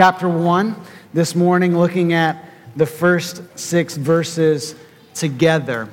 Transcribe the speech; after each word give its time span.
chapter 0.00 0.30
1 0.30 0.74
this 1.12 1.34
morning, 1.34 1.76
looking 1.76 2.14
at 2.14 2.42
the 2.74 2.86
first 2.86 3.42
six 3.58 3.98
verses 3.98 4.74
together. 5.12 5.90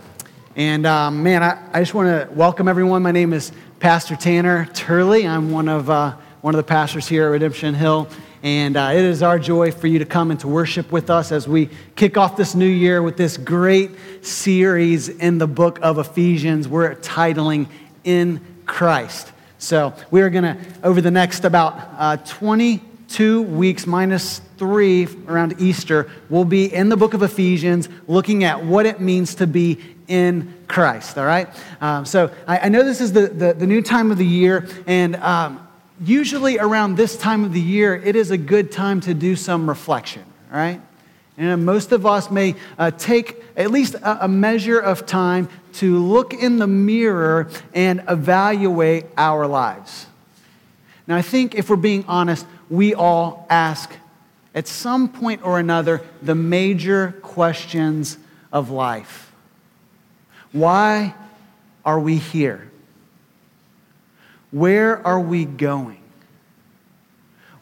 And 0.56 0.86
um, 0.86 1.24
man, 1.24 1.44
I, 1.44 1.62
I 1.74 1.82
just 1.82 1.94
want 1.94 2.08
to 2.08 2.34
welcome 2.34 2.70
everyone. 2.70 3.04
My 3.04 3.12
name 3.12 3.34
is 3.34 3.52
Pastor 3.82 4.16
Tanner 4.16 4.66
Turley. 4.68 5.28
I'm 5.28 5.52
one 5.52 5.68
of, 5.68 5.90
uh, 5.90 6.16
one 6.40 6.56
of 6.56 6.58
the 6.58 6.64
pastors 6.64 7.06
here 7.06 7.26
at 7.26 7.32
Redemption 7.32 7.74
Hill. 7.74 8.08
And 8.44 8.78
uh, 8.78 8.92
it 8.94 9.04
is 9.04 9.22
our 9.22 9.38
joy 9.38 9.74
for 9.74 9.88
you 9.88 10.00
to 10.00 10.06
come 10.06 10.32
and 10.32 10.40
to 10.40 10.48
worship 10.48 10.90
with 10.90 11.10
us 11.10 11.34
as 11.34 11.46
we 11.46 11.70
kick 11.98 12.16
off 12.16 12.38
this 12.38 12.56
new 12.56 12.66
year 12.66 13.02
with 13.02 13.18
this 13.18 13.36
great 13.36 13.92
series 14.22 15.10
in 15.10 15.38
the 15.38 15.48
book 15.48 15.80
of 15.82 15.98
Ephesians. 15.98 16.66
We're 16.70 16.96
titling 16.96 17.68
In 18.06 18.40
Christ. 18.66 19.34
So 19.58 19.94
we 20.12 20.22
are 20.22 20.30
going 20.30 20.46
to, 20.46 20.58
over 20.82 21.02
the 21.02 21.12
next 21.12 21.44
about 21.44 21.90
uh, 21.98 22.16
22 23.08 23.42
weeks 23.42 23.88
minus 23.88 24.42
three 24.58 25.08
around 25.28 25.62
Easter, 25.62 26.10
we'll 26.30 26.44
be 26.44 26.74
in 26.74 26.90
the 26.90 26.98
book 26.98 27.14
of 27.14 27.24
Ephesians 27.24 27.88
looking 28.06 28.44
at 28.44 28.66
what 28.66 28.86
it 28.86 29.00
means 29.00 29.36
to 29.36 29.48
be 29.48 29.80
in 30.10 30.54
Christ, 30.68 31.18
all 31.18 31.26
right? 31.26 31.48
Um, 31.80 32.06
so 32.06 32.30
I, 32.46 32.60
I, 32.60 32.70
know 32.70 32.84
this 32.84 33.00
is 33.00 33.14
the, 33.14 33.28
the, 33.28 33.54
the, 33.54 33.66
new 33.66 33.82
time 33.82 34.12
of 34.12 34.18
the 34.18 34.26
year, 34.26 34.68
and 34.88 35.16
um, 35.18 35.66
usually 36.02 36.60
around 36.60 36.98
this 36.98 37.16
time 37.16 37.46
of 37.46 37.54
the 37.54 37.62
year, 37.62 37.96
it 37.96 38.18
is 38.18 38.32
a 38.32 38.38
good 38.38 38.74
time 38.74 39.00
to 39.02 39.14
do 39.14 39.38
some 39.38 39.70
reflection, 39.70 40.24
right? 40.52 40.82
And 41.38 41.66
most 41.66 41.94
of 41.94 42.06
us 42.06 42.30
may 42.30 42.56
uh, 42.78 42.92
take 42.92 43.42
at 43.56 43.72
least 43.72 43.96
a, 43.96 44.26
a 44.26 44.28
measure 44.28 44.80
of 44.80 45.06
time 45.06 45.48
to 45.76 45.98
look 45.98 46.34
in 46.34 46.58
the 46.58 46.68
mirror 46.68 47.50
and 47.74 48.04
evaluate 48.10 49.06
our 49.18 49.48
lives. 49.48 50.08
Now, 51.08 51.16
I 51.16 51.22
think 51.22 51.56
if 51.56 51.70
we're 51.70 51.78
being 51.78 52.04
honest, 52.08 52.46
we 52.70 52.94
all 52.94 53.46
ask 53.50 53.92
at 54.54 54.68
some 54.68 55.10
point 55.10 55.44
or 55.44 55.60
another 55.60 56.02
the 56.22 56.36
major 56.36 57.14
questions 57.22 58.18
of 58.52 58.70
life. 58.70 59.32
Why 60.52 61.14
are 61.86 62.00
we 62.00 62.16
here? 62.16 62.72
Where 64.52 65.06
are 65.06 65.20
we 65.20 65.46
going? 65.46 66.02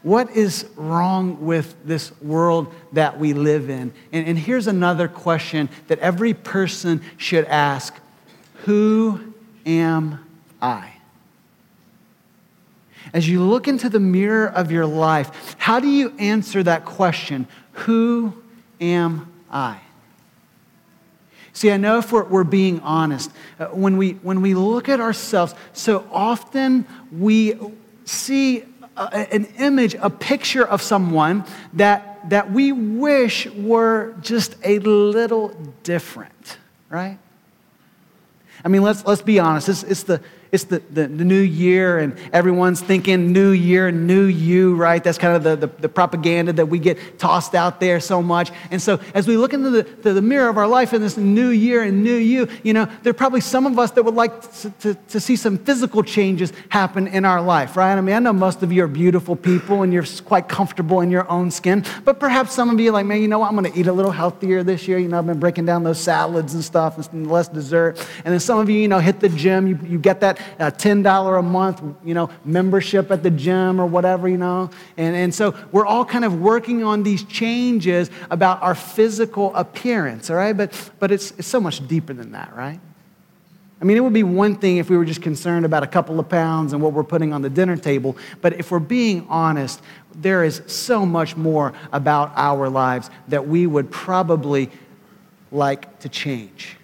What 0.02 0.30
is 0.30 0.66
wrong 0.76 1.44
with 1.44 1.74
this 1.84 2.12
world 2.22 2.72
that 2.92 3.18
we 3.18 3.32
live 3.32 3.68
in? 3.68 3.92
And, 4.12 4.28
and, 4.28 4.38
here's 4.38 4.68
another 4.68 5.08
question 5.08 5.68
that 5.88 5.98
every 5.98 6.32
person 6.32 7.02
should 7.16 7.44
ask 7.46 7.92
Who 8.66 9.34
am 9.66 10.24
I? 10.62 10.95
As 13.12 13.28
you 13.28 13.42
look 13.42 13.68
into 13.68 13.88
the 13.88 14.00
mirror 14.00 14.46
of 14.46 14.70
your 14.70 14.86
life, 14.86 15.56
how 15.58 15.80
do 15.80 15.88
you 15.88 16.14
answer 16.18 16.62
that 16.62 16.84
question? 16.84 17.46
Who 17.72 18.42
am 18.80 19.32
I? 19.50 19.80
See, 21.52 21.70
I 21.70 21.78
know 21.78 21.98
if 21.98 22.12
we're, 22.12 22.24
we're 22.24 22.44
being 22.44 22.80
honest, 22.80 23.30
uh, 23.58 23.68
when, 23.68 23.96
we, 23.96 24.12
when 24.12 24.42
we 24.42 24.54
look 24.54 24.90
at 24.90 25.00
ourselves, 25.00 25.54
so 25.72 26.06
often 26.12 26.86
we 27.10 27.58
see 28.04 28.64
a, 28.96 29.34
an 29.34 29.46
image, 29.58 29.94
a 29.94 30.10
picture 30.10 30.66
of 30.66 30.82
someone 30.82 31.44
that, 31.72 32.28
that 32.28 32.52
we 32.52 32.72
wish 32.72 33.46
were 33.46 34.14
just 34.20 34.56
a 34.64 34.80
little 34.80 35.48
different, 35.82 36.58
right? 36.90 37.18
I 38.62 38.68
mean, 38.68 38.82
let's, 38.82 39.04
let's 39.06 39.22
be 39.22 39.38
honest. 39.38 39.68
It's, 39.68 39.82
it's 39.82 40.02
the, 40.02 40.20
it's 40.52 40.64
the, 40.64 40.80
the, 40.90 41.06
the, 41.08 41.24
new 41.24 41.40
year 41.40 41.98
and 41.98 42.16
everyone's 42.32 42.80
thinking 42.80 43.32
new 43.32 43.50
year, 43.50 43.90
new 43.90 44.24
you, 44.24 44.76
right? 44.76 45.02
That's 45.02 45.18
kind 45.18 45.36
of 45.36 45.42
the, 45.42 45.56
the, 45.56 45.66
the, 45.80 45.88
propaganda 45.88 46.52
that 46.52 46.66
we 46.66 46.78
get 46.78 47.18
tossed 47.18 47.54
out 47.54 47.80
there 47.80 48.00
so 48.00 48.22
much. 48.22 48.52
And 48.70 48.80
so 48.80 49.00
as 49.14 49.26
we 49.26 49.36
look 49.36 49.52
into 49.52 49.70
the, 49.70 49.82
the, 49.82 50.12
the, 50.14 50.22
mirror 50.22 50.48
of 50.48 50.58
our 50.58 50.66
life 50.66 50.92
in 50.92 51.00
this 51.00 51.16
new 51.16 51.48
year 51.48 51.82
and 51.82 52.02
new 52.02 52.14
you, 52.14 52.48
you 52.62 52.72
know, 52.72 52.88
there 53.02 53.10
are 53.10 53.14
probably 53.14 53.40
some 53.40 53.66
of 53.66 53.78
us 53.78 53.90
that 53.92 54.04
would 54.04 54.14
like 54.14 54.40
to, 54.60 54.70
to, 54.80 54.94
to 54.94 55.20
see 55.20 55.36
some 55.36 55.58
physical 55.58 56.02
changes 56.02 56.52
happen 56.68 57.06
in 57.08 57.24
our 57.24 57.40
life, 57.40 57.76
right? 57.76 57.96
I 57.96 58.00
mean, 58.00 58.14
I 58.14 58.18
know 58.18 58.32
most 58.32 58.62
of 58.62 58.72
you 58.72 58.84
are 58.84 58.88
beautiful 58.88 59.36
people 59.36 59.82
and 59.82 59.92
you're 59.92 60.06
quite 60.24 60.48
comfortable 60.48 61.00
in 61.00 61.10
your 61.10 61.28
own 61.30 61.50
skin, 61.50 61.84
but 62.04 62.20
perhaps 62.20 62.52
some 62.52 62.70
of 62.70 62.78
you 62.78 62.90
are 62.90 62.92
like, 62.92 63.06
man, 63.06 63.20
you 63.20 63.28
know 63.28 63.38
what? 63.38 63.48
I'm 63.48 63.56
going 63.56 63.72
to 63.72 63.78
eat 63.78 63.86
a 63.86 63.92
little 63.92 64.12
healthier 64.12 64.62
this 64.62 64.86
year. 64.86 64.98
You 64.98 65.08
know, 65.08 65.18
I've 65.18 65.26
been 65.26 65.40
breaking 65.40 65.66
down 65.66 65.82
those 65.82 66.00
salads 66.00 66.54
and 66.54 66.64
stuff 66.64 67.12
and 67.12 67.30
less 67.30 67.48
dessert. 67.48 67.98
And 68.24 68.32
then 68.32 68.40
some 68.40 68.58
of 68.58 68.70
you, 68.70 68.78
you 68.78 68.88
know, 68.88 68.98
hit 68.98 69.20
the 69.20 69.28
gym. 69.28 69.66
You, 69.66 69.78
you 69.84 69.98
get 69.98 70.20
that 70.20 70.40
a 70.58 70.70
$10 70.70 71.38
a 71.38 71.42
month, 71.42 71.82
you 72.04 72.14
know, 72.14 72.30
membership 72.44 73.10
at 73.10 73.22
the 73.22 73.30
gym 73.30 73.80
or 73.80 73.86
whatever, 73.86 74.28
you 74.28 74.36
know. 74.36 74.70
And, 74.96 75.16
and 75.16 75.34
so 75.34 75.54
we're 75.72 75.86
all 75.86 76.04
kind 76.04 76.24
of 76.24 76.40
working 76.40 76.82
on 76.82 77.02
these 77.02 77.24
changes 77.24 78.10
about 78.30 78.62
our 78.62 78.74
physical 78.74 79.54
appearance, 79.54 80.30
all 80.30 80.36
right? 80.36 80.56
But, 80.56 80.90
but 80.98 81.10
it's, 81.10 81.32
it's 81.32 81.48
so 81.48 81.60
much 81.60 81.86
deeper 81.86 82.12
than 82.12 82.32
that, 82.32 82.54
right? 82.56 82.80
I 83.80 83.84
mean, 83.84 83.96
it 83.98 84.00
would 84.00 84.14
be 84.14 84.22
one 84.22 84.56
thing 84.56 84.78
if 84.78 84.88
we 84.88 84.96
were 84.96 85.04
just 85.04 85.20
concerned 85.20 85.66
about 85.66 85.82
a 85.82 85.86
couple 85.86 86.18
of 86.18 86.28
pounds 86.28 86.72
and 86.72 86.82
what 86.82 86.94
we're 86.94 87.04
putting 87.04 87.32
on 87.34 87.42
the 87.42 87.50
dinner 87.50 87.76
table. 87.76 88.16
But 88.40 88.54
if 88.54 88.70
we're 88.70 88.78
being 88.78 89.26
honest, 89.28 89.82
there 90.14 90.44
is 90.44 90.62
so 90.66 91.04
much 91.04 91.36
more 91.36 91.74
about 91.92 92.32
our 92.36 92.70
lives 92.70 93.10
that 93.28 93.46
we 93.46 93.66
would 93.66 93.90
probably 93.90 94.70
like 95.52 95.98
to 96.00 96.08
change. 96.08 96.76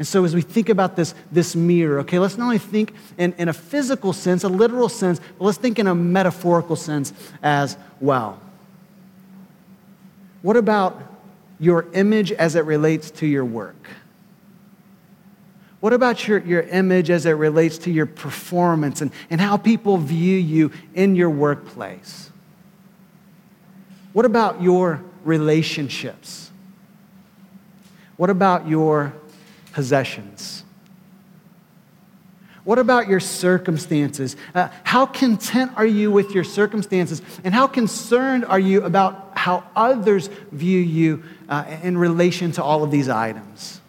And 0.00 0.06
so, 0.06 0.24
as 0.24 0.34
we 0.34 0.40
think 0.40 0.70
about 0.70 0.96
this, 0.96 1.14
this 1.30 1.54
mirror, 1.54 1.98
okay, 2.00 2.18
let's 2.18 2.38
not 2.38 2.44
only 2.44 2.56
think 2.56 2.94
in, 3.18 3.34
in 3.34 3.50
a 3.50 3.52
physical 3.52 4.14
sense, 4.14 4.44
a 4.44 4.48
literal 4.48 4.88
sense, 4.88 5.20
but 5.36 5.44
let's 5.44 5.58
think 5.58 5.78
in 5.78 5.86
a 5.86 5.94
metaphorical 5.94 6.74
sense 6.74 7.12
as 7.42 7.76
well. 8.00 8.40
What 10.40 10.56
about 10.56 10.98
your 11.58 11.86
image 11.92 12.32
as 12.32 12.54
it 12.54 12.64
relates 12.64 13.10
to 13.10 13.26
your 13.26 13.44
work? 13.44 13.90
What 15.80 15.92
about 15.92 16.26
your, 16.26 16.38
your 16.38 16.62
image 16.62 17.10
as 17.10 17.26
it 17.26 17.32
relates 17.32 17.76
to 17.80 17.90
your 17.90 18.06
performance 18.06 19.02
and, 19.02 19.10
and 19.28 19.38
how 19.38 19.58
people 19.58 19.98
view 19.98 20.38
you 20.38 20.72
in 20.94 21.14
your 21.14 21.28
workplace? 21.28 22.30
What 24.14 24.24
about 24.24 24.62
your 24.62 25.04
relationships? 25.24 26.50
What 28.16 28.30
about 28.30 28.66
your 28.66 29.12
possessions? 29.72 30.64
What 32.64 32.78
about 32.78 33.08
your 33.08 33.20
circumstances? 33.20 34.36
Uh, 34.54 34.68
how 34.84 35.06
content 35.06 35.72
are 35.76 35.86
you 35.86 36.10
with 36.10 36.32
your 36.32 36.44
circumstances? 36.44 37.22
And 37.42 37.54
how 37.54 37.66
concerned 37.66 38.44
are 38.44 38.60
you 38.60 38.84
about 38.84 39.32
how 39.34 39.64
others 39.74 40.28
view 40.52 40.78
you 40.78 41.24
uh, 41.48 41.64
in 41.82 41.96
relation 41.96 42.52
to 42.52 42.62
all 42.62 42.84
of 42.84 42.90
these 42.90 43.08
items? 43.08 43.79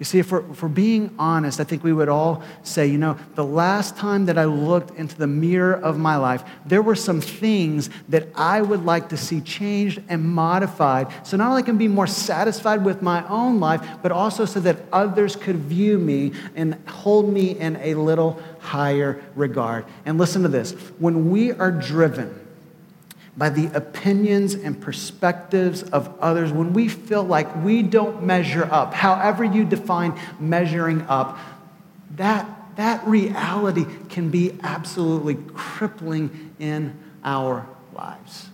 You 0.00 0.04
see, 0.04 0.18
if 0.18 0.32
we're, 0.32 0.50
if 0.50 0.60
we're 0.60 0.68
being 0.68 1.14
honest, 1.20 1.60
I 1.60 1.64
think 1.64 1.84
we 1.84 1.92
would 1.92 2.08
all 2.08 2.42
say, 2.64 2.88
you 2.88 2.98
know, 2.98 3.16
the 3.36 3.44
last 3.44 3.96
time 3.96 4.26
that 4.26 4.36
I 4.36 4.44
looked 4.44 4.98
into 4.98 5.16
the 5.16 5.28
mirror 5.28 5.74
of 5.74 5.98
my 5.98 6.16
life, 6.16 6.42
there 6.66 6.82
were 6.82 6.96
some 6.96 7.20
things 7.20 7.90
that 8.08 8.26
I 8.34 8.60
would 8.60 8.84
like 8.84 9.10
to 9.10 9.16
see 9.16 9.40
changed 9.40 10.02
and 10.08 10.24
modified. 10.24 11.12
So 11.24 11.36
not 11.36 11.50
only 11.50 11.62
can 11.62 11.78
be 11.78 11.86
more 11.86 12.08
satisfied 12.08 12.84
with 12.84 13.02
my 13.02 13.26
own 13.28 13.60
life, 13.60 13.86
but 14.02 14.10
also 14.10 14.44
so 14.46 14.58
that 14.60 14.78
others 14.92 15.36
could 15.36 15.56
view 15.56 15.96
me 15.98 16.32
and 16.56 16.74
hold 16.88 17.32
me 17.32 17.56
in 17.56 17.76
a 17.76 17.94
little 17.94 18.42
higher 18.58 19.22
regard. 19.36 19.84
And 20.04 20.18
listen 20.18 20.42
to 20.42 20.48
this 20.48 20.72
when 20.98 21.30
we 21.30 21.52
are 21.52 21.70
driven, 21.70 22.43
by 23.36 23.50
the 23.50 23.66
opinions 23.76 24.54
and 24.54 24.80
perspectives 24.80 25.82
of 25.82 26.14
others, 26.20 26.52
when 26.52 26.72
we 26.72 26.88
feel 26.88 27.24
like 27.24 27.64
we 27.64 27.82
don't 27.82 28.22
measure 28.22 28.64
up, 28.70 28.94
however 28.94 29.42
you 29.42 29.64
define 29.64 30.18
measuring 30.38 31.02
up, 31.02 31.38
that, 32.12 32.48
that 32.76 33.04
reality 33.06 33.86
can 34.08 34.30
be 34.30 34.56
absolutely 34.62 35.36
crippling 35.54 36.54
in 36.60 36.96
our 37.24 37.66
lives. 37.92 38.48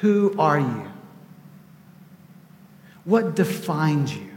Who 0.00 0.34
are 0.38 0.58
you? 0.58 0.90
What 3.04 3.36
defines 3.36 4.16
you? 4.16 4.31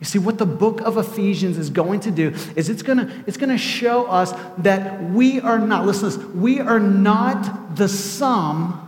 You 0.00 0.06
see, 0.06 0.18
what 0.18 0.38
the 0.38 0.46
book 0.46 0.80
of 0.80 0.96
Ephesians 0.96 1.58
is 1.58 1.68
going 1.68 2.00
to 2.00 2.10
do 2.10 2.34
is 2.56 2.70
it's 2.70 2.82
going 2.82 3.00
it's 3.26 3.36
to 3.36 3.58
show 3.58 4.06
us 4.06 4.32
that 4.58 5.02
we 5.04 5.40
are 5.40 5.58
not, 5.58 5.84
listen 5.84 6.10
to 6.10 6.16
this, 6.16 6.26
we 6.34 6.58
are 6.58 6.80
not 6.80 7.76
the 7.76 7.86
sum 7.86 8.86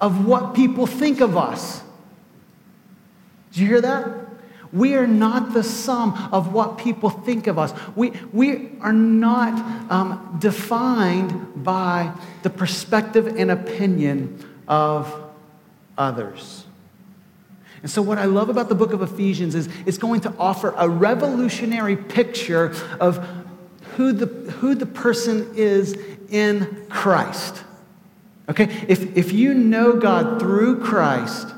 of 0.00 0.26
what 0.26 0.54
people 0.54 0.86
think 0.86 1.20
of 1.20 1.36
us. 1.36 1.82
Did 3.52 3.60
you 3.60 3.66
hear 3.68 3.80
that? 3.80 4.08
We 4.72 4.94
are 4.94 5.06
not 5.06 5.52
the 5.52 5.62
sum 5.62 6.28
of 6.32 6.52
what 6.52 6.78
people 6.78 7.10
think 7.10 7.46
of 7.46 7.58
us. 7.58 7.72
We, 7.94 8.12
we 8.32 8.72
are 8.80 8.92
not 8.92 9.90
um, 9.90 10.36
defined 10.40 11.64
by 11.64 12.12
the 12.42 12.50
perspective 12.50 13.26
and 13.36 13.50
opinion 13.50 14.44
of 14.68 15.12
others. 15.98 16.59
And 17.82 17.90
so, 17.90 18.02
what 18.02 18.18
I 18.18 18.26
love 18.26 18.50
about 18.50 18.68
the 18.68 18.74
book 18.74 18.92
of 18.92 19.02
Ephesians 19.02 19.54
is 19.54 19.68
it's 19.86 19.98
going 19.98 20.20
to 20.22 20.34
offer 20.38 20.74
a 20.76 20.88
revolutionary 20.88 21.96
picture 21.96 22.74
of 23.00 23.26
who 23.96 24.12
the, 24.12 24.26
who 24.52 24.74
the 24.74 24.86
person 24.86 25.52
is 25.54 25.96
in 26.30 26.86
Christ. 26.88 27.64
Okay? 28.48 28.64
If, 28.88 29.16
if 29.16 29.32
you 29.32 29.54
know 29.54 29.94
God 29.94 30.40
through 30.40 30.80
Christ, 30.80 31.48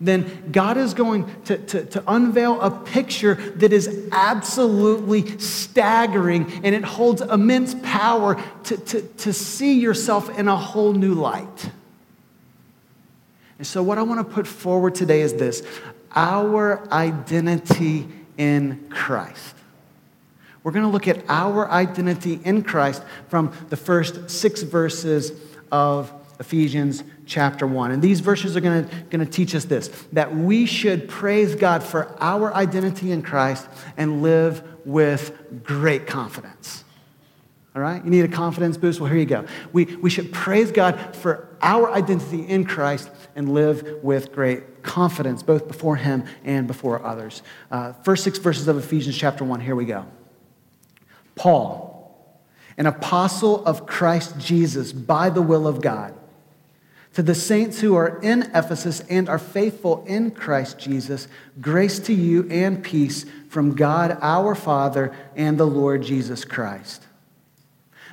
then 0.00 0.50
God 0.52 0.76
is 0.76 0.94
going 0.94 1.42
to, 1.44 1.58
to, 1.58 1.84
to, 1.86 2.04
unveil 2.06 2.60
a 2.60 2.70
picture 2.70 3.34
that 3.56 3.72
is 3.72 4.08
absolutely 4.12 5.38
staggering 5.38 6.60
and 6.62 6.74
it 6.74 6.84
holds 6.84 7.22
immense 7.22 7.74
power 7.82 8.42
to, 8.64 8.76
to, 8.76 9.02
to 9.02 9.32
see 9.32 9.80
yourself 9.80 10.38
in 10.38 10.48
a 10.48 10.56
whole 10.56 10.92
new 10.92 11.14
light. 11.14 11.70
And 13.58 13.66
so, 13.66 13.82
what 13.82 13.98
I 13.98 14.02
want 14.02 14.26
to 14.26 14.34
put 14.34 14.46
forward 14.46 14.94
today 14.94 15.22
is 15.22 15.34
this 15.34 15.62
our 16.14 16.90
identity 16.92 18.08
in 18.38 18.88
Christ. 18.90 19.54
We're 20.62 20.72
going 20.72 20.84
to 20.84 20.90
look 20.90 21.06
at 21.06 21.22
our 21.28 21.70
identity 21.70 22.40
in 22.44 22.62
Christ 22.62 23.02
from 23.28 23.52
the 23.68 23.76
first 23.76 24.30
six 24.30 24.62
verses 24.62 25.32
of 25.70 26.12
Ephesians 26.40 27.04
chapter 27.24 27.66
1. 27.66 27.92
And 27.92 28.02
these 28.02 28.20
verses 28.20 28.56
are 28.56 28.60
going 28.60 28.88
to, 29.10 29.26
teach 29.26 29.54
us 29.54 29.64
this 29.64 29.88
that 30.12 30.34
we 30.34 30.66
should 30.66 31.08
praise 31.08 31.54
God 31.54 31.82
for 31.82 32.14
our 32.20 32.52
identity 32.54 33.12
in 33.12 33.22
Christ 33.22 33.68
and 33.96 34.22
live 34.22 34.62
with 34.84 35.62
great 35.62 36.06
confidence. 36.06 36.84
All 37.76 37.82
right? 37.82 38.02
You 38.02 38.10
need 38.10 38.24
a 38.24 38.28
confidence 38.28 38.78
boost? 38.78 39.00
Well, 39.00 39.10
here 39.10 39.18
you 39.18 39.26
go. 39.26 39.44
We, 39.70 39.84
we 39.84 40.08
should 40.08 40.32
praise 40.32 40.72
God 40.72 41.14
for 41.14 41.54
our 41.60 41.92
identity 41.92 42.40
in 42.40 42.64
Christ 42.64 43.10
and 43.34 43.52
live 43.52 43.98
with 44.02 44.32
great 44.32 44.82
confidence, 44.82 45.42
both 45.42 45.68
before 45.68 45.96
Him 45.96 46.24
and 46.42 46.66
before 46.66 47.04
others. 47.04 47.42
Uh, 47.70 47.92
first 47.92 48.24
six 48.24 48.38
verses 48.38 48.66
of 48.66 48.78
Ephesians 48.78 49.14
chapter 49.14 49.44
1, 49.44 49.60
here 49.60 49.76
we 49.76 49.84
go. 49.84 50.06
Paul, 51.34 52.40
an 52.78 52.86
apostle 52.86 53.62
of 53.66 53.86
Christ 53.86 54.38
Jesus 54.38 54.94
by 54.94 55.28
the 55.28 55.42
will 55.42 55.66
of 55.66 55.82
God 55.82 56.14
to 57.12 57.22
the 57.22 57.34
saints 57.34 57.80
who 57.80 57.94
are 57.94 58.18
in 58.22 58.42
Ephesus 58.54 59.00
and 59.10 59.28
are 59.28 59.38
faithful 59.38 60.02
in 60.06 60.30
Christ 60.30 60.78
Jesus, 60.78 61.28
grace 61.60 61.98
to 62.00 62.14
you 62.14 62.48
and 62.50 62.82
peace 62.82 63.26
from 63.50 63.74
God 63.74 64.16
our 64.22 64.54
Father 64.54 65.14
and 65.34 65.58
the 65.58 65.66
Lord 65.66 66.02
Jesus 66.02 66.44
Christ. 66.46 67.06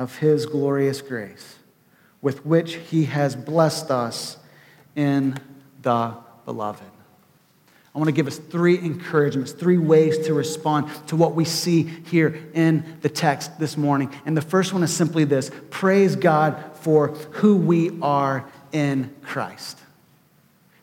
of 0.00 0.16
his 0.16 0.46
glorious 0.46 1.02
grace, 1.02 1.56
with 2.22 2.46
which 2.46 2.76
he 2.76 3.04
has 3.04 3.36
blessed 3.36 3.90
us 3.90 4.38
in 4.96 5.38
the 5.82 6.14
beloved. 6.46 6.82
I 7.94 7.98
want 7.98 8.08
to 8.08 8.12
give 8.12 8.26
us 8.26 8.38
three 8.38 8.78
encouragements, 8.78 9.52
three 9.52 9.76
ways 9.76 10.26
to 10.26 10.32
respond 10.32 10.88
to 11.08 11.16
what 11.16 11.34
we 11.34 11.44
see 11.44 11.82
here 11.82 12.48
in 12.54 12.96
the 13.02 13.10
text 13.10 13.58
this 13.58 13.76
morning. 13.76 14.10
And 14.24 14.34
the 14.34 14.42
first 14.42 14.72
one 14.72 14.82
is 14.82 14.96
simply 14.96 15.24
this 15.24 15.50
praise 15.68 16.16
God 16.16 16.64
for 16.76 17.08
who 17.08 17.56
we 17.56 18.00
are 18.00 18.50
in 18.72 19.14
Christ. 19.20 19.78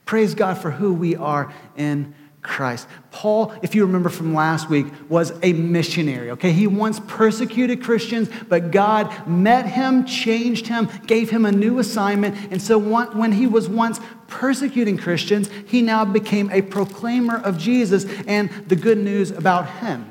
Praise 0.06 0.36
God 0.36 0.60
for 0.60 0.70
who 0.70 0.94
we 0.94 1.16
are 1.16 1.52
in 1.76 2.14
Christ. 2.48 2.88
Paul, 3.12 3.54
if 3.62 3.76
you 3.76 3.86
remember 3.86 4.10
from 4.10 4.34
last 4.34 4.70
week, 4.70 4.88
was 5.10 5.32
a 5.44 5.54
missionary, 5.54 6.32
okay? 6.32 6.52
He 6.52 6.66
once 6.66 7.00
persecuted 7.08 7.84
Christians, 7.84 8.30
but 8.48 8.72
God 8.72 9.28
met 9.28 9.68
him, 9.68 10.06
changed 10.06 10.68
him, 10.68 10.90
gave 11.06 11.30
him 11.30 11.46
a 11.46 11.52
new 11.52 11.78
assignment. 11.78 12.36
And 12.52 12.62
so 12.62 12.80
when 12.80 13.34
he 13.34 13.46
was 13.46 13.70
once 13.70 14.00
persecuting 14.28 14.98
Christians, 14.98 15.50
he 15.68 15.82
now 15.82 16.06
became 16.06 16.50
a 16.52 16.62
proclaimer 16.62 17.38
of 17.38 17.58
Jesus 17.58 18.06
and 18.26 18.50
the 18.68 18.76
good 18.76 18.98
news 18.98 19.30
about 19.30 19.70
him. 19.70 20.10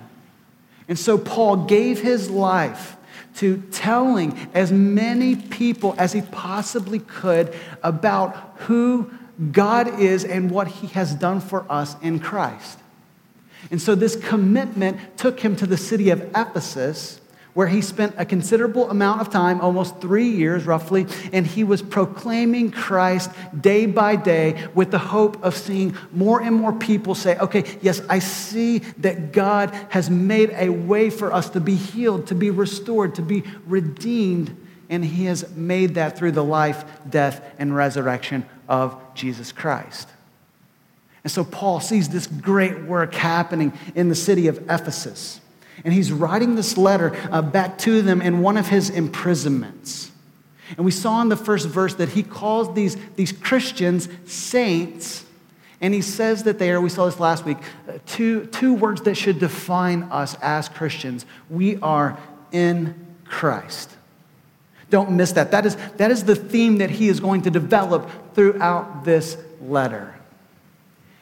And 0.89 0.99
so 0.99 1.19
Paul 1.19 1.65
gave 1.65 2.01
his 2.03 2.31
life 2.31 2.97
to 3.37 3.63
telling 3.73 4.39
as 4.55 4.73
many 4.73 5.37
people 5.37 5.95
as 5.99 6.13
he 6.13 6.23
possibly 6.23 7.01
could 7.01 7.55
about 7.83 8.37
who 8.61 9.11
God 9.53 10.01
is 10.01 10.25
and 10.25 10.51
what 10.51 10.69
he 10.69 10.87
has 10.89 11.15
done 11.15 11.41
for 11.41 11.71
us 11.71 11.97
in 12.03 12.19
Christ. 12.21 12.79
And 13.71 13.81
so 13.81 13.95
this 13.95 14.17
commitment 14.17 15.19
took 15.19 15.41
him 15.41 15.57
to 15.57 15.67
the 15.67 15.77
city 15.77 16.11
of 16.11 16.23
Ephesus 16.35 17.21
where 17.57 17.67
he 17.67 17.81
spent 17.81 18.15
a 18.19 18.25
considerable 18.27 18.91
amount 18.91 19.19
of 19.19 19.31
time, 19.31 19.63
almost 19.63 19.99
three 19.99 20.29
years 20.29 20.67
roughly, 20.67 21.07
and 21.33 21.47
he 21.47 21.65
was 21.65 21.81
proclaiming 21.81 22.71
Christ 22.71 23.31
day 23.59 23.87
by 23.87 24.15
day 24.15 24.69
with 24.75 24.91
the 24.91 24.99
hope 24.99 25.43
of 25.43 25.57
seeing 25.57 25.97
more 26.13 26.43
and 26.43 26.55
more 26.55 26.75
people 26.75 27.15
say, 27.15 27.39
okay, 27.39 27.65
yes, 27.81 28.03
I 28.11 28.19
see 28.19 28.81
that 28.99 29.33
God 29.33 29.71
has 29.89 30.11
made 30.11 30.51
a 30.51 30.69
way 30.69 31.09
for 31.09 31.33
us 31.33 31.49
to 31.51 31.61
be 31.61 31.77
healed, 31.77 32.27
to 32.27 32.35
be 32.35 32.51
restored, 32.51 33.15
to 33.15 33.23
be 33.23 33.43
redeemed. 33.67 34.55
And 34.91 35.03
he 35.03 35.25
has 35.25 35.57
made 35.57 35.95
that 35.95 36.19
through 36.19 36.33
the 36.33 36.45
life, 36.45 36.85
death, 37.09 37.43
and 37.59 37.75
resurrection 37.75 38.47
of 38.69 38.97
Jesus 39.15 39.53
Christ. 39.53 40.09
And 41.25 41.31
so 41.31 41.43
Paul 41.43 41.81
sees 41.81 42.09
this 42.09 42.27
great 42.27 42.85
work 42.85 43.15
happening 43.15 43.73
in 43.95 44.09
the 44.09 44.15
city 44.15 44.47
of 44.47 44.59
Ephesus. 44.71 45.41
And 45.85 45.93
he's 45.93 46.13
writing 46.13 46.55
this 46.55 46.77
letter 46.77 47.17
uh, 47.31 47.43
back 47.43 47.79
to 47.79 48.01
them 48.01 48.23
in 48.23 48.41
one 48.41 48.57
of 48.57 48.69
his 48.69 48.91
imprisonments. 48.91 50.11
And 50.77 50.85
we 50.85 50.91
saw 50.91 51.21
in 51.23 51.29
the 51.29 51.37
first 51.37 51.69
verse 51.69 51.95
that 51.95 52.11
he 52.11 52.23
calls 52.23 52.75
these, 52.75 52.97
these 53.17 53.33
Christians 53.33 54.09
saints. 54.25 55.25
And 55.81 55.93
he 55.93 56.01
says 56.01 56.45
that 56.45 56.59
they 56.59 56.71
are, 56.71 56.81
we 56.81 56.89
saw 56.89 57.07
this 57.07 57.21
last 57.21 57.45
week, 57.45 57.59
uh, 57.89 57.99
two, 58.07 58.47
two 58.47 58.75
words 58.75 59.03
that 59.03 59.17
should 59.17 59.39
define 59.39 60.05
us 60.05 60.37
as 60.41 60.69
Christians. 60.69 61.27
We 61.51 61.77
are 61.79 62.19
in 62.53 62.95
Christ. 63.25 63.91
Don't 64.91 65.11
miss 65.11 65.33
that. 65.33 65.51
That 65.51 65.67
is, 65.67 65.77
that 65.97 66.11
is 66.11 66.25
the 66.25 66.37
theme 66.37 66.79
that 66.79 66.91
he 66.91 67.09
is 67.09 67.21
going 67.21 67.43
to 67.43 67.51
develop 67.51 68.09
throughout 68.37 69.05
this 69.05 69.37
letter. 69.61 70.15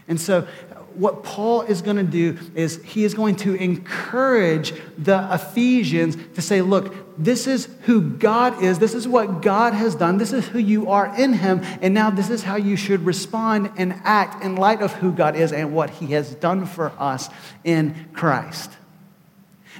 And 0.06 0.20
so 0.20 0.46
what 0.94 1.24
Paul 1.24 1.62
is 1.62 1.82
going 1.82 1.96
to 1.96 2.02
do 2.02 2.38
is 2.54 2.82
he 2.82 3.04
is 3.04 3.14
going 3.14 3.36
to 3.36 3.54
encourage 3.54 4.74
the 4.98 5.28
Ephesians 5.32 6.16
to 6.34 6.42
say, 6.42 6.60
look, 6.60 6.94
this 7.16 7.46
is 7.46 7.68
who 7.82 8.00
God 8.00 8.62
is. 8.62 8.78
This 8.78 8.94
is 8.94 9.08
what 9.08 9.42
God 9.42 9.72
has 9.72 9.94
done. 9.94 10.18
This 10.18 10.32
is 10.32 10.46
who 10.48 10.58
you 10.58 10.90
are 10.90 11.12
in 11.18 11.32
him. 11.32 11.62
And 11.80 11.94
now 11.94 12.10
this 12.10 12.30
is 12.30 12.42
how 12.42 12.56
you 12.56 12.76
should 12.76 13.06
respond 13.06 13.70
and 13.76 13.94
act 14.04 14.44
in 14.44 14.56
light 14.56 14.82
of 14.82 14.92
who 14.94 15.10
God 15.10 15.36
is 15.36 15.52
and 15.52 15.74
what 15.74 15.90
he 15.90 16.08
has 16.08 16.34
done 16.34 16.66
for 16.66 16.92
us 16.98 17.28
in 17.64 18.08
Christ. 18.12 18.70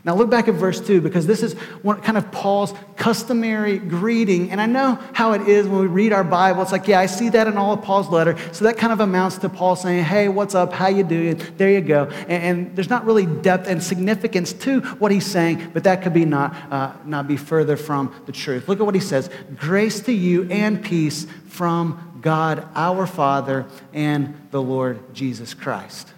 Now 0.05 0.15
look 0.15 0.29
back 0.29 0.49
at 0.49 0.55
verse 0.55 0.81
2 0.81 1.01
because 1.01 1.27
this 1.27 1.43
is 1.43 1.55
one 1.83 1.99
kind 2.03 2.19
of 2.19 2.31
Paul's 2.31 2.75
customary 2.97 3.79
greeting. 3.79 4.51
And 4.51 4.61
I 4.61 4.67
know 4.67 4.99
how 5.15 5.33
it 5.33 5.49
is 5.49 5.67
when 5.67 5.81
we 5.81 5.87
read 5.87 6.13
our 6.13 6.23
Bible. 6.23 6.61
It's 6.61 6.73
like, 6.73 6.87
yeah, 6.87 7.01
I 7.01 7.07
see 7.07 7.31
that 7.31 7.47
in 7.47 7.57
all 7.57 7.73
of 7.73 7.83
Paul's 7.83 8.09
letter. 8.11 8.37
So 8.53 8.67
that 8.67 8.77
kind 8.77 8.93
of 8.93 9.01
amounts 9.01 9.39
to 9.39 9.49
Paul 9.49 9.77
saying, 9.77 10.05
hey, 10.05 10.29
what's 10.29 10.55
up? 10.55 10.75
How 10.75 10.89
you 10.89 11.05
doing? 11.05 11.41
There 11.57 11.71
you 11.71 11.81
go. 11.81 12.05
And, 12.29 12.31
and 12.31 12.77
there's 12.77 12.91
not 12.91 13.07
really 13.07 13.25
depth 13.25 13.67
and 13.67 13.83
significance 13.83 14.53
to 14.53 14.81
what 14.81 15.11
he's 15.11 15.27
saying, 15.27 15.71
but 15.73 15.85
that 15.85 16.03
could 16.03 16.13
be 16.13 16.27
not, 16.27 16.55
uh, 16.71 16.93
not 17.07 17.27
be 17.27 17.39
further 17.39 17.79
from 17.79 18.15
the 18.27 18.33
truth. 18.33 18.69
Look 18.69 18.81
at 18.81 18.87
what 18.87 18.95
he 18.95 19.01
says. 19.01 19.31
Grace 19.57 20.01
to 20.01 20.13
you 20.13 20.51
and 20.51 20.85
peace 20.85 21.27
from 21.49 22.19
God 22.21 22.67
our 22.75 23.07
Father 23.07 23.65
and 23.95 24.35
the 24.51 24.61
Lord 24.61 25.15
Jesus 25.15 25.55
Christ. 25.55 26.14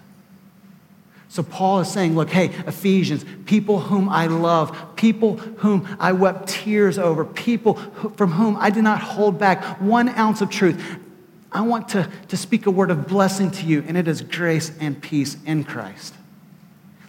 So 1.37 1.43
Paul 1.43 1.81
is 1.81 1.91
saying, 1.91 2.15
look, 2.15 2.31
hey, 2.31 2.47
Ephesians, 2.65 3.23
people 3.45 3.79
whom 3.79 4.09
I 4.09 4.25
love, 4.25 4.95
people 4.95 5.37
whom 5.37 5.87
I 5.99 6.11
wept 6.11 6.49
tears 6.49 6.97
over, 6.97 7.23
people 7.23 7.75
from 8.15 8.31
whom 8.31 8.57
I 8.57 8.71
did 8.71 8.83
not 8.83 9.01
hold 9.01 9.37
back 9.37 9.79
one 9.79 10.09
ounce 10.09 10.41
of 10.41 10.49
truth. 10.49 10.83
I 11.51 11.61
want 11.61 11.89
to, 11.89 12.09
to 12.29 12.37
speak 12.37 12.65
a 12.65 12.71
word 12.71 12.89
of 12.89 13.07
blessing 13.07 13.51
to 13.51 13.67
you, 13.67 13.83
and 13.87 13.95
it 13.95 14.07
is 14.07 14.23
grace 14.23 14.71
and 14.79 14.99
peace 14.99 15.37
in 15.45 15.63
Christ. 15.63 16.15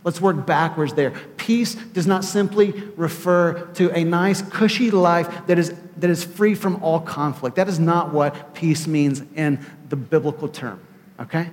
Let's 0.04 0.20
work 0.20 0.44
backwards 0.44 0.92
there. 0.92 1.12
Peace 1.38 1.74
does 1.74 2.06
not 2.06 2.22
simply 2.22 2.72
refer 2.96 3.54
to 3.76 3.90
a 3.96 4.04
nice, 4.04 4.42
cushy 4.42 4.90
life 4.90 5.46
that 5.46 5.58
is, 5.58 5.72
that 5.96 6.10
is 6.10 6.22
free 6.22 6.54
from 6.54 6.82
all 6.82 7.00
conflict. 7.00 7.56
That 7.56 7.68
is 7.68 7.78
not 7.78 8.12
what 8.12 8.52
peace 8.52 8.86
means 8.86 9.22
in 9.36 9.58
the 9.88 9.96
biblical 9.96 10.48
term, 10.48 10.82
okay? 11.18 11.48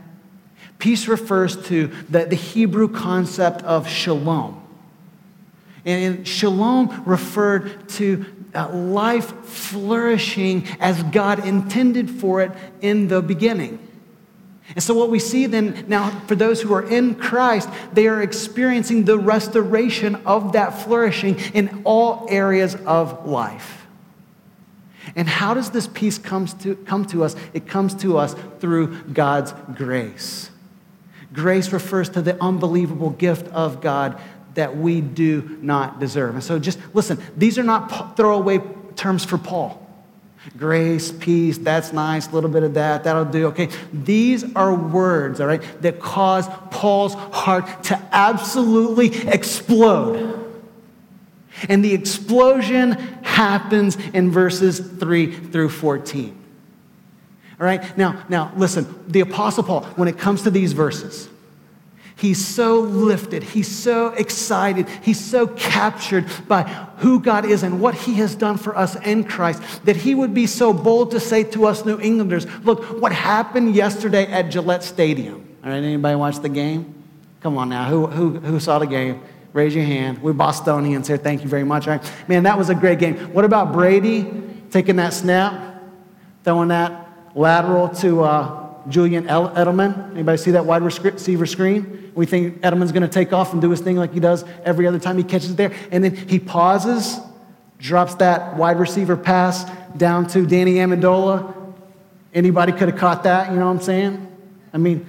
Peace 0.79 1.07
refers 1.07 1.55
to 1.67 1.87
the, 2.09 2.25
the 2.25 2.35
Hebrew 2.35 2.87
concept 2.87 3.61
of 3.63 3.87
shalom. 3.87 4.61
And 5.85 6.27
shalom 6.27 7.03
referred 7.05 7.87
to 7.89 8.25
uh, 8.53 8.69
life 8.69 9.45
flourishing 9.45 10.67
as 10.79 11.01
God 11.03 11.45
intended 11.45 12.09
for 12.09 12.41
it 12.41 12.51
in 12.81 13.07
the 13.07 13.21
beginning. 13.21 13.79
And 14.69 14.81
so, 14.81 14.95
what 14.95 15.11
we 15.11 15.19
see 15.19 15.45
then 15.45 15.85
now 15.87 16.09
for 16.21 16.35
those 16.35 16.61
who 16.61 16.73
are 16.73 16.81
in 16.81 17.15
Christ, 17.15 17.69
they 17.93 18.07
are 18.07 18.21
experiencing 18.21 19.05
the 19.05 19.17
restoration 19.17 20.15
of 20.25 20.53
that 20.53 20.69
flourishing 20.69 21.37
in 21.53 21.83
all 21.83 22.25
areas 22.29 22.75
of 22.75 23.27
life. 23.27 23.85
And 25.15 25.27
how 25.27 25.53
does 25.53 25.69
this 25.69 25.87
peace 25.87 26.17
comes 26.17 26.55
to, 26.55 26.75
come 26.75 27.05
to 27.05 27.23
us? 27.23 27.35
It 27.53 27.67
comes 27.67 27.93
to 27.95 28.17
us 28.17 28.35
through 28.59 29.03
God's 29.03 29.53
grace. 29.75 30.49
Grace 31.35 31.71
refers 31.71 32.09
to 32.09 32.21
the 32.21 32.41
unbelievable 32.41 33.11
gift 33.11 33.47
of 33.53 33.81
God 33.81 34.19
that 34.55 34.75
we 34.77 35.01
do 35.01 35.57
not 35.61 35.99
deserve. 35.99 36.33
And 36.33 36.43
so, 36.43 36.57
just 36.57 36.79
listen, 36.93 37.21
these 37.35 37.59
are 37.59 37.63
not 37.63 38.15
throwaway 38.15 38.61
terms 38.95 39.25
for 39.25 39.37
Paul 39.37 39.85
grace, 40.57 41.11
peace, 41.11 41.57
that's 41.57 41.91
nice, 41.91 42.27
a 42.27 42.31
little 42.31 42.49
bit 42.49 42.63
of 42.63 42.75
that, 42.75 43.03
that'll 43.03 43.25
do, 43.25 43.47
okay? 43.47 43.69
These 43.91 44.55
are 44.55 44.73
words, 44.73 45.41
all 45.41 45.47
right, 45.47 45.63
that 45.81 45.99
cause 45.99 46.47
Paul's 46.71 47.13
heart 47.13 47.83
to 47.85 48.01
absolutely 48.11 49.27
explode. 49.27 50.41
And 51.69 51.83
the 51.83 51.93
explosion 51.93 52.91
happens 53.23 53.95
in 54.13 54.31
verses 54.31 54.79
3 54.79 55.31
through 55.31 55.69
14. 55.69 56.37
All 57.59 57.65
right, 57.65 57.97
now, 57.97 58.23
now 58.27 58.51
listen, 58.55 59.05
the 59.07 59.21
Apostle 59.21 59.63
Paul, 59.63 59.83
when 59.95 60.07
it 60.07 60.17
comes 60.17 60.43
to 60.43 60.51
these 60.51 60.73
verses, 60.73 61.29
He's 62.17 62.45
so 62.45 62.79
lifted. 62.79 63.43
He's 63.43 63.67
so 63.67 64.07
excited. 64.09 64.87
He's 65.01 65.19
so 65.19 65.47
captured 65.47 66.25
by 66.47 66.63
who 66.97 67.19
God 67.19 67.43
is 67.43 67.61
and 67.61 67.81
what 67.81 67.93
He 67.93 68.15
has 68.15 68.35
done 68.35 68.57
for 68.57 68.75
us 68.75 68.95
in 68.95 69.25
Christ 69.25 69.61
that 69.85 69.97
He 69.97 70.15
would 70.15 70.33
be 70.33 70.47
so 70.47 70.71
bold 70.71 71.11
to 71.11 71.19
say 71.19 71.43
to 71.43 71.65
us, 71.65 71.83
New 71.85 71.99
Englanders, 71.99 72.47
look, 72.63 73.01
what 73.01 73.11
happened 73.11 73.75
yesterday 73.75 74.27
at 74.27 74.49
Gillette 74.49 74.83
Stadium? 74.83 75.45
All 75.63 75.69
right, 75.69 75.77
anybody 75.77 76.15
watch 76.15 76.39
the 76.39 76.49
game? 76.49 76.93
Come 77.41 77.57
on 77.57 77.69
now. 77.69 77.89
Who, 77.89 78.07
who, 78.07 78.39
who 78.39 78.59
saw 78.59 78.79
the 78.79 78.87
game? 78.87 79.21
Raise 79.51 79.75
your 79.75 79.85
hand. 79.85 80.21
We're 80.21 80.33
Bostonians 80.33 81.07
here. 81.07 81.17
Thank 81.17 81.43
you 81.43 81.49
very 81.49 81.63
much. 81.63 81.87
All 81.87 81.97
right. 81.97 82.13
Man, 82.27 82.43
that 82.43 82.57
was 82.57 82.69
a 82.69 82.75
great 82.75 82.99
game. 82.99 83.17
What 83.33 83.45
about 83.45 83.71
Brady 83.71 84.25
taking 84.71 84.95
that 84.97 85.13
snap, 85.13 85.81
throwing 86.43 86.69
that 86.69 87.04
lateral 87.35 87.89
to 87.89 88.23
uh, 88.23 88.73
Julian 88.89 89.25
Edelman? 89.25 90.11
Anybody 90.11 90.37
see 90.37 90.51
that 90.51 90.65
wide 90.65 90.81
receiver 90.81 91.45
screen? 91.45 92.11
We 92.15 92.25
think 92.25 92.61
Edelman's 92.61 92.91
going 92.91 93.03
to 93.03 93.09
take 93.09 93.33
off 93.33 93.53
and 93.53 93.61
do 93.61 93.69
his 93.69 93.81
thing 93.81 93.97
like 93.97 94.13
he 94.13 94.19
does 94.19 94.45
every 94.63 94.87
other 94.87 94.99
time 94.99 95.17
he 95.17 95.23
catches 95.23 95.51
it 95.51 95.57
there. 95.57 95.73
And 95.91 96.03
then 96.03 96.15
he 96.15 96.39
pauses, 96.39 97.19
drops 97.77 98.15
that 98.15 98.55
wide 98.55 98.79
receiver 98.79 99.17
pass 99.17 99.69
down 99.97 100.27
to 100.27 100.45
Danny 100.45 100.75
Amendola. 100.75 101.53
Anybody 102.33 102.71
could 102.71 102.89
have 102.89 102.97
caught 102.97 103.23
that, 103.23 103.51
you 103.51 103.59
know 103.59 103.65
what 103.65 103.71
I'm 103.73 103.81
saying? 103.81 104.31
I 104.73 104.77
mean, 104.77 105.05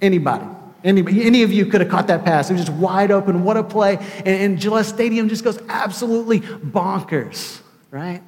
anybody. 0.00 0.46
Anybody, 0.82 1.24
any 1.24 1.42
of 1.42 1.52
you 1.52 1.66
could 1.66 1.82
have 1.82 1.90
caught 1.90 2.06
that 2.06 2.24
pass. 2.24 2.48
It 2.48 2.54
was 2.54 2.64
just 2.64 2.76
wide 2.78 3.10
open. 3.10 3.44
What 3.44 3.56
a 3.56 3.62
play. 3.62 3.98
And, 4.18 4.28
and 4.28 4.58
Gillette 4.58 4.86
Stadium 4.86 5.28
just 5.28 5.44
goes 5.44 5.58
absolutely 5.68 6.40
bonkers, 6.40 7.60
right? 7.90 8.22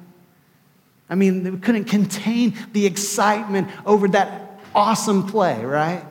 I 1.09 1.15
mean, 1.15 1.43
they 1.43 1.51
couldn't 1.51 1.85
contain 1.85 2.57
the 2.71 2.85
excitement 2.85 3.69
over 3.85 4.07
that 4.09 4.59
awesome 4.73 5.27
play, 5.27 5.63
right? 5.63 6.03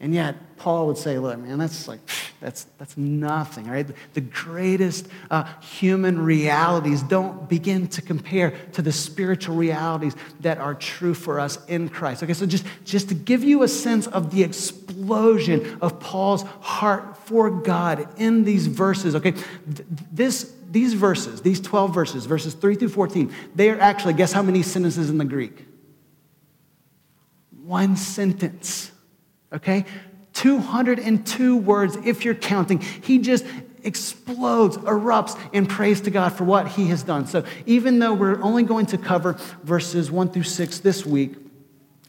And 0.00 0.12
yet, 0.12 0.36
Paul 0.56 0.88
would 0.88 0.98
say, 0.98 1.18
look, 1.18 1.38
man, 1.38 1.58
that's 1.58 1.86
like, 1.86 2.00
that's, 2.40 2.64
that's 2.78 2.96
nothing, 2.96 3.66
right? 3.68 3.86
The 4.14 4.20
greatest 4.20 5.08
uh, 5.30 5.44
human 5.60 6.18
realities 6.20 7.02
don't 7.02 7.48
begin 7.48 7.86
to 7.88 8.02
compare 8.02 8.50
to 8.72 8.82
the 8.82 8.92
spiritual 8.92 9.56
realities 9.56 10.14
that 10.40 10.58
are 10.58 10.74
true 10.74 11.14
for 11.14 11.38
us 11.38 11.64
in 11.66 11.88
Christ. 11.88 12.22
Okay, 12.22 12.34
so 12.34 12.46
just, 12.46 12.64
just 12.84 13.08
to 13.10 13.14
give 13.14 13.44
you 13.44 13.62
a 13.62 13.68
sense 13.68 14.08
of 14.08 14.32
the 14.32 14.42
explosion 14.42 15.78
of 15.80 16.00
Paul's 16.00 16.42
heart 16.60 17.16
for 17.26 17.50
God 17.50 18.08
in 18.16 18.44
these 18.44 18.66
verses, 18.66 19.14
okay, 19.14 19.34
this, 20.12 20.52
these 20.72 20.94
verses, 20.94 21.42
these 21.42 21.60
12 21.60 21.94
verses, 21.94 22.26
verses 22.26 22.54
3 22.54 22.74
through 22.74 22.88
14, 22.88 23.32
they 23.54 23.70
are 23.70 23.78
actually, 23.78 24.14
guess 24.14 24.32
how 24.32 24.42
many 24.42 24.62
sentences 24.62 25.08
in 25.10 25.18
the 25.18 25.24
Greek? 25.24 25.66
One 27.62 27.96
sentence 27.96 28.92
okay? 29.52 29.84
202 30.32 31.56
words 31.56 31.96
if 32.04 32.24
you're 32.24 32.34
counting. 32.34 32.80
He 32.80 33.18
just 33.18 33.44
explodes, 33.84 34.76
erupts 34.78 35.38
in 35.52 35.66
praise 35.66 36.00
to 36.02 36.10
God 36.10 36.30
for 36.30 36.44
what 36.44 36.68
he 36.68 36.86
has 36.88 37.02
done. 37.02 37.26
So 37.26 37.44
even 37.66 37.98
though 37.98 38.14
we're 38.14 38.40
only 38.42 38.62
going 38.62 38.86
to 38.86 38.98
cover 38.98 39.34
verses 39.62 40.10
1 40.10 40.30
through 40.30 40.44
6 40.44 40.78
this 40.80 41.04
week, 41.04 41.34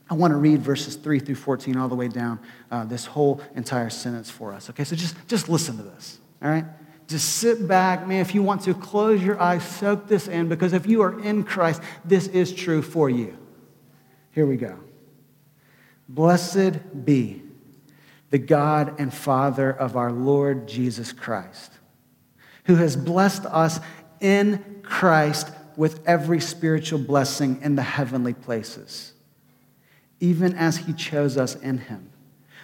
I 0.09 0.15
want 0.15 0.31
to 0.31 0.37
read 0.37 0.61
verses 0.61 0.95
3 0.95 1.19
through 1.19 1.35
14 1.35 1.75
all 1.77 1.87
the 1.87 1.95
way 1.95 2.07
down 2.07 2.39
uh, 2.69 2.85
this 2.85 3.05
whole 3.05 3.41
entire 3.55 3.89
sentence 3.89 4.29
for 4.29 4.53
us. 4.53 4.69
Okay, 4.69 4.83
so 4.83 4.95
just, 4.95 5.15
just 5.27 5.49
listen 5.49 5.77
to 5.77 5.83
this, 5.83 6.19
all 6.41 6.49
right? 6.49 6.65
Just 7.07 7.37
sit 7.37 7.67
back, 7.67 8.07
man. 8.07 8.21
If 8.21 8.33
you 8.33 8.43
want 8.43 8.61
to, 8.61 8.73
close 8.73 9.21
your 9.21 9.39
eyes, 9.39 9.63
soak 9.63 10.07
this 10.07 10.27
in, 10.27 10.47
because 10.47 10.73
if 10.73 10.87
you 10.87 11.01
are 11.01 11.19
in 11.19 11.43
Christ, 11.43 11.81
this 12.05 12.27
is 12.27 12.53
true 12.53 12.81
for 12.81 13.09
you. 13.09 13.37
Here 14.31 14.45
we 14.45 14.57
go. 14.57 14.79
Blessed 16.07 17.05
be 17.05 17.41
the 18.29 18.37
God 18.39 18.99
and 18.99 19.13
Father 19.13 19.69
of 19.69 19.95
our 19.95 20.11
Lord 20.11 20.67
Jesus 20.67 21.11
Christ, 21.11 21.71
who 22.65 22.75
has 22.75 22.95
blessed 22.95 23.45
us 23.45 23.79
in 24.19 24.81
Christ 24.81 25.51
with 25.75 26.01
every 26.07 26.39
spiritual 26.39 26.99
blessing 26.99 27.59
in 27.61 27.75
the 27.75 27.83
heavenly 27.83 28.33
places, 28.33 29.13
even 30.19 30.55
as 30.55 30.77
he 30.77 30.93
chose 30.93 31.37
us 31.37 31.55
in 31.55 31.77
him 31.79 32.12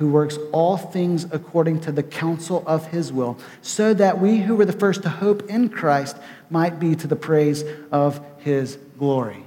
who 0.00 0.08
works 0.08 0.38
all 0.50 0.78
things 0.78 1.26
according 1.30 1.78
to 1.78 1.92
the 1.92 2.02
counsel 2.02 2.64
of 2.66 2.86
his 2.86 3.12
will, 3.12 3.36
so 3.60 3.92
that 3.92 4.18
we 4.18 4.38
who 4.38 4.56
were 4.56 4.64
the 4.64 4.72
first 4.72 5.02
to 5.02 5.10
hope 5.10 5.46
in 5.50 5.68
Christ 5.68 6.16
might 6.48 6.80
be 6.80 6.96
to 6.96 7.06
the 7.06 7.16
praise 7.16 7.62
of 7.92 8.18
his 8.38 8.78
glory. 8.98 9.44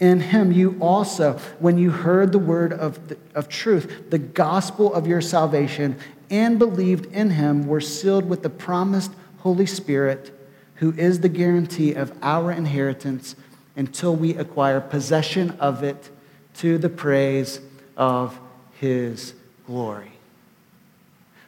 In 0.00 0.20
him 0.20 0.52
you 0.52 0.78
also, 0.80 1.34
when 1.58 1.76
you 1.76 1.90
heard 1.90 2.32
the 2.32 2.38
word 2.38 2.72
of, 2.72 3.08
the, 3.08 3.18
of 3.34 3.46
truth, 3.50 4.08
the 4.08 4.18
gospel 4.18 4.94
of 4.94 5.06
your 5.06 5.20
salvation, 5.20 5.98
and 6.30 6.58
believed 6.58 7.12
in 7.12 7.32
him, 7.32 7.66
were 7.66 7.82
sealed 7.82 8.26
with 8.26 8.42
the 8.42 8.48
promised 8.48 9.12
Holy 9.40 9.66
Spirit, 9.66 10.32
who 10.76 10.94
is 10.94 11.20
the 11.20 11.28
guarantee 11.28 11.92
of 11.92 12.10
our 12.22 12.50
inheritance 12.50 13.36
until 13.76 14.16
we 14.16 14.34
acquire 14.34 14.80
possession 14.80 15.50
of 15.60 15.82
it 15.82 16.08
to 16.54 16.78
the 16.78 16.88
praise 16.88 17.60
of 17.98 18.40
his 18.80 19.34
glory. 19.66 20.12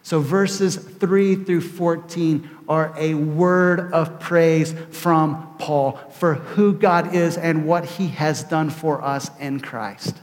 So, 0.03 0.21
verses 0.21 0.77
3 0.77 1.45
through 1.45 1.61
14 1.61 2.49
are 2.67 2.95
a 2.97 3.13
word 3.13 3.93
of 3.93 4.19
praise 4.19 4.75
from 4.91 5.55
Paul 5.59 6.01
for 6.13 6.35
who 6.35 6.73
God 6.73 7.15
is 7.15 7.37
and 7.37 7.67
what 7.67 7.85
he 7.85 8.09
has 8.09 8.43
done 8.43 8.71
for 8.71 9.03
us 9.03 9.31
in 9.39 9.61
Christ. 9.61 10.17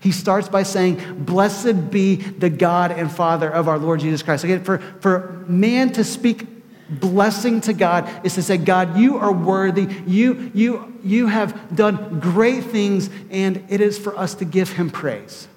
He 0.00 0.10
starts 0.10 0.48
by 0.48 0.62
saying, 0.62 1.24
Blessed 1.24 1.90
be 1.90 2.16
the 2.16 2.50
God 2.50 2.92
and 2.92 3.12
Father 3.12 3.50
of 3.50 3.68
our 3.68 3.78
Lord 3.78 4.00
Jesus 4.00 4.22
Christ. 4.22 4.44
Again, 4.44 4.64
for, 4.64 4.78
for 4.78 5.44
man 5.48 5.92
to 5.92 6.04
speak 6.04 6.46
blessing 6.88 7.60
to 7.62 7.72
God 7.72 8.08
is 8.24 8.34
to 8.34 8.42
say, 8.42 8.56
God, 8.56 8.96
you 8.98 9.16
are 9.18 9.32
worthy. 9.32 9.88
You, 10.06 10.50
you, 10.54 10.94
you 11.02 11.26
have 11.26 11.74
done 11.74 12.20
great 12.20 12.64
things, 12.64 13.10
and 13.30 13.64
it 13.68 13.80
is 13.80 13.98
for 13.98 14.16
us 14.18 14.34
to 14.36 14.44
give 14.44 14.72
him 14.72 14.90
praise. 14.90 15.48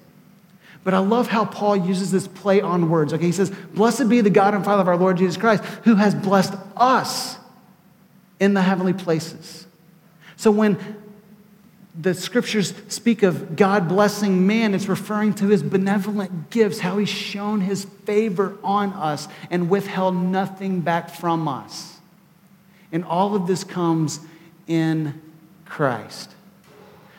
But 0.88 0.94
I 0.94 1.00
love 1.00 1.28
how 1.28 1.44
Paul 1.44 1.76
uses 1.76 2.12
this 2.12 2.26
play 2.26 2.62
on 2.62 2.88
words. 2.88 3.12
Okay, 3.12 3.26
he 3.26 3.32
says, 3.32 3.50
Blessed 3.74 4.08
be 4.08 4.22
the 4.22 4.30
God 4.30 4.54
and 4.54 4.64
Father 4.64 4.80
of 4.80 4.88
our 4.88 4.96
Lord 4.96 5.18
Jesus 5.18 5.36
Christ, 5.36 5.62
who 5.84 5.96
has 5.96 6.14
blessed 6.14 6.54
us 6.78 7.36
in 8.40 8.54
the 8.54 8.62
heavenly 8.62 8.94
places. 8.94 9.66
So 10.36 10.50
when 10.50 10.78
the 11.94 12.14
scriptures 12.14 12.72
speak 12.88 13.22
of 13.22 13.54
God 13.54 13.86
blessing 13.86 14.46
man, 14.46 14.72
it's 14.72 14.88
referring 14.88 15.34
to 15.34 15.48
his 15.48 15.62
benevolent 15.62 16.48
gifts, 16.48 16.78
how 16.78 16.96
he's 16.96 17.10
shown 17.10 17.60
his 17.60 17.84
favor 17.84 18.56
on 18.64 18.94
us 18.94 19.28
and 19.50 19.68
withheld 19.68 20.16
nothing 20.16 20.80
back 20.80 21.10
from 21.10 21.48
us. 21.48 21.98
And 22.92 23.04
all 23.04 23.34
of 23.34 23.46
this 23.46 23.62
comes 23.62 24.20
in 24.66 25.20
Christ. 25.66 26.34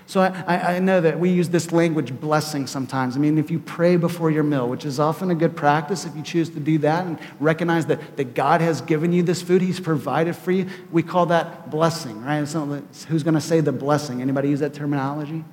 So 0.10 0.22
I, 0.22 0.78
I, 0.78 0.80
know 0.80 1.01
that 1.01 1.20
we 1.20 1.30
use 1.30 1.50
this 1.50 1.72
language 1.72 2.20
blessing 2.20 2.66
sometimes. 2.66 3.16
I 3.16 3.20
mean, 3.20 3.38
if 3.38 3.51
you 3.51 3.60
pray 3.60 3.96
before 3.96 4.32
your 4.32 4.42
meal, 4.42 4.68
which 4.68 4.84
is 4.84 5.00
often 5.00 5.30
a 5.30 5.36
good 5.36 5.56
practice 5.56 6.04
if 6.04 6.16
you 6.16 6.24
choose 6.24 6.50
to 6.50 6.60
do 6.60 6.80
that 6.80 7.06
and 7.06 7.20
recognize 7.39 7.86
that, 7.86 8.18
that 8.18 8.34
God 8.34 8.60
has 8.60 8.82
given 8.82 9.13
you 9.13 9.22
this 9.22 9.44
food, 9.44 9.62
He's 9.62 9.80
provided 9.80 10.36
for 10.36 10.51
you, 10.51 10.68
we 10.92 11.04
call 11.04 11.28
that 11.28 11.70
blessing, 11.70 12.24
right? 12.24 12.48
So 12.48 12.82
who's 13.08 13.22
going 13.22 13.36
to 13.36 13.39
say 13.39 13.62
the 13.62 13.72
blessing? 13.72 14.20
Anybody 14.20 14.50
use 14.50 14.62
that 14.62 14.74
terminology? 14.74 15.44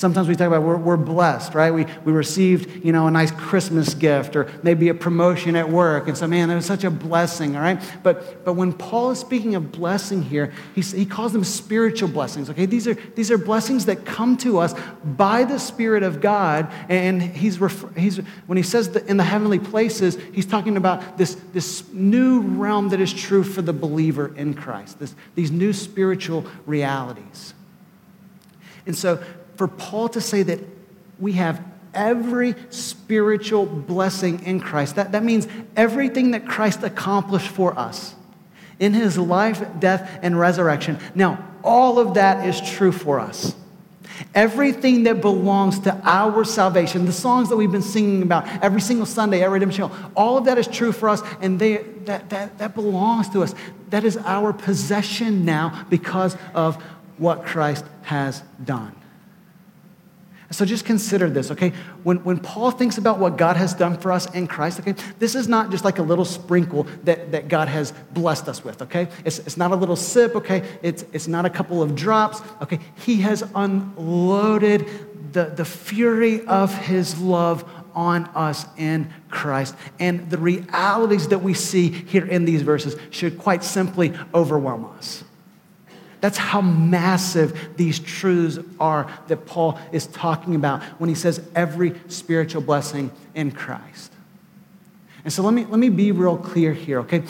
Sometimes 0.00 0.28
we 0.28 0.34
talk 0.34 0.46
about 0.46 0.62
we're, 0.62 0.78
we're 0.78 0.96
blessed, 0.96 1.52
right? 1.52 1.70
We, 1.70 1.84
we 2.06 2.12
received, 2.12 2.82
you 2.82 2.90
know, 2.90 3.06
a 3.06 3.10
nice 3.10 3.30
Christmas 3.32 3.92
gift 3.92 4.34
or 4.34 4.50
maybe 4.62 4.88
a 4.88 4.94
promotion 4.94 5.56
at 5.56 5.68
work. 5.68 6.08
And 6.08 6.16
so, 6.16 6.26
man, 6.26 6.48
that 6.48 6.54
was 6.54 6.64
such 6.64 6.84
a 6.84 6.90
blessing, 6.90 7.54
all 7.54 7.60
right? 7.60 7.78
But, 8.02 8.42
but 8.42 8.54
when 8.54 8.72
Paul 8.72 9.10
is 9.10 9.18
speaking 9.18 9.56
of 9.56 9.70
blessing 9.70 10.22
here, 10.22 10.54
he, 10.74 10.80
he 10.80 11.04
calls 11.04 11.34
them 11.34 11.44
spiritual 11.44 12.08
blessings, 12.08 12.48
okay? 12.48 12.64
These 12.64 12.88
are, 12.88 12.94
these 12.94 13.30
are 13.30 13.36
blessings 13.36 13.84
that 13.84 14.06
come 14.06 14.38
to 14.38 14.58
us 14.58 14.72
by 15.04 15.44
the 15.44 15.58
Spirit 15.58 16.02
of 16.02 16.22
God. 16.22 16.72
And 16.88 17.20
he's, 17.20 17.60
he's 17.94 18.16
when 18.46 18.56
he 18.56 18.62
says 18.62 18.88
that 18.92 19.06
in 19.06 19.18
the 19.18 19.24
heavenly 19.24 19.58
places, 19.58 20.16
he's 20.32 20.46
talking 20.46 20.78
about 20.78 21.18
this, 21.18 21.34
this 21.52 21.86
new 21.92 22.40
realm 22.40 22.88
that 22.88 23.02
is 23.02 23.12
true 23.12 23.44
for 23.44 23.60
the 23.60 23.74
believer 23.74 24.34
in 24.34 24.54
Christ, 24.54 24.98
this, 24.98 25.14
these 25.34 25.50
new 25.50 25.74
spiritual 25.74 26.46
realities. 26.64 27.52
And 28.86 28.96
so 28.96 29.22
for 29.60 29.68
Paul 29.68 30.08
to 30.08 30.22
say 30.22 30.42
that 30.42 30.58
we 31.18 31.32
have 31.32 31.62
every 31.92 32.54
spiritual 32.70 33.66
blessing 33.66 34.42
in 34.46 34.58
Christ, 34.58 34.96
that, 34.96 35.12
that 35.12 35.22
means 35.22 35.46
everything 35.76 36.30
that 36.30 36.46
Christ 36.48 36.82
accomplished 36.82 37.48
for 37.48 37.78
us 37.78 38.14
in 38.78 38.94
his 38.94 39.18
life, 39.18 39.62
death, 39.78 40.18
and 40.22 40.40
resurrection. 40.40 40.98
Now, 41.14 41.46
all 41.62 41.98
of 41.98 42.14
that 42.14 42.48
is 42.48 42.58
true 42.70 42.90
for 42.90 43.20
us. 43.20 43.54
Everything 44.34 45.02
that 45.02 45.20
belongs 45.20 45.78
to 45.80 45.94
our 46.04 46.42
salvation, 46.46 47.04
the 47.04 47.12
songs 47.12 47.50
that 47.50 47.56
we've 47.58 47.70
been 47.70 47.82
singing 47.82 48.22
about 48.22 48.48
every 48.64 48.80
single 48.80 49.04
Sunday 49.04 49.42
at 49.42 49.50
Redemption 49.50 49.90
all 50.16 50.38
of 50.38 50.46
that 50.46 50.56
is 50.56 50.68
true 50.68 50.92
for 50.92 51.10
us, 51.10 51.20
and 51.42 51.58
they, 51.58 51.82
that, 52.06 52.30
that, 52.30 52.56
that 52.56 52.74
belongs 52.74 53.28
to 53.28 53.42
us. 53.42 53.54
That 53.90 54.04
is 54.04 54.16
our 54.16 54.54
possession 54.54 55.44
now 55.44 55.84
because 55.90 56.34
of 56.54 56.82
what 57.18 57.44
Christ 57.44 57.84
has 58.04 58.42
done. 58.64 58.96
So 60.52 60.64
just 60.64 60.84
consider 60.84 61.30
this, 61.30 61.52
okay? 61.52 61.72
When, 62.02 62.24
when 62.24 62.38
Paul 62.40 62.72
thinks 62.72 62.98
about 62.98 63.20
what 63.20 63.36
God 63.36 63.56
has 63.56 63.72
done 63.72 63.96
for 63.96 64.10
us 64.10 64.32
in 64.34 64.48
Christ, 64.48 64.80
okay, 64.80 64.94
this 65.20 65.36
is 65.36 65.46
not 65.46 65.70
just 65.70 65.84
like 65.84 66.00
a 66.00 66.02
little 66.02 66.24
sprinkle 66.24 66.88
that, 67.04 67.30
that 67.30 67.46
God 67.46 67.68
has 67.68 67.92
blessed 68.12 68.48
us 68.48 68.64
with, 68.64 68.82
okay? 68.82 69.08
It's, 69.24 69.38
it's 69.40 69.56
not 69.56 69.70
a 69.70 69.76
little 69.76 69.94
sip, 69.94 70.34
okay? 70.34 70.68
It's, 70.82 71.04
it's 71.12 71.28
not 71.28 71.46
a 71.46 71.50
couple 71.50 71.82
of 71.82 71.94
drops, 71.94 72.40
okay? 72.62 72.80
He 72.96 73.20
has 73.20 73.48
unloaded 73.54 74.88
the, 75.32 75.44
the 75.44 75.64
fury 75.64 76.44
of 76.46 76.76
his 76.76 77.20
love 77.20 77.64
on 77.94 78.24
us 78.34 78.66
in 78.76 79.12
Christ. 79.30 79.76
And 80.00 80.30
the 80.30 80.38
realities 80.38 81.28
that 81.28 81.42
we 81.42 81.54
see 81.54 81.90
here 81.90 82.26
in 82.26 82.44
these 82.44 82.62
verses 82.62 82.96
should 83.10 83.38
quite 83.38 83.62
simply 83.62 84.14
overwhelm 84.34 84.84
us. 84.96 85.22
That's 86.20 86.38
how 86.38 86.60
massive 86.60 87.76
these 87.76 87.98
truths 87.98 88.58
are 88.78 89.10
that 89.28 89.46
Paul 89.46 89.78
is 89.92 90.06
talking 90.06 90.54
about 90.54 90.82
when 90.98 91.08
he 91.08 91.14
says 91.14 91.40
every 91.54 91.98
spiritual 92.08 92.62
blessing 92.62 93.10
in 93.34 93.52
Christ. 93.52 94.12
And 95.24 95.32
so 95.32 95.42
let 95.42 95.54
me, 95.54 95.64
let 95.64 95.78
me 95.78 95.88
be 95.88 96.12
real 96.12 96.36
clear 96.36 96.72
here, 96.72 97.00
okay? 97.00 97.20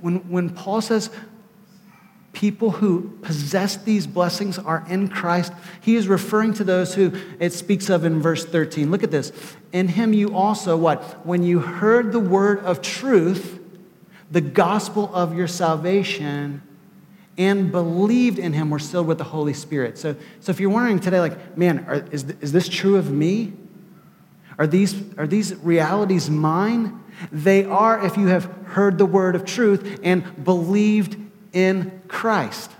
When, 0.00 0.16
when 0.30 0.50
Paul 0.50 0.80
says 0.80 1.10
people 2.32 2.70
who 2.70 3.10
possess 3.22 3.76
these 3.76 4.06
blessings 4.06 4.58
are 4.58 4.84
in 4.88 5.08
Christ, 5.08 5.52
he 5.80 5.96
is 5.96 6.06
referring 6.06 6.54
to 6.54 6.64
those 6.64 6.94
who 6.94 7.12
it 7.38 7.52
speaks 7.52 7.90
of 7.90 8.04
in 8.04 8.20
verse 8.20 8.44
13. 8.44 8.90
Look 8.90 9.02
at 9.02 9.10
this. 9.10 9.32
In 9.72 9.88
him 9.88 10.12
you 10.12 10.34
also, 10.34 10.76
what? 10.76 11.26
When 11.26 11.42
you 11.42 11.60
heard 11.60 12.12
the 12.12 12.20
word 12.20 12.60
of 12.60 12.82
truth, 12.82 13.58
the 14.30 14.40
gospel 14.40 15.10
of 15.14 15.34
your 15.34 15.48
salvation, 15.48 16.62
and 17.38 17.70
believed 17.70 18.38
in 18.38 18.52
him 18.52 18.70
were 18.70 18.78
sealed 18.78 19.06
with 19.06 19.18
the 19.18 19.24
Holy 19.24 19.54
Spirit. 19.54 19.98
So, 19.98 20.16
so 20.40 20.50
if 20.50 20.60
you're 20.60 20.70
wondering 20.70 20.98
today, 20.98 21.20
like, 21.20 21.56
man, 21.56 21.84
are, 21.88 22.06
is, 22.10 22.24
is 22.40 22.52
this 22.52 22.68
true 22.68 22.96
of 22.96 23.10
me? 23.10 23.52
Are 24.58 24.66
these, 24.66 24.94
are 25.16 25.26
these 25.26 25.54
realities 25.56 26.28
mine? 26.28 27.02
They 27.32 27.64
are 27.64 28.04
if 28.04 28.16
you 28.16 28.26
have 28.26 28.44
heard 28.66 28.98
the 28.98 29.06
word 29.06 29.34
of 29.34 29.44
truth 29.44 30.00
and 30.02 30.44
believed 30.44 31.16
in 31.52 32.02
Christ. 32.08 32.70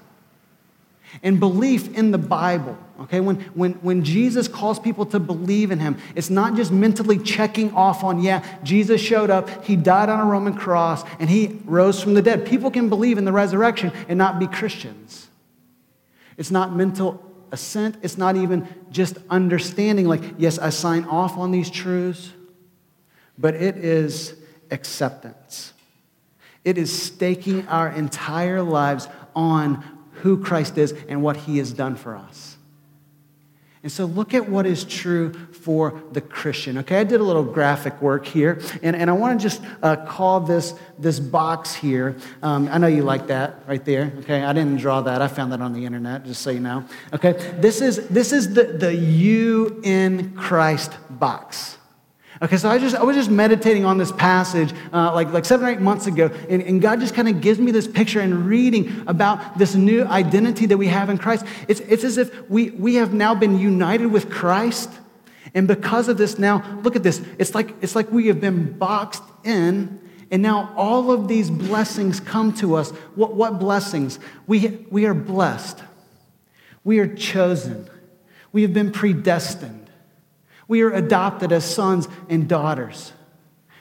And 1.23 1.41
belief 1.41 1.97
in 1.97 2.11
the 2.11 2.19
Bible 2.19 2.79
Okay, 3.01 3.21
when, 3.21 3.41
when, 3.55 3.73
when 3.75 4.05
Jesus 4.05 4.47
calls 4.47 4.79
people 4.79 5.07
to 5.07 5.19
believe 5.19 5.71
in 5.71 5.79
him, 5.79 5.97
it's 6.15 6.29
not 6.29 6.55
just 6.55 6.71
mentally 6.71 7.19
checking 7.19 7.73
off 7.73 8.05
on, 8.05 8.21
yeah, 8.21 8.45
Jesus 8.63 9.01
showed 9.01 9.31
up, 9.31 9.65
he 9.65 9.75
died 9.75 10.11
on 10.11 10.21
a 10.21 10.25
Roman 10.27 10.53
cross, 10.53 11.03
and 11.19 11.31
he 11.31 11.59
rose 11.65 12.03
from 12.03 12.13
the 12.13 12.21
dead. 12.21 12.45
People 12.45 12.71
can 12.71 12.91
believe 12.91 13.17
in 13.17 13.25
the 13.25 13.33
resurrection 13.33 13.91
and 14.09 14.19
not 14.19 14.39
be 14.39 14.47
Christians. 14.47 15.29
It's 16.37 16.51
not 16.51 16.77
mental 16.77 17.25
assent, 17.53 17.97
it's 18.03 18.19
not 18.19 18.37
even 18.37 18.69
just 18.91 19.17
understanding, 19.31 20.07
like, 20.07 20.23
yes, 20.37 20.59
I 20.59 20.69
sign 20.69 21.05
off 21.05 21.39
on 21.39 21.53
these 21.53 21.71
truths, 21.71 22.33
but 23.39 23.55
it 23.55 23.79
is 23.79 24.35
acceptance. 24.71 25.73
It 26.67 26.77
is 26.77 27.03
staking 27.03 27.67
our 27.69 27.89
entire 27.89 28.63
lives 28.63 29.09
on 29.35 29.83
who 30.17 30.45
Christ 30.45 30.77
is 30.77 30.93
and 31.09 31.23
what 31.23 31.39
he 31.39 31.57
has 31.57 31.73
done 31.73 31.97
for 31.97 32.15
us. 32.15 32.50
And 33.83 33.91
so 33.91 34.05
look 34.05 34.35
at 34.35 34.47
what 34.47 34.67
is 34.67 34.85
true 34.85 35.33
for 35.33 36.03
the 36.13 36.21
Christian. 36.21 36.77
Okay, 36.79 36.99
I 36.99 37.05
did 37.05 37.19
a 37.19 37.25
little 37.25 37.43
graphic 37.43 38.03
work 38.03 38.27
here, 38.27 38.61
and, 38.83 38.95
and 38.95 39.09
I 39.09 39.15
want 39.15 39.41
to 39.41 39.43
just 39.43 39.63
uh, 39.83 39.97
call 40.05 40.41
this, 40.41 40.75
this 40.99 41.19
box 41.19 41.75
here. 41.75 42.17
Um, 42.43 42.69
I 42.71 42.77
know 42.77 42.89
you 42.89 43.03
like 43.03 43.29
that 43.29 43.63
right 43.67 43.83
there. 43.83 44.13
Okay, 44.19 44.43
I 44.43 44.53
didn't 44.53 44.77
draw 44.77 45.01
that, 45.01 45.23
I 45.23 45.29
found 45.29 45.53
that 45.53 45.63
on 45.63 45.73
the 45.73 45.87
internet, 45.87 46.27
just 46.27 46.43
so 46.43 46.51
you 46.51 46.61
know. 46.61 46.85
Okay, 47.15 47.33
this 47.59 47.81
is, 47.81 48.07
this 48.09 48.33
is 48.33 48.53
the, 48.53 48.65
the 48.65 48.95
you 48.95 49.81
in 49.83 50.35
Christ 50.37 50.93
box. 51.09 51.79
Okay, 52.43 52.57
so 52.57 52.71
I 52.71 52.79
just 52.79 52.97
I 52.97 53.03
was 53.03 53.17
just 53.17 53.29
meditating 53.29 53.85
on 53.85 53.99
this 53.99 54.11
passage 54.13 54.73
uh, 54.95 55.13
like 55.13 55.31
like 55.31 55.45
seven 55.45 55.67
or 55.67 55.71
eight 55.71 55.81
months 55.81 56.07
ago, 56.07 56.31
and, 56.49 56.63
and 56.63 56.81
God 56.81 56.99
just 56.99 57.15
kind 57.15 57.29
of 57.29 57.43
gives 57.43 57.59
me 57.59 57.71
this 57.71 57.87
picture 57.87 58.21
and 58.21 58.47
reading 58.47 59.05
about 59.07 59.59
this 59.59 59.75
new 59.75 60.05
identity 60.05 60.65
that 60.65 60.79
we 60.79 60.87
have 60.87 61.11
in 61.11 61.19
Christ. 61.19 61.45
It's 61.69 61.81
it's 61.81 62.03
as 62.03 62.17
if 62.17 62.49
we 62.49 62.71
we 62.71 62.95
have 62.95 63.13
now 63.13 63.35
been 63.35 63.59
united 63.59 64.07
with 64.07 64.31
Christ, 64.31 64.91
and 65.55 65.69
because 65.69 66.09
of 66.09 66.17
this, 66.17 66.39
now 66.39 66.81
look 66.83 66.97
at 66.97 67.03
this. 67.03 67.21
It's 67.39 67.55
like 67.55 67.75
it's 67.83 67.95
like 67.95 68.11
we 68.11 68.29
have 68.29 68.41
been 68.41 68.73
boxed 68.79 69.23
in, 69.45 70.01
and 70.31 70.41
now 70.41 70.73
all 70.79 71.13
of 71.13 71.29
these 71.29 71.51
blessings 71.51 72.21
come 72.21 72.55
to 72.55 72.75
us. 72.75 72.91
What 73.17 73.35
what 73.35 73.59
blessings? 73.59 74.19
We 74.47 74.87
we 74.89 75.05
are 75.05 75.13
blessed. 75.13 75.83
We 76.85 77.01
are 77.01 77.15
chosen. 77.15 77.91
We 78.51 78.63
have 78.63 78.73
been 78.73 78.93
predestined. 78.93 79.80
We 80.71 80.83
are 80.83 80.93
adopted 80.93 81.51
as 81.51 81.65
sons 81.65 82.07
and 82.29 82.49
daughters. 82.49 83.13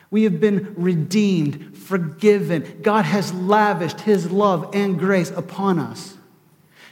We 0.10 0.24
have 0.24 0.40
been 0.40 0.74
redeemed, 0.76 1.78
forgiven. 1.78 2.80
God 2.82 3.06
has 3.06 3.32
lavished 3.32 4.02
his 4.02 4.32
love 4.32 4.72
and 4.74 4.98
grace 4.98 5.30
upon 5.30 5.78
us. 5.78 6.18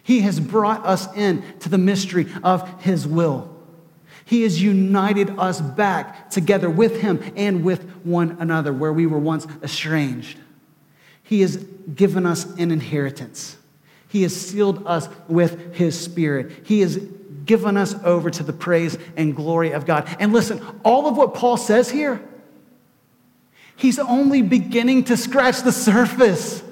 He 0.04 0.20
has 0.20 0.40
brought 0.40 0.86
us 0.86 1.12
in 1.16 1.44
to 1.62 1.70
the 1.70 1.80
mystery 1.80 2.28
of 2.44 2.84
his 2.84 3.08
will. 3.08 3.52
He 4.24 4.44
has 4.44 4.62
united 4.62 5.32
us 5.40 5.62
back 5.62 6.30
together 6.30 6.70
with 6.70 7.02
him 7.02 7.34
and 7.36 7.64
with 7.64 7.82
one 8.06 8.38
another 8.40 8.72
where 8.72 8.94
we 8.94 9.08
were 9.08 9.18
once 9.18 9.48
estranged. 9.64 10.38
He 11.24 11.42
has 11.42 11.58
given 11.96 12.28
us 12.28 12.46
an 12.58 12.70
inheritance. 12.70 13.58
He 14.10 14.22
has 14.22 14.36
sealed 14.40 14.86
us 14.86 15.10
with 15.28 15.74
his 15.74 16.00
spirit. 16.00 16.68
He 16.68 16.82
has 16.82 16.98
given 17.48 17.78
us 17.78 17.96
over 18.04 18.30
to 18.30 18.44
the 18.44 18.54
praise 18.54 18.98
and 19.16 19.36
glory 19.36 19.72
of 19.72 19.86
God. 19.86 20.08
And 20.20 20.34
listen, 20.34 20.62
all 20.84 21.08
of 21.08 21.18
what 21.18 21.34
Paul 21.34 21.58
says 21.58 21.90
here, 21.90 22.22
He's 23.78 24.00
only 24.00 24.42
beginning 24.42 25.06
to 25.06 25.18
scratch 25.18 25.62
the 25.62 25.72
surface. 25.72 26.64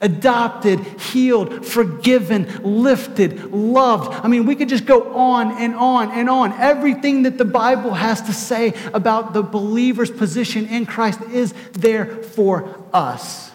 Adopted, 0.00 0.80
healed, 1.00 1.64
forgiven, 1.66 2.60
lifted, 2.82 3.52
loved. 3.52 4.12
I 4.12 4.28
mean, 4.28 4.46
we 4.46 4.54
could 4.56 4.68
just 4.68 4.84
go 4.84 5.14
on 5.14 5.52
and 5.52 5.74
on 5.74 6.10
and 6.12 6.28
on. 6.28 6.52
Everything 6.54 7.22
that 7.22 7.38
the 7.38 7.44
Bible 7.44 7.94
has 7.94 8.22
to 8.22 8.32
say 8.32 8.74
about 8.92 9.32
the 9.32 9.42
believer's 9.42 10.10
position 10.10 10.66
in 10.66 10.84
Christ 10.86 11.20
is 11.32 11.54
there 11.72 12.06
for 12.06 12.78
us. 12.92 13.52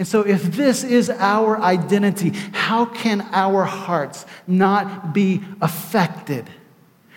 And 0.00 0.08
so, 0.08 0.22
if 0.22 0.44
this 0.56 0.82
is 0.82 1.10
our 1.10 1.60
identity, 1.60 2.30
how 2.52 2.86
can 2.86 3.20
our 3.32 3.64
hearts 3.64 4.24
not 4.46 5.12
be 5.12 5.42
affected 5.60 6.48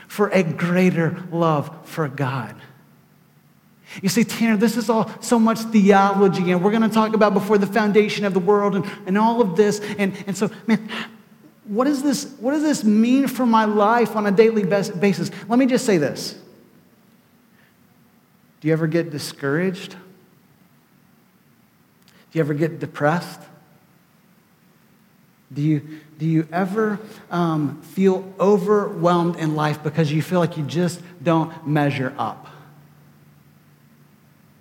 for 0.09 0.27
a 0.27 0.43
greater 0.43 1.23
love 1.31 1.87
for 1.87 2.09
God? 2.09 2.53
You 4.01 4.09
say, 4.09 4.25
Tanner, 4.25 4.57
this 4.57 4.75
is 4.75 4.89
all 4.89 5.09
so 5.21 5.39
much 5.39 5.59
theology, 5.59 6.51
and 6.51 6.61
we're 6.61 6.71
going 6.71 6.83
to 6.83 6.89
talk 6.89 7.13
about 7.13 7.33
before 7.33 7.57
the 7.57 7.67
foundation 7.67 8.25
of 8.25 8.33
the 8.33 8.41
world 8.41 8.75
and, 8.75 8.85
and 9.05 9.17
all 9.17 9.39
of 9.39 9.55
this. 9.55 9.79
And, 9.97 10.21
and 10.27 10.35
so, 10.35 10.51
man, 10.67 10.89
what, 11.63 11.87
is 11.87 12.03
this, 12.03 12.35
what 12.37 12.51
does 12.51 12.63
this 12.63 12.83
mean 12.83 13.29
for 13.29 13.45
my 13.45 13.63
life 13.63 14.13
on 14.17 14.25
a 14.25 14.31
daily 14.31 14.65
basis? 14.65 15.31
Let 15.47 15.57
me 15.57 15.67
just 15.67 15.85
say 15.85 15.97
this. 15.97 16.33
Do 18.59 18.67
you 18.67 18.73
ever 18.73 18.87
get 18.87 19.09
discouraged? 19.09 19.95
Do 22.33 22.39
you 22.39 22.43
ever 22.45 22.55
get 22.55 22.79
depressed? 22.79 23.39
Do 25.53 25.61
you, 25.61 25.99
do 26.17 26.25
you 26.25 26.47
ever 26.51 26.99
um, 27.29 27.79
feel 27.83 28.33
overwhelmed 28.39 29.35
in 29.35 29.55
life 29.55 29.83
because 29.83 30.11
you 30.11 30.23
feel 30.23 30.39
like 30.39 30.57
you 30.57 30.63
just 30.63 30.99
don't 31.21 31.67
measure 31.67 32.11
up? 32.17 32.47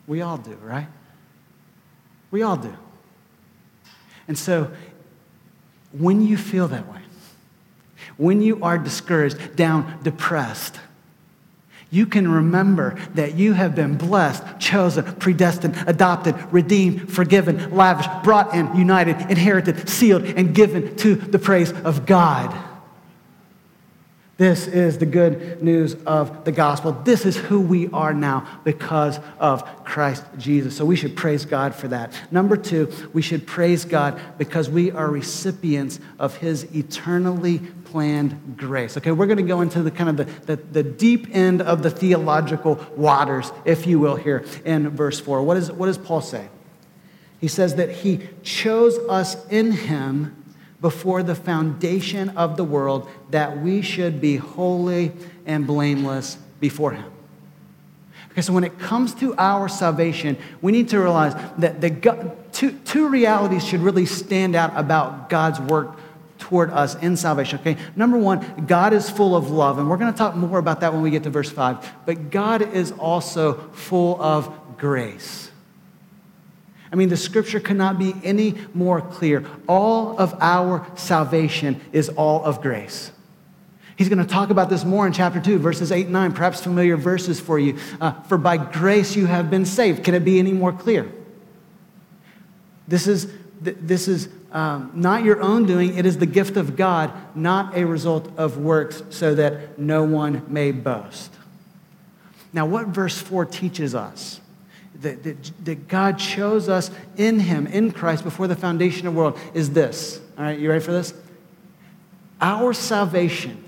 We 0.07 0.21
all 0.21 0.37
do, 0.37 0.53
right? 0.63 0.89
We 2.31 2.43
all 2.43 2.59
do. 2.59 2.77
And 4.29 4.37
so, 4.37 4.71
when 5.93 6.27
you 6.27 6.37
feel 6.37 6.69
that 6.69 6.87
way, 6.93 7.01
when 8.19 8.43
you 8.43 8.63
are 8.63 8.77
discouraged, 8.77 9.57
down, 9.57 9.99
depressed, 10.03 10.79
you 11.93 12.07
can 12.07 12.27
remember 12.27 12.97
that 13.15 13.35
you 13.35 13.53
have 13.53 13.75
been 13.75 13.99
blessed, 13.99 14.43
chosen, 14.59 15.05
predestined, 15.17 15.77
adopted, 15.87 16.35
redeemed, 16.51 17.13
forgiven, 17.13 17.71
lavished, 17.71 18.11
brought 18.25 18.55
in, 18.55 18.75
united, 18.75 19.21
inherited, 19.31 19.87
sealed, 19.89 20.25
and 20.25 20.55
given 20.55 20.97
to 20.97 21.15
the 21.15 21.39
praise 21.39 21.71
of 21.71 22.07
God. 22.07 22.51
This 24.39 24.67
is 24.67 24.97
the 24.97 25.07
good 25.07 25.63
news 25.63 25.95
of 26.07 26.47
the 26.47 26.51
gospel. 26.51 26.93
This 26.93 27.27
is 27.27 27.37
who 27.37 27.61
we 27.61 27.89
are 27.91 28.15
now 28.15 28.61
because 28.65 29.21
of 29.39 29.63
Christ 29.85 30.25
Jesus. 30.39 30.75
So 30.75 30.87
we 30.87 30.97
should 30.97 31.15
praise 31.15 31.45
God 31.45 31.75
for 31.75 31.89
that. 31.89 32.13
Number 32.33 32.57
two, 32.57 32.91
we 33.13 33.21
should 33.21 33.47
praise 33.47 33.85
God 33.85 34.19
because 34.39 34.71
we 34.71 34.91
are 34.91 35.09
recipients 35.09 36.01
of 36.19 36.39
his 36.39 36.65
eternally 36.75 37.61
planned 37.93 38.57
grace. 38.57 38.97
Okay, 38.97 39.13
we're 39.13 39.27
going 39.27 39.37
to 39.37 39.43
go 39.43 39.61
into 39.61 39.83
the 39.83 39.91
kind 39.91 40.09
of 40.09 40.17
the, 40.17 40.57
the, 40.57 40.57
the, 40.57 40.83
deep 40.83 41.27
end 41.31 41.61
of 41.61 41.83
the 41.83 41.91
theological 41.91 42.85
waters, 42.97 43.53
if 43.67 43.87
you 43.87 44.01
will, 44.01 44.17
here 44.17 44.47
in 44.65 44.89
verse 44.89 45.21
4. 45.21 45.43
What, 45.43 45.59
is, 45.59 45.71
what 45.71 45.87
does 45.87 45.99
Paul 45.99 46.23
say? 46.23 46.49
He 47.39 47.49
says 47.49 47.75
that 47.75 47.91
he 47.91 48.21
chose 48.43 48.97
us 49.11 49.37
in 49.49 49.73
him 49.73 50.43
before 50.81 51.23
the 51.23 51.35
foundation 51.35 52.31
of 52.31 52.57
the 52.57 52.65
world 52.65 53.09
that 53.31 53.61
we 53.61 53.83
should 53.83 54.23
be 54.23 54.37
holy 54.37 55.13
and 55.45 55.67
blameless 55.67 56.39
before 56.61 56.93
Him. 56.93 57.13
Okay, 58.33 58.41
so 58.41 58.55
when 58.55 58.65
it 58.65 58.79
comes 58.79 59.15
to 59.17 59.35
our 59.37 59.69
salvation, 59.69 60.39
we 60.63 60.73
need 60.73 60.89
to 60.89 60.99
realize 60.99 61.35
that 61.59 61.83
the 61.83 62.35
two, 62.53 62.73
two 62.85 63.09
realities 63.09 63.63
should 63.63 63.81
really 63.81 64.07
stand 64.07 64.57
out 64.57 64.73
about 64.75 65.29
God's 65.29 65.61
work 65.61 65.99
toward 66.53 66.71
us 66.71 66.97
in 66.97 67.17
salvation. 67.17 67.59
Okay, 67.61 67.79
number 67.97 68.19
one, 68.19 68.67
God 68.67 68.93
is 68.93 69.09
full 69.09 69.35
of 69.35 69.51
love, 69.51 69.79
and 69.79 69.89
we're 69.89 69.97
going 69.97 70.13
to 70.13 70.19
talk 70.19 70.37
more 70.37 70.59
about 70.59 70.81
that 70.81 70.93
when 70.93 71.01
we 71.01 71.09
get 71.09 71.23
to 71.23 71.31
verse 71.31 71.51
five. 71.51 71.91
But 72.05 72.31
God 72.31 72.61
is 72.75 72.93
also 72.93 73.55
full 73.73 74.21
of 74.23 74.77
grace. 74.77 75.51
I 76.93 76.97
mean, 76.97 77.09
the 77.09 77.17
scripture 77.17 77.59
cannot 77.59 77.99
be 77.99 78.15
any 78.23 78.55
more 78.75 79.01
clear. 79.01 79.47
All 79.67 80.19
of 80.19 80.35
our 80.43 80.87
salvation 80.95 81.81
is 81.91 82.11
all 82.11 82.45
of 82.45 82.61
grace. 82.61 83.13
He's 83.97 84.11
going 84.11 84.19
to 84.19 84.31
talk 84.31 84.51
about 84.51 84.69
this 84.69 84.85
more 84.85 85.07
in 85.07 85.15
chapter 85.15 85.41
2, 85.41 85.59
verses 85.59 85.91
8 85.91 86.05
and 86.05 86.13
9, 86.13 86.33
perhaps 86.33 86.63
familiar 86.63 86.99
verses 86.99 87.41
for 87.41 87.59
you. 87.59 87.79
Uh, 87.99 88.13
for 88.25 88.37
by 88.37 88.59
grace 88.59 89.17
you 89.17 89.25
have 89.25 89.49
been 89.49 89.65
saved. 89.65 90.05
Can 90.05 90.15
it 90.15 90.23
be 90.23 90.39
any 90.39 90.53
more 90.53 90.73
clear? 90.73 91.11
This 92.87 93.07
is, 93.07 93.33
this 93.63 94.07
is 94.07 94.29
um, 94.53 94.91
not 94.95 95.25
your 95.25 95.41
own 95.41 95.67
doing, 95.67 95.97
it 95.97 96.07
is 96.07 96.19
the 96.19 96.27
gift 96.27 96.57
of 96.57 96.77
God, 96.77 97.13
not 97.35 97.77
a 97.77 97.85
result 97.85 98.31
of 98.37 98.59
works, 98.59 99.03
so 99.11 99.35
that 99.35 99.79
no 99.79 100.05
one 100.05 100.45
may 100.49 100.73
boast. 100.73 101.33
Now, 102.53 102.67
what 102.67 102.89
verse 102.89 103.19
4 103.19 103.47
teaches 103.47 103.95
us? 103.95 104.41
that, 105.03 105.23
that, 105.25 105.65
that 105.65 105.89
God 105.89 106.19
chose 106.19 106.69
us 106.69 106.91
in 107.17 107.41
Him, 107.41 107.67
in 107.67 107.93
Christ, 107.93 108.25
before 108.25 108.47
the 108.47 108.57
foundation 108.57 109.07
of 109.07 109.15
the 109.15 109.19
world 109.19 109.39
is 109.55 109.71
this. 109.71 110.21
All 110.39 110.45
right, 110.45 110.59
you 110.59 110.69
ready 110.69 110.85
for 110.85 110.93
this? 110.93 111.15
Our 112.41 112.73
salvation 112.73 113.63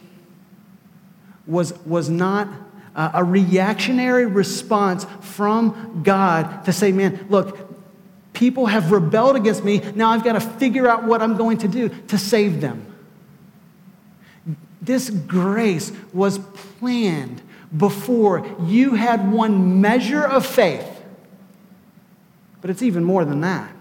was, 1.46 1.76
was 1.84 2.08
not 2.08 2.48
a 2.96 3.24
reactionary 3.24 4.24
response 4.24 5.04
from 5.20 6.02
God 6.04 6.64
to 6.64 6.72
say, 6.72 6.92
man, 6.92 7.26
look, 7.28 7.73
people 8.34 8.66
have 8.66 8.92
rebelled 8.92 9.36
against 9.36 9.64
me. 9.64 9.80
Now 9.94 10.10
I've 10.10 10.24
got 10.24 10.34
to 10.34 10.40
figure 10.40 10.86
out 10.86 11.04
what 11.04 11.22
I'm 11.22 11.36
going 11.36 11.58
to 11.58 11.68
do 11.68 11.88
to 11.88 12.18
save 12.18 12.60
them. 12.60 12.84
This 14.82 15.08
grace 15.08 15.92
was 16.12 16.38
planned 16.38 17.40
before 17.74 18.46
you 18.66 18.94
had 18.94 19.32
one 19.32 19.80
measure 19.80 20.22
of 20.22 20.44
faith 20.44 20.94
but 22.64 22.70
it's 22.70 22.80
even 22.80 23.04
more 23.04 23.26
than 23.26 23.42
that. 23.42 23.73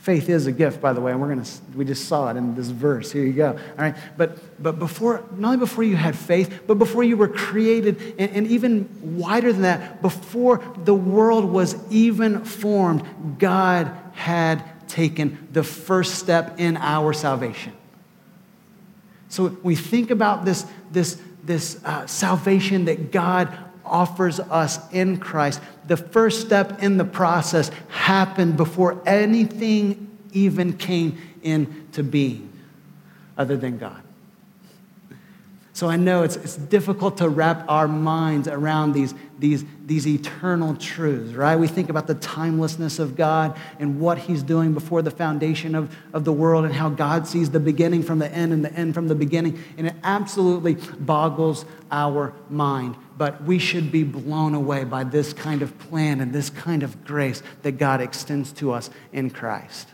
Faith 0.00 0.30
is 0.30 0.46
a 0.46 0.52
gift, 0.52 0.80
by 0.80 0.94
the 0.94 1.00
way, 1.00 1.12
and 1.12 1.20
we're 1.20 1.28
gonna 1.28 1.46
we 1.76 1.84
just 1.84 2.08
saw 2.08 2.30
it 2.30 2.36
in 2.36 2.54
this 2.54 2.68
verse. 2.68 3.12
Here 3.12 3.24
you 3.24 3.34
go. 3.34 3.50
All 3.50 3.84
right. 3.84 3.94
But 4.16 4.62
but 4.62 4.78
before, 4.78 5.22
not 5.36 5.48
only 5.48 5.58
before 5.58 5.84
you 5.84 5.96
had 5.96 6.16
faith, 6.16 6.62
but 6.66 6.78
before 6.78 7.04
you 7.04 7.18
were 7.18 7.28
created, 7.28 8.14
and, 8.18 8.30
and 8.32 8.46
even 8.46 9.18
wider 9.18 9.52
than 9.52 9.62
that, 9.62 10.00
before 10.00 10.62
the 10.84 10.94
world 10.94 11.44
was 11.44 11.76
even 11.92 12.44
formed, 12.44 13.04
God 13.38 13.92
had 14.14 14.64
taken 14.88 15.48
the 15.52 15.62
first 15.62 16.16
step 16.16 16.58
in 16.58 16.76
our 16.78 17.12
salvation. 17.12 17.72
So 19.28 19.56
we 19.62 19.76
think 19.76 20.10
about 20.10 20.44
this, 20.44 20.66
this, 20.90 21.20
this 21.44 21.82
uh, 21.84 22.06
salvation 22.06 22.86
that 22.86 23.12
God 23.12 23.56
offers 23.90 24.40
us 24.40 24.78
in 24.92 25.18
Christ. 25.18 25.60
The 25.86 25.96
first 25.96 26.40
step 26.40 26.82
in 26.82 26.96
the 26.96 27.04
process 27.04 27.70
happened 27.88 28.56
before 28.56 29.02
anything 29.04 30.18
even 30.32 30.76
came 30.76 31.18
into 31.42 32.02
being 32.02 32.52
other 33.36 33.56
than 33.56 33.78
God. 33.78 34.02
So 35.72 35.88
I 35.88 35.96
know 35.96 36.24
it's, 36.24 36.36
it's 36.36 36.56
difficult 36.56 37.16
to 37.18 37.28
wrap 37.30 37.64
our 37.66 37.88
minds 37.88 38.48
around 38.48 38.92
these, 38.92 39.14
these, 39.38 39.64
these 39.86 40.06
eternal 40.06 40.76
truths, 40.76 41.32
right? 41.32 41.56
We 41.56 41.68
think 41.68 41.88
about 41.88 42.06
the 42.06 42.16
timelessness 42.16 42.98
of 42.98 43.16
God 43.16 43.56
and 43.78 43.98
what 43.98 44.18
He's 44.18 44.42
doing 44.42 44.74
before 44.74 45.00
the 45.00 45.10
foundation 45.10 45.74
of, 45.74 45.96
of 46.12 46.26
the 46.26 46.34
world 46.34 46.66
and 46.66 46.74
how 46.74 46.90
God 46.90 47.26
sees 47.26 47.48
the 47.48 47.60
beginning 47.60 48.02
from 48.02 48.18
the 48.18 48.30
end 48.30 48.52
and 48.52 48.62
the 48.62 48.70
end 48.74 48.92
from 48.92 49.08
the 49.08 49.14
beginning. 49.14 49.58
And 49.78 49.86
it 49.86 49.94
absolutely 50.02 50.74
boggles 50.74 51.64
our 51.90 52.34
mind. 52.50 52.96
But 53.20 53.44
we 53.44 53.58
should 53.58 53.92
be 53.92 54.02
blown 54.02 54.54
away 54.54 54.84
by 54.84 55.04
this 55.04 55.34
kind 55.34 55.60
of 55.60 55.78
plan 55.78 56.22
and 56.22 56.32
this 56.32 56.48
kind 56.48 56.82
of 56.82 57.04
grace 57.04 57.42
that 57.60 57.72
God 57.72 58.00
extends 58.00 58.50
to 58.52 58.72
us 58.72 58.88
in 59.12 59.28
Christ. 59.28 59.88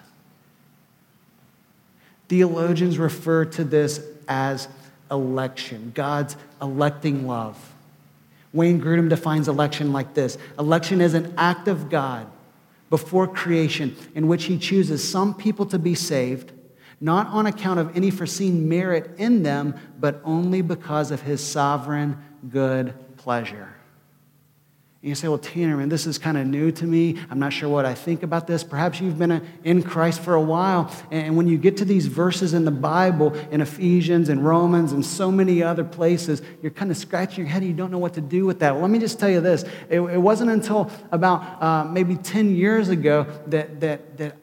Theologians 2.28 2.98
refer 3.00 3.44
to 3.46 3.64
this 3.64 4.00
as 4.28 4.68
election, 5.10 5.90
God's 5.92 6.36
electing 6.62 7.26
love. 7.26 7.58
Wayne 8.52 8.80
Grudem 8.80 9.08
defines 9.08 9.48
election 9.48 9.92
like 9.92 10.14
this 10.14 10.38
Election 10.56 11.00
is 11.00 11.14
an 11.14 11.34
act 11.36 11.66
of 11.66 11.90
God 11.90 12.28
before 12.90 13.26
creation 13.26 13.96
in 14.14 14.28
which 14.28 14.44
he 14.44 14.56
chooses 14.56 15.02
some 15.02 15.34
people 15.34 15.66
to 15.66 15.80
be 15.80 15.96
saved, 15.96 16.52
not 17.00 17.26
on 17.26 17.46
account 17.46 17.80
of 17.80 17.96
any 17.96 18.12
foreseen 18.12 18.68
merit 18.68 19.10
in 19.18 19.42
them, 19.42 19.74
but 19.98 20.20
only 20.22 20.62
because 20.62 21.10
of 21.10 21.22
his 21.22 21.44
sovereign 21.44 22.16
good 22.48 22.94
pleasure. 23.26 23.74
And 25.02 25.08
you 25.08 25.16
say, 25.16 25.26
well, 25.26 25.36
Tanner, 25.36 25.84
this 25.88 26.06
is 26.06 26.16
kind 26.16 26.38
of 26.38 26.46
new 26.46 26.70
to 26.70 26.84
me. 26.84 27.18
I'm 27.28 27.40
not 27.40 27.52
sure 27.52 27.68
what 27.68 27.84
I 27.84 27.92
think 27.92 28.22
about 28.22 28.46
this. 28.46 28.62
Perhaps 28.62 29.00
you've 29.00 29.18
been 29.18 29.44
in 29.64 29.82
Christ 29.82 30.20
for 30.20 30.34
a 30.34 30.40
while. 30.40 30.92
And 31.10 31.36
when 31.36 31.48
you 31.48 31.58
get 31.58 31.78
to 31.78 31.84
these 31.84 32.06
verses 32.06 32.54
in 32.54 32.64
the 32.64 32.70
Bible, 32.70 33.34
in 33.50 33.60
Ephesians 33.62 34.28
and 34.28 34.44
Romans 34.44 34.92
and 34.92 35.04
so 35.04 35.32
many 35.32 35.60
other 35.60 35.82
places, 35.82 36.40
you're 36.62 36.70
kind 36.70 36.88
of 36.92 36.96
scratching 36.96 37.38
your 37.38 37.48
head 37.48 37.62
and 37.62 37.70
you 37.72 37.76
don't 37.76 37.90
know 37.90 37.98
what 37.98 38.14
to 38.14 38.20
do 38.20 38.46
with 38.46 38.60
that. 38.60 38.74
Well, 38.74 38.82
let 38.82 38.92
me 38.92 39.00
just 39.00 39.18
tell 39.18 39.28
you 39.28 39.40
this. 39.40 39.64
It, 39.88 39.98
it 39.98 40.18
wasn't 40.18 40.52
until 40.52 40.88
about 41.10 41.60
uh, 41.60 41.82
maybe 41.82 42.14
10 42.14 42.54
years 42.54 42.90
ago 42.90 43.26
that, 43.48 43.80
that, 43.80 44.18
that 44.18 44.36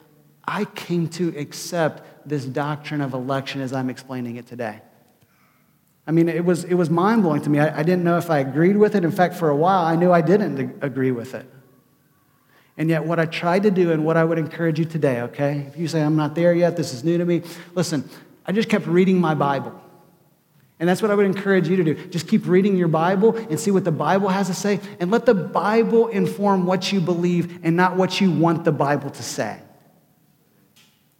I 0.44 0.66
came 0.66 1.08
to 1.08 1.34
accept 1.38 2.28
this 2.28 2.44
doctrine 2.44 3.00
of 3.00 3.14
election 3.14 3.62
as 3.62 3.72
I'm 3.72 3.88
explaining 3.88 4.36
it 4.36 4.46
today. 4.46 4.82
I 6.06 6.12
mean, 6.12 6.28
it 6.28 6.44
was, 6.44 6.64
it 6.64 6.74
was 6.74 6.90
mind 6.90 7.22
blowing 7.22 7.40
to 7.42 7.50
me. 7.50 7.58
I, 7.58 7.78
I, 7.78 7.82
didn't 7.82 8.04
know 8.04 8.18
if 8.18 8.28
I 8.28 8.38
agreed 8.38 8.76
with 8.76 8.94
it. 8.94 9.04
In 9.04 9.10
fact, 9.10 9.34
for 9.34 9.48
a 9.48 9.56
while, 9.56 9.84
I 9.84 9.96
knew 9.96 10.12
I 10.12 10.20
didn't 10.20 10.82
agree 10.82 11.12
with 11.12 11.34
it. 11.34 11.46
And 12.76 12.90
yet, 12.90 13.04
what 13.04 13.18
I 13.18 13.26
tried 13.26 13.62
to 13.62 13.70
do 13.70 13.92
and 13.92 14.04
what 14.04 14.16
I 14.16 14.24
would 14.24 14.38
encourage 14.38 14.78
you 14.78 14.84
today, 14.84 15.22
okay? 15.22 15.66
If 15.68 15.76
you 15.78 15.88
say, 15.88 16.02
I'm 16.02 16.16
not 16.16 16.34
there 16.34 16.52
yet, 16.52 16.76
this 16.76 16.92
is 16.92 17.04
new 17.04 17.16
to 17.16 17.24
me, 17.24 17.42
listen, 17.74 18.08
I 18.44 18.52
just 18.52 18.68
kept 18.68 18.86
reading 18.86 19.20
my 19.20 19.34
Bible. 19.34 19.80
And 20.80 20.88
that's 20.88 21.00
what 21.00 21.10
I 21.10 21.14
would 21.14 21.26
encourage 21.26 21.68
you 21.68 21.76
to 21.76 21.84
do. 21.84 21.94
Just 22.08 22.26
keep 22.26 22.46
reading 22.46 22.76
your 22.76 22.88
Bible 22.88 23.36
and 23.36 23.58
see 23.58 23.70
what 23.70 23.84
the 23.84 23.92
Bible 23.92 24.28
has 24.28 24.48
to 24.48 24.54
say, 24.54 24.80
and 24.98 25.10
let 25.10 25.24
the 25.24 25.34
Bible 25.34 26.08
inform 26.08 26.66
what 26.66 26.92
you 26.92 27.00
believe 27.00 27.60
and 27.64 27.76
not 27.76 27.96
what 27.96 28.20
you 28.20 28.30
want 28.30 28.64
the 28.64 28.72
Bible 28.72 29.08
to 29.10 29.22
say. 29.22 29.60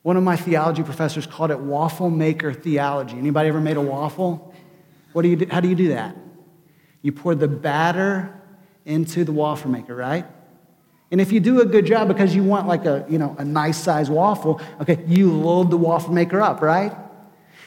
One 0.03 0.18
of 0.18 0.23
my 0.23 0.37
theology 0.37 0.83
professors 0.83 1.27
called 1.27 1.51
it 1.51 1.59
waffle 1.59 2.11
maker 2.11 2.53
theology. 2.53 3.16
Anybody 3.16 3.49
ever 3.49 3.61
made 3.61 3.79
a 3.79 3.81
waffle? 3.81 4.54
What 5.14 5.22
do 5.22 5.29
you 5.29 5.37
do? 5.37 5.46
How 5.48 5.61
do 5.61 5.68
you 5.68 5.77
do 5.77 5.88
that? 5.88 6.16
You 7.00 7.12
pour 7.12 7.35
the 7.35 7.48
batter 7.48 8.38
into 8.85 9.24
the 9.24 9.33
waffle 9.33 9.70
maker, 9.70 9.94
right? 9.94 10.27
And 11.11 11.20
if 11.20 11.31
you 11.31 11.38
do 11.38 11.61
a 11.61 11.64
good 11.64 11.87
job 11.87 12.09
because 12.09 12.35
you 12.35 12.42
want 12.42 12.66
like 12.66 12.85
a, 12.85 13.07
you 13.09 13.18
know, 13.18 13.37
a 13.38 13.44
nice 13.44 13.79
size 13.79 14.11
waffle, 14.11 14.61
okay, 14.81 15.05
you 15.07 15.33
load 15.33 15.70
the 15.70 15.77
waffle 15.77 16.12
maker 16.12 16.42
up, 16.42 16.61
right? 16.61 16.92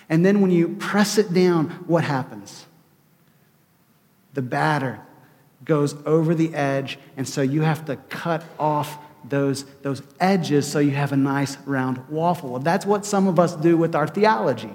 And 0.09 0.25
then 0.25 0.41
when 0.41 0.51
you 0.51 0.75
press 0.75 1.17
it 1.17 1.33
down, 1.33 1.69
what 1.87 2.03
happens? 2.03 2.65
The 4.33 4.41
batter 4.41 4.99
goes 5.63 5.95
over 6.05 6.35
the 6.35 6.53
edge, 6.53 6.99
and 7.15 7.27
so 7.27 7.41
you 7.41 7.61
have 7.61 7.85
to 7.85 7.95
cut 7.95 8.43
off 8.59 8.97
those, 9.23 9.63
those 9.81 10.01
edges 10.19 10.69
so 10.69 10.79
you 10.79 10.91
have 10.91 11.13
a 11.13 11.17
nice 11.17 11.57
round 11.59 12.05
waffle. 12.09 12.49
Well, 12.49 12.59
that's 12.59 12.85
what 12.85 13.05
some 13.05 13.27
of 13.27 13.39
us 13.39 13.55
do 13.55 13.77
with 13.77 13.95
our 13.95 14.07
theology. 14.07 14.73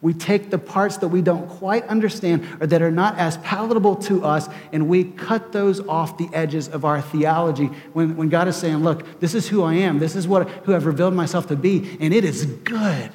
We 0.00 0.12
take 0.14 0.50
the 0.50 0.58
parts 0.58 0.98
that 0.98 1.08
we 1.08 1.22
don't 1.22 1.48
quite 1.48 1.86
understand 1.86 2.46
or 2.60 2.66
that 2.66 2.82
are 2.82 2.90
not 2.90 3.18
as 3.18 3.38
palatable 3.38 3.96
to 3.96 4.24
us, 4.24 4.48
and 4.72 4.88
we 4.88 5.04
cut 5.04 5.52
those 5.52 5.80
off 5.88 6.18
the 6.18 6.28
edges 6.32 6.68
of 6.68 6.84
our 6.84 7.00
theology 7.00 7.66
when, 7.92 8.16
when 8.16 8.28
God 8.28 8.48
is 8.48 8.56
saying, 8.56 8.78
Look, 8.78 9.20
this 9.20 9.34
is 9.34 9.48
who 9.48 9.62
I 9.62 9.74
am. 9.74 9.98
This 9.98 10.14
is 10.14 10.28
what, 10.28 10.48
who 10.48 10.74
I've 10.74 10.86
revealed 10.86 11.14
myself 11.14 11.46
to 11.48 11.56
be, 11.56 11.96
and 12.00 12.12
it 12.12 12.24
is 12.24 12.46
good. 12.46 13.10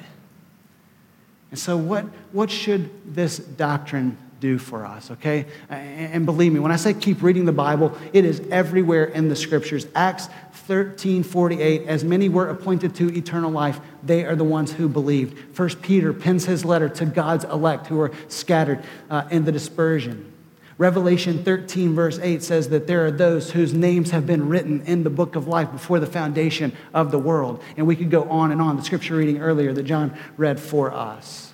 And 1.50 1.58
so, 1.58 1.76
what, 1.76 2.04
what 2.32 2.50
should 2.50 2.90
this 3.14 3.38
doctrine 3.38 4.16
do 4.42 4.58
for 4.58 4.84
us, 4.84 5.12
okay? 5.12 5.46
And 5.70 6.26
believe 6.26 6.52
me, 6.52 6.58
when 6.58 6.72
I 6.72 6.76
say 6.76 6.92
keep 6.92 7.22
reading 7.22 7.44
the 7.44 7.52
Bible, 7.52 7.96
it 8.12 8.24
is 8.24 8.40
everywhere 8.50 9.04
in 9.04 9.28
the 9.28 9.36
scriptures. 9.36 9.86
Acts 9.94 10.28
13 10.52 11.22
48, 11.22 11.86
as 11.86 12.04
many 12.04 12.28
were 12.28 12.48
appointed 12.48 12.94
to 12.96 13.08
eternal 13.16 13.50
life, 13.50 13.80
they 14.02 14.24
are 14.24 14.34
the 14.34 14.44
ones 14.44 14.72
who 14.72 14.88
believed. 14.88 15.54
First 15.54 15.80
Peter 15.80 16.12
pins 16.12 16.44
his 16.44 16.64
letter 16.64 16.88
to 16.88 17.06
God's 17.06 17.44
elect 17.44 17.86
who 17.86 18.00
are 18.00 18.10
scattered 18.28 18.84
uh, 19.08 19.28
in 19.30 19.44
the 19.44 19.52
dispersion. 19.52 20.28
Revelation 20.76 21.44
13, 21.44 21.94
verse 21.94 22.18
8 22.18 22.42
says 22.42 22.70
that 22.70 22.88
there 22.88 23.06
are 23.06 23.12
those 23.12 23.52
whose 23.52 23.72
names 23.72 24.10
have 24.10 24.26
been 24.26 24.48
written 24.48 24.82
in 24.86 25.04
the 25.04 25.10
book 25.10 25.36
of 25.36 25.46
life 25.46 25.70
before 25.70 26.00
the 26.00 26.06
foundation 26.06 26.72
of 26.92 27.12
the 27.12 27.18
world. 27.18 27.62
And 27.76 27.86
we 27.86 27.94
could 27.94 28.10
go 28.10 28.24
on 28.24 28.50
and 28.50 28.60
on. 28.60 28.76
The 28.76 28.82
scripture 28.82 29.14
reading 29.14 29.40
earlier 29.40 29.72
that 29.72 29.84
John 29.84 30.16
read 30.36 30.58
for 30.58 30.92
us. 30.92 31.51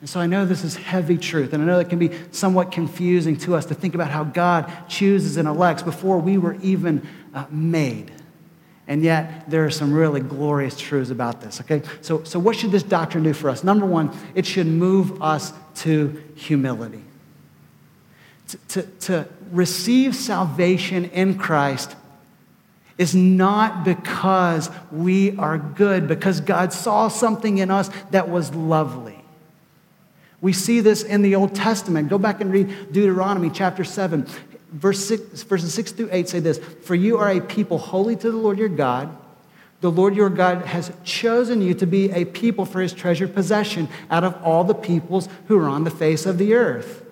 And 0.00 0.08
so 0.08 0.20
I 0.20 0.26
know 0.26 0.44
this 0.44 0.64
is 0.64 0.76
heavy 0.76 1.16
truth, 1.16 1.52
and 1.52 1.62
I 1.62 1.66
know 1.66 1.78
it 1.78 1.88
can 1.88 1.98
be 1.98 2.10
somewhat 2.30 2.70
confusing 2.70 3.36
to 3.38 3.54
us 3.54 3.66
to 3.66 3.74
think 3.74 3.94
about 3.94 4.10
how 4.10 4.24
God 4.24 4.70
chooses 4.88 5.36
and 5.36 5.48
elects 5.48 5.82
before 5.82 6.18
we 6.18 6.36
were 6.36 6.54
even 6.62 7.06
uh, 7.32 7.46
made. 7.50 8.12
And 8.86 9.02
yet, 9.02 9.48
there 9.48 9.64
are 9.64 9.70
some 9.70 9.94
really 9.94 10.20
glorious 10.20 10.78
truths 10.78 11.10
about 11.10 11.40
this, 11.40 11.60
okay? 11.62 11.82
So, 12.02 12.22
so, 12.24 12.38
what 12.38 12.54
should 12.54 12.70
this 12.70 12.82
doctrine 12.82 13.24
do 13.24 13.32
for 13.32 13.48
us? 13.48 13.64
Number 13.64 13.86
one, 13.86 14.14
it 14.34 14.44
should 14.44 14.66
move 14.66 15.22
us 15.22 15.54
to 15.76 16.22
humility. 16.34 17.02
To, 18.48 18.58
to, 18.58 18.82
to 18.82 19.28
receive 19.50 20.14
salvation 20.14 21.06
in 21.06 21.38
Christ 21.38 21.96
is 22.98 23.14
not 23.14 23.84
because 23.84 24.70
we 24.92 25.34
are 25.38 25.56
good, 25.56 26.06
because 26.06 26.40
God 26.40 26.72
saw 26.72 27.08
something 27.08 27.58
in 27.58 27.70
us 27.70 27.88
that 28.10 28.28
was 28.28 28.54
lovely. 28.54 29.23
We 30.40 30.52
see 30.52 30.80
this 30.80 31.02
in 31.02 31.22
the 31.22 31.34
Old 31.34 31.54
Testament. 31.54 32.08
Go 32.08 32.18
back 32.18 32.40
and 32.40 32.52
read 32.52 32.92
Deuteronomy 32.92 33.50
chapter 33.50 33.84
7. 33.84 34.26
Verse 34.72 34.98
six, 34.98 35.42
verses 35.44 35.72
6 35.72 35.92
through 35.92 36.08
8 36.10 36.28
say 36.28 36.40
this 36.40 36.58
For 36.58 36.94
you 36.94 37.16
are 37.18 37.30
a 37.30 37.40
people 37.40 37.78
holy 37.78 38.16
to 38.16 38.30
the 38.30 38.36
Lord 38.36 38.58
your 38.58 38.68
God. 38.68 39.16
The 39.80 39.90
Lord 39.90 40.16
your 40.16 40.30
God 40.30 40.62
has 40.62 40.90
chosen 41.04 41.60
you 41.60 41.74
to 41.74 41.86
be 41.86 42.10
a 42.10 42.24
people 42.24 42.64
for 42.64 42.80
his 42.80 42.92
treasured 42.92 43.34
possession 43.34 43.88
out 44.10 44.24
of 44.24 44.34
all 44.42 44.64
the 44.64 44.74
peoples 44.74 45.28
who 45.46 45.58
are 45.58 45.68
on 45.68 45.84
the 45.84 45.90
face 45.90 46.26
of 46.26 46.38
the 46.38 46.54
earth. 46.54 47.04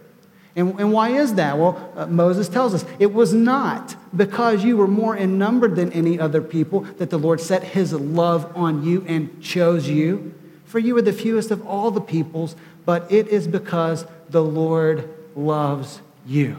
And, 0.54 0.78
and 0.80 0.92
why 0.92 1.10
is 1.10 1.34
that? 1.34 1.56
Well, 1.56 1.92
uh, 1.96 2.06
Moses 2.06 2.48
tells 2.48 2.74
us 2.74 2.84
it 2.98 3.12
was 3.12 3.32
not 3.32 3.96
because 4.14 4.64
you 4.64 4.76
were 4.76 4.88
more 4.88 5.16
in 5.16 5.38
number 5.38 5.68
than 5.68 5.92
any 5.92 6.18
other 6.18 6.42
people 6.42 6.80
that 6.98 7.10
the 7.10 7.18
Lord 7.18 7.40
set 7.40 7.62
his 7.62 7.92
love 7.92 8.50
on 8.56 8.84
you 8.84 9.04
and 9.06 9.40
chose 9.42 9.88
you. 9.88 10.34
For 10.64 10.78
you 10.78 10.94
were 10.94 11.02
the 11.02 11.12
fewest 11.12 11.50
of 11.50 11.66
all 11.66 11.90
the 11.90 12.00
peoples, 12.00 12.56
but 12.84 13.10
it 13.10 13.28
is 13.28 13.46
because 13.46 14.06
the 14.28 14.42
Lord 14.42 15.08
loves 15.34 16.00
you. 16.26 16.56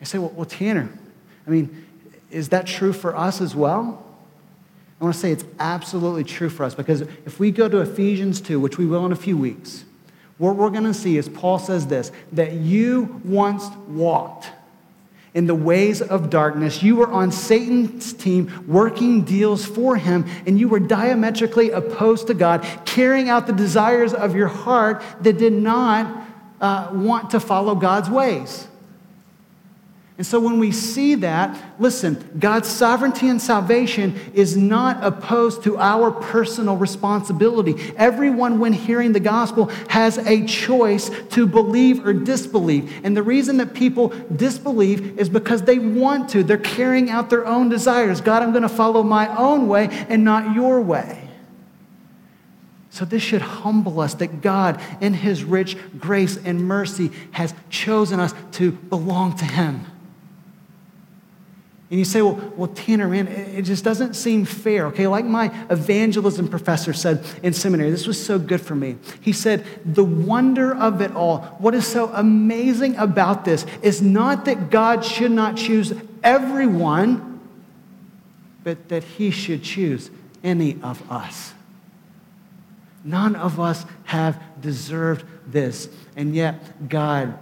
I 0.00 0.04
say, 0.04 0.18
well, 0.18 0.32
well, 0.34 0.46
Tanner, 0.46 0.90
I 1.46 1.50
mean, 1.50 1.86
is 2.30 2.48
that 2.48 2.66
true 2.66 2.92
for 2.92 3.16
us 3.16 3.40
as 3.40 3.54
well? 3.54 4.04
I 5.00 5.04
want 5.04 5.14
to 5.14 5.20
say 5.20 5.32
it's 5.32 5.44
absolutely 5.58 6.24
true 6.24 6.48
for 6.48 6.64
us 6.64 6.74
because 6.74 7.00
if 7.00 7.38
we 7.38 7.50
go 7.50 7.68
to 7.68 7.78
Ephesians 7.78 8.40
2, 8.40 8.60
which 8.60 8.78
we 8.78 8.86
will 8.86 9.04
in 9.04 9.12
a 9.12 9.16
few 9.16 9.36
weeks, 9.36 9.84
what 10.38 10.56
we're 10.56 10.70
going 10.70 10.84
to 10.84 10.94
see 10.94 11.16
is 11.16 11.28
Paul 11.28 11.58
says 11.58 11.86
this 11.86 12.10
that 12.32 12.52
you 12.52 13.20
once 13.24 13.64
walked 13.88 14.50
in 15.34 15.46
the 15.46 15.54
ways 15.54 16.02
of 16.02 16.28
darkness. 16.28 16.82
You 16.82 16.96
were 16.96 17.10
on 17.10 17.32
Satan's 17.32 18.12
team, 18.12 18.64
working 18.66 19.22
deals 19.22 19.64
for 19.64 19.96
him, 19.96 20.26
and 20.46 20.58
you 20.60 20.68
were 20.68 20.80
diametrically 20.80 21.70
opposed 21.70 22.26
to 22.26 22.34
God, 22.34 22.66
carrying 22.84 23.28
out 23.28 23.46
the 23.46 23.52
desires 23.52 24.12
of 24.12 24.34
your 24.34 24.48
heart 24.48 25.02
that 25.22 25.38
did 25.38 25.54
not 25.54 26.26
uh, 26.60 26.90
want 26.92 27.30
to 27.30 27.40
follow 27.40 27.74
God's 27.74 28.10
ways. 28.10 28.68
And 30.22 30.26
so 30.28 30.38
when 30.38 30.60
we 30.60 30.70
see 30.70 31.16
that, 31.16 31.60
listen, 31.80 32.38
God's 32.38 32.68
sovereignty 32.68 33.28
and 33.28 33.42
salvation 33.42 34.14
is 34.34 34.56
not 34.56 35.02
opposed 35.02 35.64
to 35.64 35.76
our 35.78 36.12
personal 36.12 36.76
responsibility. 36.76 37.92
Everyone, 37.96 38.60
when 38.60 38.72
hearing 38.72 39.10
the 39.14 39.18
gospel, 39.18 39.64
has 39.88 40.18
a 40.18 40.46
choice 40.46 41.10
to 41.30 41.44
believe 41.44 42.06
or 42.06 42.12
disbelieve. 42.12 43.00
And 43.02 43.16
the 43.16 43.22
reason 43.24 43.56
that 43.56 43.74
people 43.74 44.14
disbelieve 44.36 45.18
is 45.18 45.28
because 45.28 45.62
they 45.62 45.80
want 45.80 46.30
to. 46.30 46.44
They're 46.44 46.56
carrying 46.56 47.10
out 47.10 47.28
their 47.28 47.44
own 47.44 47.68
desires. 47.68 48.20
God, 48.20 48.44
I'm 48.44 48.52
going 48.52 48.62
to 48.62 48.68
follow 48.68 49.02
my 49.02 49.26
own 49.36 49.66
way 49.66 49.88
and 50.08 50.22
not 50.22 50.54
your 50.54 50.80
way. 50.80 51.28
So, 52.90 53.04
this 53.04 53.24
should 53.24 53.42
humble 53.42 53.98
us 53.98 54.14
that 54.14 54.40
God, 54.40 54.80
in 55.00 55.14
His 55.14 55.42
rich 55.42 55.76
grace 55.98 56.36
and 56.36 56.68
mercy, 56.68 57.10
has 57.32 57.54
chosen 57.70 58.20
us 58.20 58.32
to 58.52 58.70
belong 58.70 59.36
to 59.38 59.44
Him. 59.44 59.86
And 61.92 61.98
you 61.98 62.06
say, 62.06 62.22
well, 62.22 62.40
well, 62.56 62.68
Tanner, 62.68 63.06
man, 63.06 63.28
it 63.28 63.66
just 63.66 63.84
doesn't 63.84 64.14
seem 64.14 64.46
fair. 64.46 64.86
Okay, 64.86 65.06
like 65.06 65.26
my 65.26 65.54
evangelism 65.68 66.48
professor 66.48 66.94
said 66.94 67.22
in 67.42 67.52
seminary, 67.52 67.90
this 67.90 68.06
was 68.06 68.24
so 68.24 68.38
good 68.38 68.62
for 68.62 68.74
me. 68.74 68.96
He 69.20 69.34
said, 69.34 69.66
the 69.84 70.02
wonder 70.02 70.74
of 70.74 71.02
it 71.02 71.14
all, 71.14 71.40
what 71.58 71.74
is 71.74 71.86
so 71.86 72.10
amazing 72.14 72.96
about 72.96 73.44
this 73.44 73.66
is 73.82 74.00
not 74.00 74.46
that 74.46 74.70
God 74.70 75.04
should 75.04 75.32
not 75.32 75.58
choose 75.58 75.92
everyone, 76.24 77.40
but 78.64 78.88
that 78.88 79.04
he 79.04 79.30
should 79.30 79.62
choose 79.62 80.10
any 80.42 80.78
of 80.82 81.12
us. 81.12 81.52
None 83.04 83.36
of 83.36 83.60
us 83.60 83.84
have 84.04 84.42
deserved 84.62 85.26
this, 85.46 85.90
and 86.16 86.34
yet 86.34 86.88
God 86.88 87.38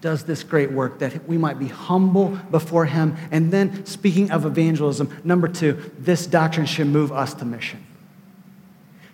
does 0.00 0.24
this 0.24 0.44
great 0.44 0.70
work 0.70 1.00
that 1.00 1.28
we 1.28 1.36
might 1.36 1.58
be 1.58 1.66
humble 1.68 2.38
before 2.50 2.84
him. 2.84 3.16
And 3.30 3.52
then, 3.52 3.84
speaking 3.84 4.30
of 4.30 4.46
evangelism, 4.46 5.12
number 5.24 5.48
two, 5.48 5.92
this 5.98 6.26
doctrine 6.26 6.66
should 6.66 6.86
move 6.86 7.10
us 7.10 7.34
to 7.34 7.44
mission. 7.44 7.84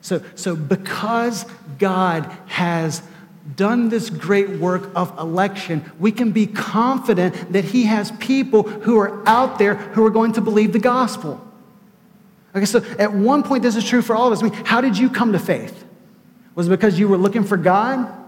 So, 0.03 0.23
so 0.35 0.55
because 0.55 1.47
God 1.79 2.31
has 2.47 3.03
done 3.57 3.88
this 3.88 4.11
great 4.11 4.51
work 4.51 4.90
of 4.94 5.18
election, 5.18 5.90
we 5.99 6.12
can 6.12 6.33
be 6.33 6.47
confident 6.47 7.53
that 7.53 7.64
He 7.64 7.85
has 7.85 8.11
people 8.12 8.64
who 8.64 8.99
are 8.99 9.27
out 9.27 9.59
there 9.59 9.77
who 9.77 10.05
are 10.05 10.11
going 10.11 10.33
to 10.33 10.42
believe 10.42 10.73
the 10.73 10.79
gospel. 10.79 11.40
Okay, 12.55 12.66
so 12.66 12.85
at 12.99 13.12
one 13.12 13.42
point, 13.42 13.62
this 13.62 13.77
is 13.77 13.85
true 13.85 14.03
for 14.03 14.14
all 14.14 14.27
of 14.27 14.33
us. 14.35 14.42
I 14.42 14.51
mean, 14.51 14.64
how 14.64 14.81
did 14.81 14.97
you 14.97 15.09
come 15.09 15.33
to 15.33 15.38
faith? 15.38 15.85
Was 16.55 16.68
it 16.68 16.70
because 16.70 16.99
you 16.99 17.09
were 17.09 17.16
looking 17.16 17.44
for 17.44 17.57
God? 17.57 18.23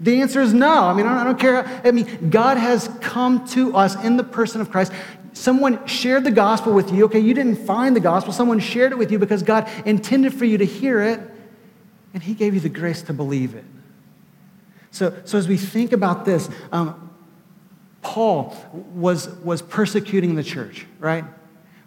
The 0.00 0.22
answer 0.22 0.40
is 0.40 0.54
no. 0.54 0.84
I 0.84 0.94
mean, 0.94 1.06
I 1.06 1.24
don't, 1.24 1.38
care. 1.38 1.82
I 1.84 1.90
mean, 1.90 2.30
God 2.30 2.56
has 2.56 2.88
come 3.00 3.46
to 3.48 3.76
us 3.76 4.02
in 4.02 4.16
the 4.16 4.24
person 4.24 4.62
of 4.62 4.70
Christ. 4.70 4.92
Someone 5.34 5.86
shared 5.86 6.24
the 6.24 6.30
gospel 6.30 6.72
with 6.72 6.90
you. 6.90 7.04
Okay, 7.04 7.18
you 7.18 7.34
didn't 7.34 7.66
find 7.66 7.94
the 7.94 8.00
gospel. 8.00 8.32
Someone 8.32 8.60
shared 8.60 8.92
it 8.92 8.98
with 8.98 9.12
you 9.12 9.18
because 9.18 9.42
God 9.42 9.68
intended 9.84 10.32
for 10.32 10.46
you 10.46 10.56
to 10.58 10.64
hear 10.64 11.02
it, 11.02 11.20
and 12.14 12.22
He 12.22 12.34
gave 12.34 12.54
you 12.54 12.60
the 12.60 12.70
grace 12.70 13.02
to 13.02 13.12
believe 13.12 13.54
it. 13.54 13.64
So, 14.90 15.14
so 15.24 15.38
as 15.38 15.46
we 15.46 15.56
think 15.56 15.92
about 15.92 16.24
this, 16.24 16.48
um, 16.72 17.10
Paul 18.02 18.56
was, 18.94 19.28
was 19.28 19.60
persecuting 19.60 20.34
the 20.34 20.42
church, 20.42 20.86
right? 20.98 21.24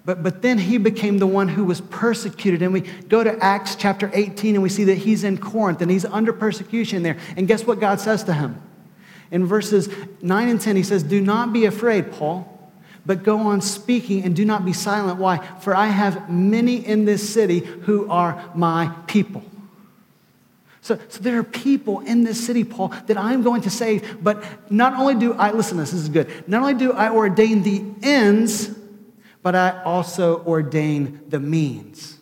But, 0.06 0.22
but 0.22 0.42
then 0.42 0.58
he 0.58 0.78
became 0.78 1.18
the 1.18 1.28
one 1.28 1.48
who 1.48 1.64
was 1.64 1.80
persecuted. 1.80 2.62
And 2.62 2.74
we 2.74 2.82
go 2.82 3.24
to 3.24 3.38
Acts 3.44 3.76
chapter 3.76 4.12
18 4.14 4.56
and 4.56 4.64
we 4.64 4.70
see 4.70 4.84
that 4.86 4.98
he's 4.98 5.24
in 5.24 5.38
Corinth 5.38 5.82
and 5.82 5.90
he's 5.90 6.06
under 6.06 6.34
persecution 6.34 7.04
there. 7.04 7.18
And 7.38 7.48
guess 7.48 7.66
what 7.66 7.80
God 7.80 8.02
says 8.02 8.24
to 8.26 8.34
him? 8.34 8.62
In 9.32 9.46
verses 9.46 9.90
9 10.22 10.50
and 10.50 10.60
10, 10.60 10.76
he 10.76 10.84
says, 10.84 11.04
Do 11.04 11.22
not 11.22 11.54
be 11.54 11.66
afraid, 11.66 12.12
Paul, 12.12 12.72
but 13.06 13.24
go 13.24 13.40
on 13.40 13.62
speaking 13.62 14.24
and 14.24 14.36
do 14.36 14.46
not 14.46 14.66
be 14.66 14.74
silent. 14.74 15.20
Why? 15.20 15.38
For 15.60 15.74
I 15.74 15.88
have 15.88 16.30
many 16.30 16.86
in 16.86 17.06
this 17.06 17.34
city 17.34 17.60
who 17.60 18.10
are 18.10 18.52
my 18.54 18.94
people. 19.08 19.44
So, 20.82 21.00
so 21.08 21.22
there 21.22 21.40
are 21.40 21.44
people 21.44 22.02
in 22.02 22.26
this 22.26 22.46
city, 22.46 22.66
Paul, 22.66 22.90
that 23.08 23.18
I'm 23.18 23.42
going 23.42 23.62
to 23.62 23.70
save. 23.70 24.22
But 24.22 24.44
not 24.70 25.00
only 25.00 25.16
do 25.16 25.34
I, 25.34 25.52
listen 25.52 25.78
this, 25.78 25.92
this 25.92 26.02
is 26.02 26.10
good. 26.10 26.30
Not 26.46 26.62
only 26.62 26.74
do 26.74 26.92
I 26.92 27.10
ordain 27.10 27.64
the 27.64 27.84
ends, 28.06 28.70
but 29.44 29.56
I 29.56 29.84
also 29.84 30.44
ordain 30.46 31.22
the 31.28 31.40
means. 31.40 32.18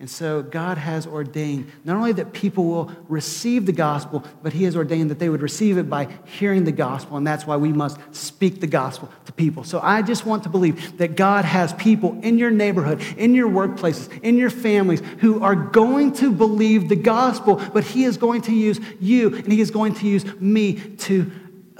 And 0.00 0.08
so 0.08 0.42
God 0.42 0.78
has 0.78 1.06
ordained 1.06 1.70
not 1.84 1.94
only 1.94 2.12
that 2.12 2.32
people 2.32 2.64
will 2.64 2.90
receive 3.06 3.66
the 3.66 3.72
gospel, 3.72 4.24
but 4.42 4.54
He 4.54 4.64
has 4.64 4.74
ordained 4.74 5.10
that 5.10 5.18
they 5.18 5.28
would 5.28 5.42
receive 5.42 5.76
it 5.76 5.90
by 5.90 6.08
hearing 6.24 6.64
the 6.64 6.72
gospel. 6.72 7.18
And 7.18 7.26
that's 7.26 7.46
why 7.46 7.58
we 7.58 7.70
must 7.70 7.98
speak 8.14 8.62
the 8.62 8.66
gospel 8.66 9.10
to 9.26 9.32
people. 9.32 9.62
So 9.62 9.78
I 9.78 10.00
just 10.00 10.24
want 10.24 10.44
to 10.44 10.48
believe 10.48 10.96
that 10.96 11.16
God 11.16 11.44
has 11.44 11.74
people 11.74 12.18
in 12.22 12.38
your 12.38 12.50
neighborhood, 12.50 13.02
in 13.18 13.34
your 13.34 13.50
workplaces, 13.50 14.10
in 14.22 14.38
your 14.38 14.48
families 14.48 15.02
who 15.18 15.42
are 15.42 15.54
going 15.54 16.14
to 16.14 16.32
believe 16.32 16.88
the 16.88 16.96
gospel, 16.96 17.56
but 17.74 17.84
He 17.84 18.04
is 18.04 18.16
going 18.16 18.40
to 18.42 18.54
use 18.54 18.80
you 19.00 19.34
and 19.34 19.52
He 19.52 19.60
is 19.60 19.70
going 19.70 19.92
to 19.96 20.06
use 20.06 20.24
me 20.40 20.76
to 20.76 21.30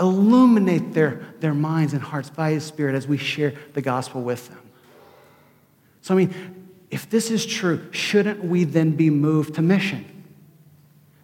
illuminate 0.00 0.94
their, 0.94 1.20
their 1.40 1.54
minds 1.54 1.92
and 1.92 2.02
hearts 2.02 2.30
by 2.30 2.52
His 2.52 2.64
Spirit 2.64 2.94
as 2.94 3.06
we 3.06 3.18
share 3.18 3.54
the 3.74 3.82
gospel 3.82 4.22
with 4.22 4.48
them. 4.48 4.58
So, 6.00 6.14
I 6.14 6.16
mean, 6.16 6.60
if 6.90 7.08
this 7.08 7.30
is 7.30 7.46
true, 7.46 7.86
shouldn't 7.92 8.44
we 8.44 8.64
then 8.64 8.92
be 8.92 9.10
moved 9.10 9.54
to 9.54 9.62
mission? 9.62 10.06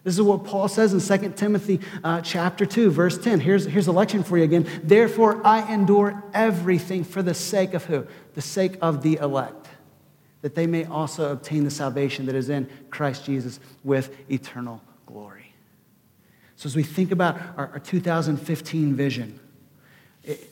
This 0.03 0.15
is 0.15 0.21
what 0.21 0.45
Paul 0.45 0.69
says 0.69 0.93
in 0.93 1.19
2 1.19 1.31
Timothy 1.31 1.81
uh, 2.01 2.21
chapter 2.21 2.65
2, 2.65 2.91
verse 2.91 3.17
10. 3.17 3.41
Here's, 3.41 3.65
here's 3.65 3.87
a 3.87 3.91
lection 3.91 4.23
for 4.23 4.37
you 4.37 4.45
again. 4.45 4.65
Therefore, 4.81 5.45
I 5.45 5.73
endure 5.73 6.23
everything 6.33 7.03
for 7.03 7.21
the 7.21 7.33
sake 7.33 7.73
of 7.73 7.83
who? 7.83 8.07
The 8.33 8.41
sake 8.41 8.77
of 8.81 9.03
the 9.03 9.17
elect, 9.17 9.67
that 10.43 10.55
they 10.55 10.65
may 10.65 10.85
also 10.85 11.33
obtain 11.33 11.65
the 11.65 11.71
salvation 11.71 12.25
that 12.27 12.35
is 12.35 12.47
in 12.47 12.69
Christ 12.89 13.25
Jesus 13.25 13.59
with 13.83 14.15
eternal. 14.31 14.81
So, 16.57 16.67
as 16.67 16.75
we 16.75 16.83
think 16.83 17.11
about 17.11 17.37
our, 17.55 17.69
our 17.73 17.79
2015 17.79 18.95
vision, 18.95 19.39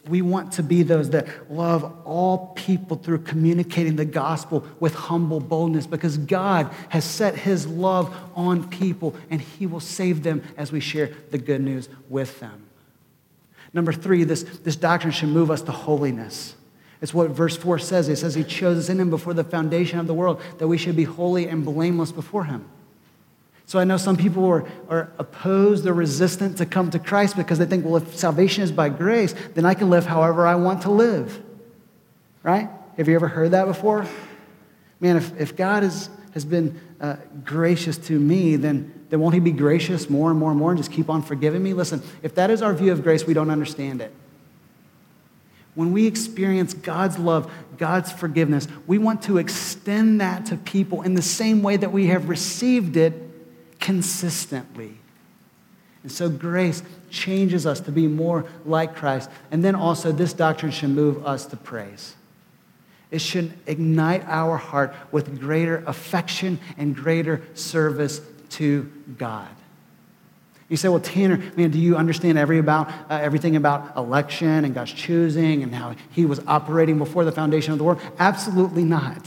we 0.07 0.21
want 0.21 0.53
to 0.53 0.63
be 0.63 0.83
those 0.83 1.09
that 1.09 1.51
love 1.51 1.83
all 2.05 2.53
people 2.55 2.95
through 2.95 3.19
communicating 3.19 3.95
the 3.97 4.05
gospel 4.05 4.65
with 4.79 4.93
humble 4.93 5.39
boldness 5.39 5.85
because 5.87 6.17
God 6.17 6.71
has 6.89 7.03
set 7.03 7.35
his 7.35 7.67
love 7.67 8.15
on 8.35 8.69
people 8.69 9.15
and 9.29 9.41
he 9.41 9.65
will 9.65 9.81
save 9.81 10.23
them 10.23 10.43
as 10.55 10.71
we 10.71 10.79
share 10.79 11.11
the 11.31 11.37
good 11.37 11.59
news 11.59 11.89
with 12.07 12.39
them. 12.39 12.63
Number 13.73 13.91
three, 13.91 14.23
this, 14.23 14.43
this 14.43 14.77
doctrine 14.77 15.11
should 15.11 15.29
move 15.29 15.51
us 15.51 15.61
to 15.63 15.71
holiness. 15.71 16.55
It's 17.01 17.13
what 17.13 17.31
verse 17.31 17.57
4 17.57 17.77
says. 17.79 18.07
It 18.07 18.15
says, 18.15 18.35
He 18.35 18.43
chose 18.45 18.77
us 18.77 18.89
in 18.89 18.99
Him 18.99 19.09
before 19.09 19.33
the 19.33 19.43
foundation 19.43 19.99
of 19.99 20.07
the 20.07 20.13
world 20.13 20.41
that 20.59 20.67
we 20.67 20.77
should 20.77 20.95
be 20.95 21.03
holy 21.03 21.49
and 21.49 21.65
blameless 21.65 22.13
before 22.13 22.45
Him. 22.45 22.69
So 23.67 23.79
I 23.79 23.83
know 23.83 23.97
some 23.97 24.15
people 24.15 24.45
are, 24.45 24.67
are 24.89 25.11
opposed 25.17 25.87
or 25.87 25.93
resistant 25.93 26.57
to 26.57 26.65
come 26.65 26.91
to 26.91 26.99
Christ 26.99 27.35
because 27.35 27.57
they 27.57 27.65
think, 27.65 27.83
well, 27.83 27.97
if 27.97 28.15
salvation 28.15 28.63
is 28.63 28.71
by 28.71 28.89
grace, 28.89 29.33
then 29.55 29.65
I 29.65 29.73
can 29.73 29.89
live 29.89 30.05
however 30.05 30.45
I 30.45 30.55
want 30.55 30.83
to 30.83 30.91
live. 30.91 31.41
Right? 32.43 32.69
Have 32.97 33.07
you 33.07 33.15
ever 33.15 33.27
heard 33.27 33.51
that 33.51 33.65
before? 33.65 34.05
Man, 34.99 35.17
if, 35.17 35.39
if 35.39 35.55
God 35.55 35.83
is, 35.83 36.09
has 36.33 36.45
been 36.45 36.79
uh, 37.01 37.15
gracious 37.43 37.97
to 37.97 38.19
me, 38.19 38.55
then, 38.55 39.05
then 39.09 39.19
won't 39.19 39.33
He 39.33 39.39
be 39.39 39.51
gracious 39.51 40.09
more 40.11 40.29
and 40.29 40.39
more 40.39 40.51
and 40.51 40.59
more 40.59 40.69
and 40.69 40.77
just 40.77 40.91
keep 40.91 41.09
on 41.09 41.23
forgiving 41.23 41.63
me? 41.63 41.73
Listen, 41.73 42.03
if 42.21 42.35
that 42.35 42.51
is 42.51 42.61
our 42.61 42.73
view 42.73 42.91
of 42.91 43.01
grace, 43.01 43.25
we 43.25 43.33
don't 43.33 43.49
understand 43.49 43.99
it. 43.99 44.13
When 45.73 45.91
we 45.91 46.05
experience 46.05 46.73
God's 46.73 47.17
love, 47.17 47.51
God's 47.77 48.11
forgiveness, 48.11 48.67
we 48.85 48.99
want 48.99 49.23
to 49.23 49.39
extend 49.39 50.21
that 50.21 50.45
to 50.45 50.55
people 50.55 51.01
in 51.01 51.15
the 51.15 51.21
same 51.21 51.63
way 51.63 51.77
that 51.77 51.91
we 51.91 52.07
have 52.07 52.29
received 52.29 52.95
it 52.95 53.24
consistently. 53.85 54.97
And 56.01 56.11
so 56.11 56.27
grace 56.27 56.81
changes 57.11 57.67
us 57.67 57.79
to 57.81 57.91
be 57.91 58.07
more 58.07 58.45
like 58.65 58.95
Christ. 58.95 59.29
And 59.51 59.63
then 59.63 59.75
also, 59.75 60.11
this 60.11 60.33
doctrine 60.33 60.71
should 60.71 60.89
move 60.89 61.23
us 61.25 61.45
to 61.47 61.55
praise. 61.55 62.15
It 63.11 63.21
should 63.21 63.53
ignite 63.67 64.23
our 64.25 64.57
heart 64.57 64.95
with 65.11 65.39
greater 65.39 65.83
affection 65.85 66.59
and 66.79 66.95
greater 66.95 67.43
service 67.53 68.21
to 68.51 68.91
God. 69.19 69.49
You 70.67 70.77
say, 70.77 70.89
well, 70.89 70.99
Tanner, 70.99 71.37
man, 71.55 71.69
do 71.69 71.77
you 71.77 71.95
understand 71.95 72.39
every 72.39 72.57
about, 72.57 72.89
uh, 72.89 73.19
everything 73.21 73.55
about 73.55 73.95
election 73.95 74.65
and 74.65 74.73
God's 74.73 74.93
choosing 74.93 75.61
and 75.61 75.75
how 75.75 75.93
he 76.09 76.25
was 76.25 76.41
operating 76.47 76.97
before 76.97 77.23
the 77.23 77.31
foundation 77.31 77.71
of 77.71 77.77
the 77.77 77.83
world? 77.83 78.01
Absolutely 78.17 78.83
not. 78.83 79.23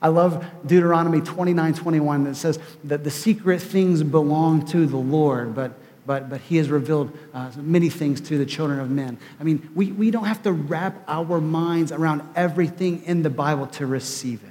I 0.00 0.08
love 0.08 0.44
Deuteronomy 0.64 1.20
29 1.20 1.74
21 1.74 2.24
that 2.24 2.36
says 2.36 2.58
that 2.84 3.02
the 3.02 3.10
secret 3.10 3.60
things 3.60 4.02
belong 4.02 4.64
to 4.66 4.86
the 4.86 4.96
Lord, 4.96 5.54
but, 5.54 5.72
but, 6.06 6.30
but 6.30 6.40
He 6.42 6.56
has 6.58 6.70
revealed 6.70 7.16
uh, 7.34 7.50
many 7.56 7.90
things 7.90 8.20
to 8.22 8.38
the 8.38 8.46
children 8.46 8.78
of 8.78 8.90
men. 8.90 9.18
I 9.40 9.44
mean, 9.44 9.68
we, 9.74 9.90
we 9.90 10.10
don't 10.10 10.26
have 10.26 10.42
to 10.44 10.52
wrap 10.52 11.02
our 11.08 11.40
minds 11.40 11.90
around 11.90 12.22
everything 12.36 13.02
in 13.04 13.22
the 13.22 13.30
Bible 13.30 13.66
to 13.68 13.86
receive 13.86 14.42
it. 14.44 14.50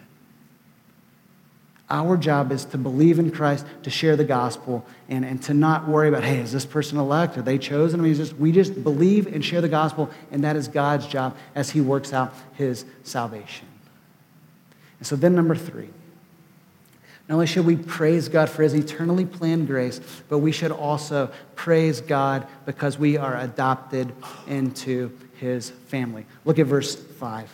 Our 1.90 2.18
job 2.18 2.52
is 2.52 2.66
to 2.66 2.78
believe 2.78 3.18
in 3.18 3.32
Christ, 3.32 3.66
to 3.84 3.90
share 3.90 4.18
the 4.18 4.26
gospel, 4.26 4.86
and, 5.08 5.24
and 5.24 5.42
to 5.44 5.54
not 5.54 5.88
worry 5.88 6.10
about, 6.10 6.26
hey, 6.26 6.40
is 6.40 6.52
this 6.52 6.66
person 6.66 6.98
elect? 6.98 7.38
Are 7.38 7.42
they 7.42 7.58
chosen? 7.58 8.02
I 8.02 8.04
mean, 8.04 8.14
just, 8.14 8.36
we 8.36 8.52
just 8.52 8.84
believe 8.84 9.34
and 9.34 9.46
share 9.46 9.62
the 9.62 9.70
gospel, 9.70 10.10
and 10.30 10.44
that 10.44 10.58
is 10.58 10.68
God's 10.68 11.08
job 11.08 11.38
as 11.56 11.70
He 11.70 11.80
works 11.80 12.12
out 12.12 12.34
His 12.56 12.84
salvation. 13.04 13.66
And 15.00 15.08
so 15.08 15.16
then, 15.16 15.36
number 15.36 15.56
three, 15.56 15.90
not 17.28 17.36
only 17.36 17.48
should 17.48 17.66
we 17.66 17.76
praise 17.76 18.30
God 18.30 18.50
for 18.50 18.64
his 18.64 18.74
eternally 18.74 19.26
planned 19.26 19.68
grace, 19.68 20.00
but 20.30 20.40
we 20.40 20.52
should 20.52 20.72
also 20.72 21.30
praise 21.56 22.00
God 22.00 22.48
because 22.66 22.98
we 22.98 23.18
are 23.18 23.38
adopted 23.38 24.14
into 24.48 25.12
his 25.36 25.70
family. 25.70 26.26
Look 26.46 26.58
at 26.58 26.68
verse 26.68 26.96
5. 26.96 27.54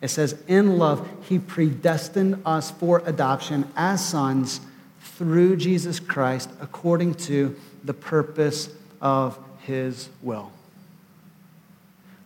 It 0.00 0.08
says, 0.08 0.36
In 0.48 0.76
love, 0.76 1.08
he 1.28 1.38
predestined 1.38 2.42
us 2.44 2.70
for 2.72 3.02
adoption 3.06 3.70
as 3.76 4.04
sons 4.04 4.60
through 5.00 5.56
Jesus 5.56 6.00
Christ 6.00 6.50
according 6.60 7.14
to 7.14 7.54
the 7.84 7.94
purpose 7.94 8.70
of 9.00 9.38
his 9.60 10.08
will. 10.20 10.50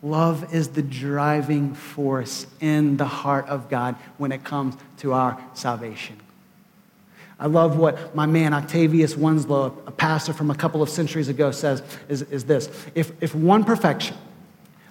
Love 0.02 0.54
is 0.54 0.68
the 0.68 0.82
driving 0.82 1.74
force 1.74 2.46
in 2.61 2.96
the 2.96 3.04
heart 3.04 3.48
of 3.48 3.68
God 3.68 3.96
when 4.16 4.30
it 4.30 4.44
comes 4.44 4.76
to 4.98 5.12
our 5.12 5.42
salvation. 5.54 6.20
I 7.40 7.46
love 7.46 7.76
what 7.76 8.14
my 8.14 8.26
man 8.26 8.52
Octavius 8.52 9.16
Winslow, 9.16 9.76
a 9.87 9.90
pastor 9.92 10.32
from 10.32 10.50
a 10.50 10.54
couple 10.54 10.82
of 10.82 10.88
centuries 10.88 11.28
ago, 11.28 11.50
says 11.50 11.82
is, 12.08 12.22
is 12.22 12.44
this. 12.44 12.68
If, 12.94 13.12
if 13.22 13.34
one 13.34 13.64
perfection 13.64 14.16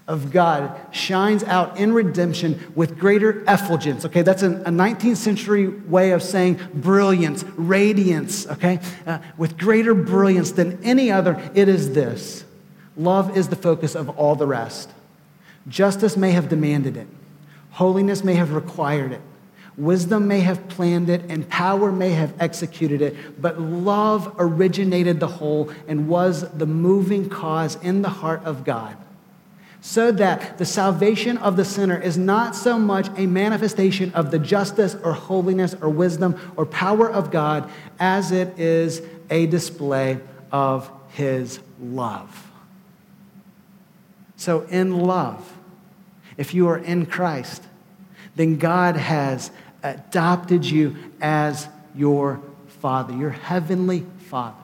of 0.08 0.32
God 0.32 0.78
shines 0.92 1.44
out 1.44 1.78
in 1.78 1.94
redemption 1.94 2.72
with 2.76 2.98
greater 2.98 3.44
effulgence, 3.48 4.06
okay, 4.06 4.22
that's 4.22 4.44
a, 4.44 4.52
a 4.52 4.70
19th 4.70 5.18
century 5.18 5.68
way 5.68 6.12
of 6.12 6.24
saying 6.24 6.60
brilliance, 6.74 7.44
radiance, 7.56 8.48
okay, 8.48 8.80
uh, 9.06 9.20
with 9.38 9.58
greater 9.58 9.94
brilliance 9.94 10.52
than 10.52 10.82
any 10.84 11.12
other, 11.12 11.42
it 11.54 11.68
is 11.68 11.94
this 11.94 12.46
love 12.96 13.38
is 13.38 13.50
the 13.50 13.56
focus 13.56 13.96
of 13.96 14.10
all 14.18 14.36
the 14.36 14.48
rest. 14.48 14.90
Justice 15.68 16.16
may 16.16 16.32
have 16.32 16.50
demanded 16.50 16.98
it, 16.98 17.08
holiness 17.72 18.24
may 18.24 18.36
have 18.36 18.54
required 18.54 19.12
it. 19.12 19.22
Wisdom 19.78 20.28
may 20.28 20.40
have 20.40 20.68
planned 20.70 21.08
it 21.08 21.22
and 21.30 21.48
power 21.50 21.92
may 21.92 22.10
have 22.10 22.34
executed 22.40 23.00
it, 23.00 23.40
but 23.40 23.62
love 23.62 24.36
originated 24.40 25.20
the 25.20 25.28
whole 25.28 25.72
and 25.88 26.08
was 26.08 26.50
the 26.58 26.66
moving 26.66 27.30
cause 27.30 27.76
in 27.84 28.02
the 28.02 28.10
heart 28.10 28.44
of 28.44 28.64
God. 28.64 28.98
So 29.80 30.12
that 30.14 30.58
the 30.58 30.66
salvation 30.66 31.38
of 31.38 31.58
the 31.58 31.64
sinner 31.64 32.02
is 32.02 32.18
not 32.18 32.56
so 32.56 32.80
much 32.80 33.08
a 33.18 33.28
manifestation 33.28 34.12
of 34.16 34.32
the 34.32 34.40
justice 34.40 34.96
or 35.04 35.14
holiness 35.14 35.76
or 35.80 35.90
wisdom 35.90 36.54
or 36.56 36.66
power 36.66 37.08
of 37.08 37.30
God 37.30 37.70
as 38.00 38.32
it 38.32 38.58
is 38.58 39.04
a 39.30 39.46
display 39.46 40.20
of 40.52 40.90
his 41.10 41.60
love. 41.80 42.48
So, 44.38 44.62
in 44.70 45.00
love, 45.00 45.57
if 46.38 46.54
you 46.54 46.68
are 46.68 46.78
in 46.78 47.06
Christ, 47.06 47.64
then 48.36 48.58
God 48.58 48.96
has 48.96 49.52
adopted 49.84 50.66
you 50.66 50.96
as 51.20 51.68
your 51.96 52.42
Father, 52.68 53.14
your 53.16 53.32
heavenly 53.32 54.06
Father. 54.30 54.56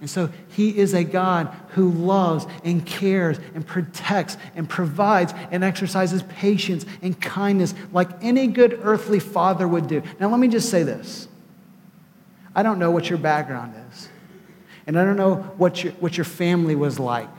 And 0.00 0.10
so 0.10 0.28
he 0.50 0.76
is 0.76 0.92
a 0.92 1.02
God 1.02 1.46
who 1.68 1.90
loves 1.90 2.46
and 2.62 2.84
cares 2.84 3.38
and 3.54 3.66
protects 3.66 4.36
and 4.54 4.68
provides 4.68 5.32
and 5.50 5.64
exercises 5.64 6.22
patience 6.24 6.84
and 7.00 7.18
kindness 7.18 7.74
like 7.90 8.10
any 8.20 8.48
good 8.48 8.78
earthly 8.82 9.18
father 9.18 9.66
would 9.66 9.86
do. 9.86 10.02
Now, 10.20 10.28
let 10.28 10.40
me 10.40 10.48
just 10.48 10.68
say 10.68 10.82
this 10.82 11.26
I 12.54 12.62
don't 12.62 12.78
know 12.78 12.90
what 12.90 13.08
your 13.08 13.18
background 13.18 13.74
is, 13.92 14.08
and 14.86 14.98
I 14.98 15.06
don't 15.06 15.16
know 15.16 15.36
what 15.56 15.82
your, 15.82 15.94
what 15.94 16.18
your 16.18 16.26
family 16.26 16.74
was 16.74 16.98
like. 16.98 17.30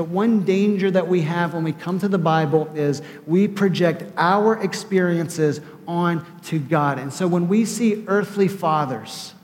But 0.00 0.08
one 0.08 0.44
danger 0.44 0.90
that 0.92 1.08
we 1.08 1.20
have 1.20 1.52
when 1.52 1.62
we 1.62 1.72
come 1.72 1.98
to 1.98 2.08
the 2.08 2.16
Bible 2.16 2.70
is 2.74 3.02
we 3.26 3.46
project 3.46 4.02
our 4.16 4.56
experiences 4.56 5.60
on 5.86 6.24
to 6.44 6.58
God. 6.58 6.98
And 6.98 7.12
so 7.12 7.28
when 7.28 7.48
we 7.48 7.66
see 7.66 8.02
earthly 8.06 8.48
fathers 8.48 9.34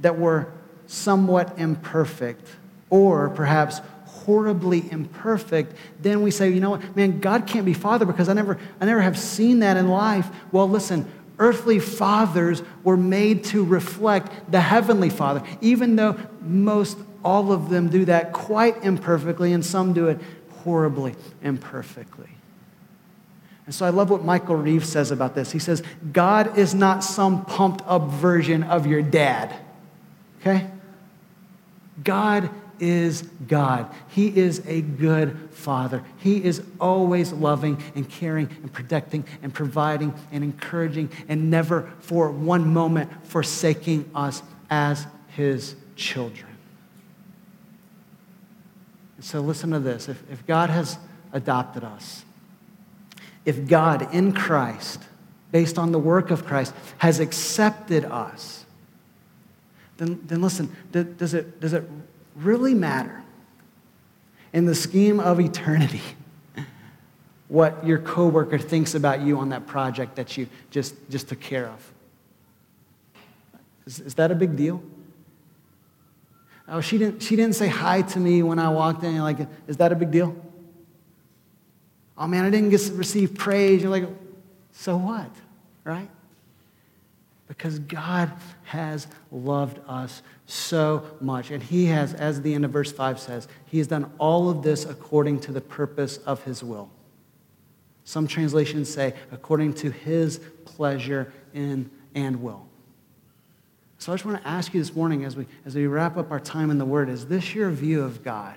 that 0.00 0.18
were 0.18 0.50
somewhat 0.86 1.58
imperfect 1.58 2.48
or 2.88 3.28
perhaps 3.28 3.82
horribly 4.06 4.90
imperfect, 4.90 5.76
then 6.00 6.22
we 6.22 6.30
say, 6.30 6.48
you 6.48 6.60
know 6.60 6.70
what, 6.70 6.96
man, 6.96 7.20
God 7.20 7.46
can't 7.46 7.66
be 7.66 7.74
father 7.74 8.06
because 8.06 8.30
I 8.30 8.32
never, 8.32 8.58
I 8.80 8.86
never 8.86 9.02
have 9.02 9.18
seen 9.18 9.58
that 9.58 9.76
in 9.76 9.88
life. 9.88 10.30
Well, 10.50 10.66
listen, 10.66 11.06
earthly 11.38 11.78
fathers 11.78 12.62
were 12.84 12.96
made 12.96 13.44
to 13.44 13.66
reflect 13.66 14.50
the 14.50 14.62
heavenly 14.62 15.10
father, 15.10 15.42
even 15.60 15.96
though 15.96 16.16
most 16.40 16.96
all 17.24 17.52
of 17.52 17.68
them 17.68 17.88
do 17.88 18.04
that 18.06 18.32
quite 18.32 18.82
imperfectly, 18.84 19.52
and 19.52 19.64
some 19.64 19.92
do 19.92 20.08
it 20.08 20.20
horribly 20.62 21.14
imperfectly. 21.42 22.28
And 23.66 23.74
so 23.74 23.86
I 23.86 23.90
love 23.90 24.10
what 24.10 24.24
Michael 24.24 24.56
Reeves 24.56 24.88
says 24.88 25.10
about 25.10 25.34
this. 25.34 25.52
He 25.52 25.58
says, 25.58 25.82
God 26.12 26.58
is 26.58 26.74
not 26.74 27.04
some 27.04 27.44
pumped 27.44 27.82
up 27.86 28.08
version 28.08 28.64
of 28.64 28.86
your 28.86 29.00
dad. 29.00 29.54
Okay? 30.40 30.66
God 32.02 32.50
is 32.80 33.22
God. 33.46 33.94
He 34.08 34.36
is 34.36 34.66
a 34.66 34.80
good 34.80 35.50
father. 35.52 36.02
He 36.18 36.42
is 36.42 36.62
always 36.80 37.32
loving 37.32 37.80
and 37.94 38.08
caring 38.08 38.48
and 38.62 38.72
protecting 38.72 39.24
and 39.42 39.52
providing 39.54 40.14
and 40.32 40.42
encouraging 40.42 41.10
and 41.28 41.50
never 41.50 41.92
for 42.00 42.30
one 42.30 42.72
moment 42.72 43.10
forsaking 43.26 44.10
us 44.14 44.42
as 44.70 45.06
his 45.36 45.76
children. 45.94 46.49
So 49.20 49.40
listen 49.40 49.70
to 49.70 49.78
this. 49.78 50.08
If, 50.08 50.22
if 50.30 50.46
God 50.46 50.70
has 50.70 50.98
adopted 51.32 51.84
us, 51.84 52.24
if 53.44 53.68
God 53.68 54.12
in 54.14 54.32
Christ, 54.32 55.02
based 55.52 55.78
on 55.78 55.92
the 55.92 55.98
work 55.98 56.30
of 56.30 56.44
Christ, 56.44 56.74
has 56.98 57.20
accepted 57.20 58.04
us, 58.04 58.64
then, 59.98 60.20
then 60.26 60.40
listen, 60.40 60.74
does 60.92 61.34
it, 61.34 61.60
does 61.60 61.74
it 61.74 61.88
really 62.36 62.74
matter 62.74 63.22
in 64.52 64.64
the 64.64 64.74
scheme 64.74 65.20
of 65.20 65.38
eternity 65.38 66.00
what 67.48 67.86
your 67.86 67.98
coworker 67.98 68.58
thinks 68.58 68.94
about 68.94 69.20
you 69.20 69.38
on 69.38 69.50
that 69.50 69.66
project 69.66 70.16
that 70.16 70.36
you 70.36 70.48
just, 70.70 70.94
just 71.10 71.28
took 71.28 71.40
care 71.40 71.66
of? 71.66 71.92
Is, 73.86 74.00
is 74.00 74.14
that 74.14 74.30
a 74.30 74.34
big 74.34 74.56
deal? 74.56 74.82
Oh, 76.70 76.80
she 76.80 76.98
didn't, 76.98 77.20
she 77.20 77.34
didn't 77.34 77.56
say 77.56 77.66
hi 77.66 78.02
to 78.02 78.20
me 78.20 78.44
when 78.44 78.60
I 78.60 78.68
walked 78.68 79.02
in. 79.02 79.12
You're 79.12 79.24
like, 79.24 79.38
is 79.66 79.78
that 79.78 79.90
a 79.90 79.96
big 79.96 80.12
deal? 80.12 80.36
Oh 82.16 82.28
man, 82.28 82.44
I 82.44 82.50
didn't 82.50 82.70
get 82.70 82.92
receive 82.94 83.34
praise. 83.34 83.82
You're 83.82 83.90
like, 83.90 84.08
so 84.72 84.96
what? 84.96 85.30
Right? 85.82 86.08
Because 87.48 87.80
God 87.80 88.30
has 88.64 89.08
loved 89.32 89.80
us 89.88 90.22
so 90.46 91.02
much. 91.20 91.50
And 91.50 91.60
He 91.60 91.86
has, 91.86 92.14
as 92.14 92.40
the 92.42 92.54
end 92.54 92.64
of 92.64 92.70
verse 92.70 92.92
5 92.92 93.18
says, 93.18 93.48
He 93.66 93.78
has 93.78 93.88
done 93.88 94.08
all 94.18 94.48
of 94.48 94.62
this 94.62 94.84
according 94.84 95.40
to 95.40 95.52
the 95.52 95.60
purpose 95.60 96.18
of 96.18 96.44
His 96.44 96.62
will. 96.62 96.88
Some 98.04 98.28
translations 98.28 98.88
say, 98.88 99.14
according 99.32 99.74
to 99.74 99.90
His 99.90 100.40
pleasure 100.64 101.32
in 101.52 101.90
and 102.14 102.42
will. 102.42 102.69
So 104.00 104.12
I 104.12 104.14
just 104.14 104.24
want 104.24 104.42
to 104.42 104.48
ask 104.48 104.72
you 104.72 104.80
this 104.80 104.96
morning 104.96 105.26
as 105.26 105.36
we, 105.36 105.46
as 105.66 105.74
we 105.74 105.86
wrap 105.86 106.16
up 106.16 106.30
our 106.30 106.40
time 106.40 106.70
in 106.70 106.78
the 106.78 106.86
Word 106.86 107.10
is 107.10 107.26
this 107.26 107.54
your 107.54 107.70
view 107.70 108.02
of 108.02 108.24
God? 108.24 108.56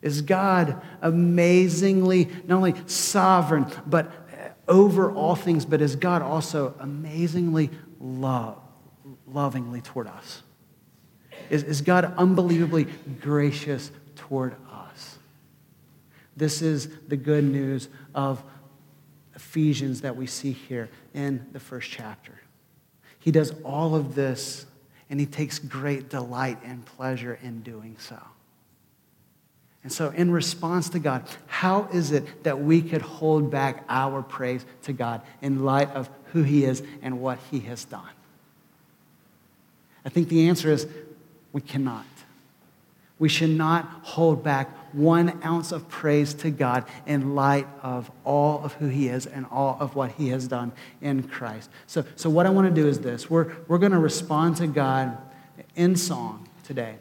Is 0.00 0.22
God 0.22 0.80
amazingly, 1.00 2.28
not 2.46 2.56
only 2.56 2.74
sovereign, 2.86 3.66
but 3.84 4.06
uh, 4.06 4.50
over 4.70 5.10
all 5.10 5.34
things, 5.34 5.64
but 5.64 5.80
is 5.80 5.96
God 5.96 6.22
also 6.22 6.72
amazingly 6.78 7.70
love, 8.00 8.58
lovingly 9.26 9.80
toward 9.80 10.06
us? 10.06 10.44
Is, 11.50 11.64
is 11.64 11.80
God 11.80 12.14
unbelievably 12.16 12.84
gracious 13.20 13.90
toward 14.14 14.54
us? 14.72 15.18
This 16.36 16.62
is 16.62 16.88
the 17.08 17.16
good 17.16 17.42
news 17.42 17.88
of 18.14 18.40
Ephesians 19.34 20.02
that 20.02 20.14
we 20.14 20.28
see 20.28 20.52
here 20.52 20.90
in 21.12 21.44
the 21.50 21.60
first 21.60 21.90
chapter. 21.90 22.38
He 23.22 23.30
does 23.30 23.54
all 23.64 23.94
of 23.94 24.14
this, 24.16 24.66
and 25.08 25.20
he 25.20 25.26
takes 25.26 25.58
great 25.58 26.10
delight 26.10 26.58
and 26.64 26.84
pleasure 26.84 27.38
in 27.42 27.62
doing 27.62 27.96
so. 27.98 28.18
And 29.84 29.92
so, 29.92 30.10
in 30.10 30.30
response 30.30 30.88
to 30.90 30.98
God, 30.98 31.24
how 31.46 31.88
is 31.92 32.12
it 32.12 32.44
that 32.44 32.60
we 32.60 32.82
could 32.82 33.02
hold 33.02 33.50
back 33.50 33.84
our 33.88 34.22
praise 34.22 34.64
to 34.82 34.92
God 34.92 35.22
in 35.40 35.64
light 35.64 35.90
of 35.90 36.08
who 36.26 36.42
He 36.42 36.64
is 36.64 36.82
and 37.00 37.20
what 37.20 37.38
He 37.50 37.60
has 37.60 37.84
done? 37.84 38.10
I 40.04 40.08
think 40.08 40.28
the 40.28 40.48
answer 40.48 40.70
is 40.70 40.86
we 41.52 41.60
cannot. 41.60 42.06
We 43.18 43.28
should 43.28 43.50
not 43.50 43.84
hold 44.02 44.42
back 44.42 44.68
one 44.92 45.40
ounce 45.44 45.72
of 45.72 45.88
praise 45.88 46.34
to 46.34 46.50
God 46.50 46.84
in 47.06 47.34
light 47.34 47.66
of 47.82 48.10
all 48.24 48.64
of 48.64 48.74
who 48.74 48.88
He 48.88 49.08
is 49.08 49.26
and 49.26 49.46
all 49.50 49.76
of 49.80 49.94
what 49.94 50.12
He 50.12 50.28
has 50.28 50.48
done 50.48 50.72
in 51.00 51.22
Christ. 51.24 51.70
So, 51.86 52.04
so 52.16 52.30
what 52.30 52.46
I 52.46 52.50
want 52.50 52.68
to 52.68 52.74
do 52.74 52.88
is 52.88 53.00
this 53.00 53.30
we're, 53.30 53.52
we're 53.68 53.78
going 53.78 53.92
to 53.92 53.98
respond 53.98 54.56
to 54.58 54.66
God 54.66 55.16
in 55.76 55.96
song 55.96 56.48
today. 56.64 56.96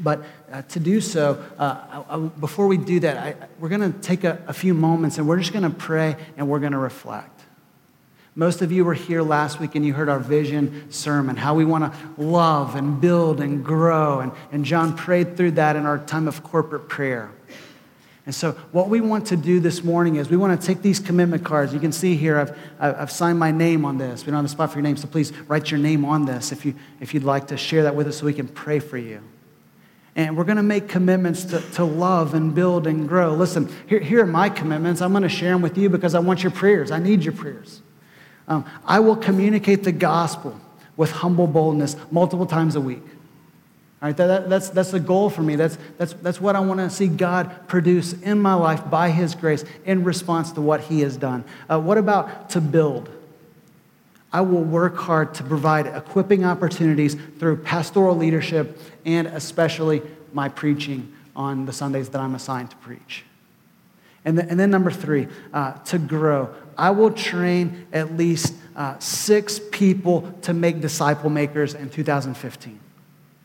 But 0.00 0.22
uh, 0.52 0.62
to 0.62 0.80
do 0.80 1.00
so, 1.00 1.44
uh, 1.58 2.04
I, 2.08 2.14
I, 2.14 2.18
before 2.18 2.66
we 2.66 2.76
do 2.76 3.00
that, 3.00 3.16
I, 3.16 3.34
we're 3.58 3.68
going 3.68 3.92
to 3.92 3.98
take 3.98 4.24
a, 4.24 4.40
a 4.46 4.52
few 4.52 4.74
moments 4.74 5.18
and 5.18 5.26
we're 5.26 5.38
just 5.38 5.52
going 5.52 5.64
to 5.64 5.70
pray 5.70 6.16
and 6.36 6.48
we're 6.48 6.60
going 6.60 6.72
to 6.72 6.78
reflect. 6.78 7.37
Most 8.38 8.62
of 8.62 8.70
you 8.70 8.84
were 8.84 8.94
here 8.94 9.20
last 9.20 9.58
week 9.58 9.74
and 9.74 9.84
you 9.84 9.92
heard 9.92 10.08
our 10.08 10.20
vision 10.20 10.92
sermon, 10.92 11.34
how 11.34 11.56
we 11.56 11.64
want 11.64 11.92
to 11.92 12.22
love 12.22 12.76
and 12.76 13.00
build 13.00 13.40
and 13.40 13.64
grow. 13.64 14.20
And, 14.20 14.30
and 14.52 14.64
John 14.64 14.96
prayed 14.96 15.36
through 15.36 15.50
that 15.52 15.74
in 15.74 15.84
our 15.84 15.98
time 15.98 16.28
of 16.28 16.44
corporate 16.44 16.88
prayer. 16.88 17.32
And 18.26 18.32
so, 18.32 18.52
what 18.70 18.88
we 18.88 19.00
want 19.00 19.26
to 19.28 19.36
do 19.36 19.58
this 19.58 19.82
morning 19.82 20.16
is 20.16 20.30
we 20.30 20.36
want 20.36 20.60
to 20.60 20.64
take 20.64 20.82
these 20.82 21.00
commitment 21.00 21.44
cards. 21.44 21.74
You 21.74 21.80
can 21.80 21.90
see 21.90 22.14
here, 22.14 22.38
I've, 22.38 22.56
I've 22.78 23.10
signed 23.10 23.40
my 23.40 23.50
name 23.50 23.84
on 23.84 23.98
this. 23.98 24.24
We 24.24 24.30
don't 24.30 24.36
have 24.36 24.44
a 24.44 24.48
spot 24.48 24.70
for 24.70 24.78
your 24.78 24.84
name, 24.84 24.96
so 24.96 25.08
please 25.08 25.32
write 25.48 25.72
your 25.72 25.80
name 25.80 26.04
on 26.04 26.24
this 26.24 26.52
if, 26.52 26.64
you, 26.64 26.76
if 27.00 27.14
you'd 27.14 27.24
like 27.24 27.48
to 27.48 27.56
share 27.56 27.82
that 27.82 27.96
with 27.96 28.06
us 28.06 28.18
so 28.18 28.26
we 28.26 28.34
can 28.34 28.46
pray 28.46 28.78
for 28.78 28.98
you. 28.98 29.20
And 30.14 30.36
we're 30.36 30.44
going 30.44 30.58
to 30.58 30.62
make 30.62 30.88
commitments 30.88 31.42
to, 31.46 31.60
to 31.72 31.84
love 31.84 32.34
and 32.34 32.54
build 32.54 32.86
and 32.86 33.08
grow. 33.08 33.34
Listen, 33.34 33.68
here, 33.88 33.98
here 33.98 34.20
are 34.22 34.26
my 34.26 34.48
commitments. 34.48 35.02
I'm 35.02 35.10
going 35.10 35.24
to 35.24 35.28
share 35.28 35.50
them 35.50 35.62
with 35.62 35.76
you 35.76 35.88
because 35.88 36.14
I 36.14 36.20
want 36.20 36.44
your 36.44 36.52
prayers. 36.52 36.92
I 36.92 37.00
need 37.00 37.24
your 37.24 37.34
prayers. 37.34 37.82
Um, 38.48 38.64
I 38.84 39.00
will 39.00 39.16
communicate 39.16 39.84
the 39.84 39.92
gospel 39.92 40.58
with 40.96 41.10
humble 41.12 41.46
boldness 41.46 41.96
multiple 42.10 42.46
times 42.46 42.74
a 42.74 42.80
week. 42.80 43.02
All 44.00 44.08
right, 44.08 44.16
that, 44.16 44.26
that, 44.26 44.48
that's, 44.48 44.68
that's 44.70 44.90
the 44.90 45.00
goal 45.00 45.28
for 45.28 45.42
me. 45.42 45.56
That's, 45.56 45.76
that's, 45.96 46.12
that's 46.14 46.40
what 46.40 46.56
I 46.56 46.60
want 46.60 46.80
to 46.80 46.88
see 46.88 47.08
God 47.08 47.68
produce 47.68 48.12
in 48.12 48.40
my 48.40 48.54
life 48.54 48.88
by 48.88 49.10
His 49.10 49.34
grace 49.34 49.64
in 49.84 50.04
response 50.04 50.52
to 50.52 50.60
what 50.60 50.82
He 50.82 51.00
has 51.00 51.16
done. 51.16 51.44
Uh, 51.68 51.80
what 51.80 51.98
about 51.98 52.50
to 52.50 52.60
build? 52.60 53.08
I 54.32 54.42
will 54.42 54.62
work 54.62 54.96
hard 54.96 55.34
to 55.34 55.42
provide 55.42 55.86
equipping 55.86 56.44
opportunities 56.44 57.16
through 57.38 57.58
pastoral 57.58 58.16
leadership 58.16 58.78
and 59.04 59.26
especially 59.28 60.02
my 60.32 60.48
preaching 60.48 61.12
on 61.34 61.66
the 61.66 61.72
Sundays 61.72 62.10
that 62.10 62.20
I'm 62.20 62.34
assigned 62.34 62.70
to 62.70 62.76
preach. 62.76 63.24
And, 64.24 64.36
the, 64.36 64.48
and 64.48 64.60
then 64.60 64.70
number 64.70 64.90
three, 64.90 65.28
uh, 65.52 65.72
to 65.72 65.98
grow. 65.98 66.54
I 66.78 66.90
will 66.90 67.10
train 67.10 67.86
at 67.92 68.16
least 68.16 68.54
uh, 68.76 68.98
six 69.00 69.60
people 69.72 70.32
to 70.42 70.54
make 70.54 70.80
disciple 70.80 71.28
makers 71.28 71.74
in 71.74 71.90
2015. 71.90 72.78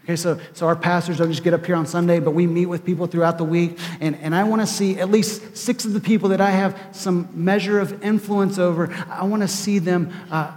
Okay, 0.04 0.18
so, 0.18 0.40
so 0.54 0.68
our 0.68 0.76
pastors 0.76 1.18
don't 1.18 1.32
just 1.32 1.44
get 1.44 1.54
up 1.54 1.66
here 1.66 1.76
on 1.76 1.88
Sunday, 1.88 2.20
but 2.20 2.32
we 2.32 2.46
meet 2.46 2.66
with 2.66 2.86
people 2.86 3.08
throughout 3.08 3.38
the 3.38 3.44
week. 3.46 3.80
And, 4.02 4.18
and 4.18 4.36
I 4.36 4.44
want 4.44 4.62
to 4.62 4.68
see 4.68 5.00
at 5.00 5.10
least 5.10 5.56
six 5.56 5.86
of 5.86 5.94
the 5.94 6.02
people 6.02 6.30
that 6.30 6.42
I 6.42 6.52
have 6.52 6.78
some 6.92 7.30
measure 7.34 7.80
of 7.80 8.04
influence 8.04 8.60
over, 8.60 8.94
I 9.10 9.24
want 9.24 9.44
to 9.44 9.48
see 9.48 9.80
them 9.80 10.14
uh, 10.30 10.52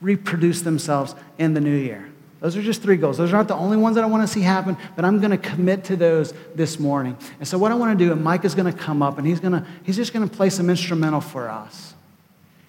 reproduce 0.00 0.62
themselves 0.62 1.14
in 1.38 1.54
the 1.54 1.60
new 1.60 1.76
year. 1.76 2.08
Those 2.40 2.56
are 2.56 2.62
just 2.62 2.82
three 2.82 2.96
goals. 2.96 3.18
Those 3.18 3.32
aren't 3.34 3.48
the 3.48 3.56
only 3.56 3.76
ones 3.76 3.96
that 3.96 4.04
I 4.04 4.06
want 4.06 4.22
to 4.22 4.32
see 4.32 4.42
happen, 4.42 4.76
but 4.94 5.04
I'm 5.04 5.18
going 5.18 5.32
to 5.32 5.38
commit 5.38 5.82
to 5.84 5.96
those 5.96 6.32
this 6.54 6.78
morning. 6.78 7.16
And 7.40 7.48
so, 7.48 7.58
what 7.58 7.72
I 7.72 7.74
want 7.74 7.98
to 7.98 8.04
do, 8.04 8.12
and 8.12 8.22
Mike 8.22 8.44
is 8.44 8.54
going 8.54 8.72
to 8.72 8.78
come 8.78 9.02
up 9.02 9.18
and 9.18 9.26
he's, 9.26 9.40
going 9.40 9.54
to, 9.54 9.66
he's 9.82 9.96
just 9.96 10.12
going 10.12 10.28
to 10.28 10.36
play 10.36 10.48
some 10.48 10.70
instrumental 10.70 11.20
for 11.20 11.48
us. 11.48 11.94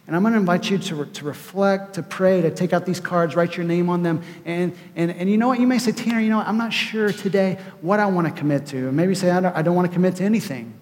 And 0.09 0.15
I'm 0.15 0.23
going 0.23 0.33
to 0.33 0.39
invite 0.39 0.71
you 0.71 0.79
to, 0.79 0.95
re- 0.95 1.07
to 1.07 1.23
reflect, 1.23 1.93
to 1.93 2.01
pray, 2.01 2.41
to 2.41 2.49
take 2.49 2.73
out 2.73 2.83
these 2.83 2.99
cards, 2.99 3.35
write 3.35 3.55
your 3.55 3.63
name 3.63 3.91
on 3.91 4.01
them. 4.01 4.23
And, 4.43 4.75
and, 4.95 5.11
and 5.11 5.29
you 5.29 5.37
know 5.37 5.47
what? 5.49 5.59
You 5.59 5.67
may 5.67 5.77
say, 5.77 5.91
Tanner, 5.91 6.19
you 6.19 6.31
know 6.31 6.39
what? 6.39 6.47
I'm 6.47 6.57
not 6.57 6.73
sure 6.73 7.13
today 7.13 7.59
what 7.81 7.99
I 7.99 8.07
want 8.07 8.25
to 8.25 8.33
commit 8.33 8.65
to. 8.69 8.87
And 8.87 8.97
maybe 8.97 9.13
say, 9.13 9.29
I 9.29 9.39
don't, 9.39 9.55
I 9.55 9.61
don't 9.61 9.75
want 9.75 9.87
to 9.87 9.93
commit 9.93 10.15
to 10.15 10.23
anything. 10.23 10.73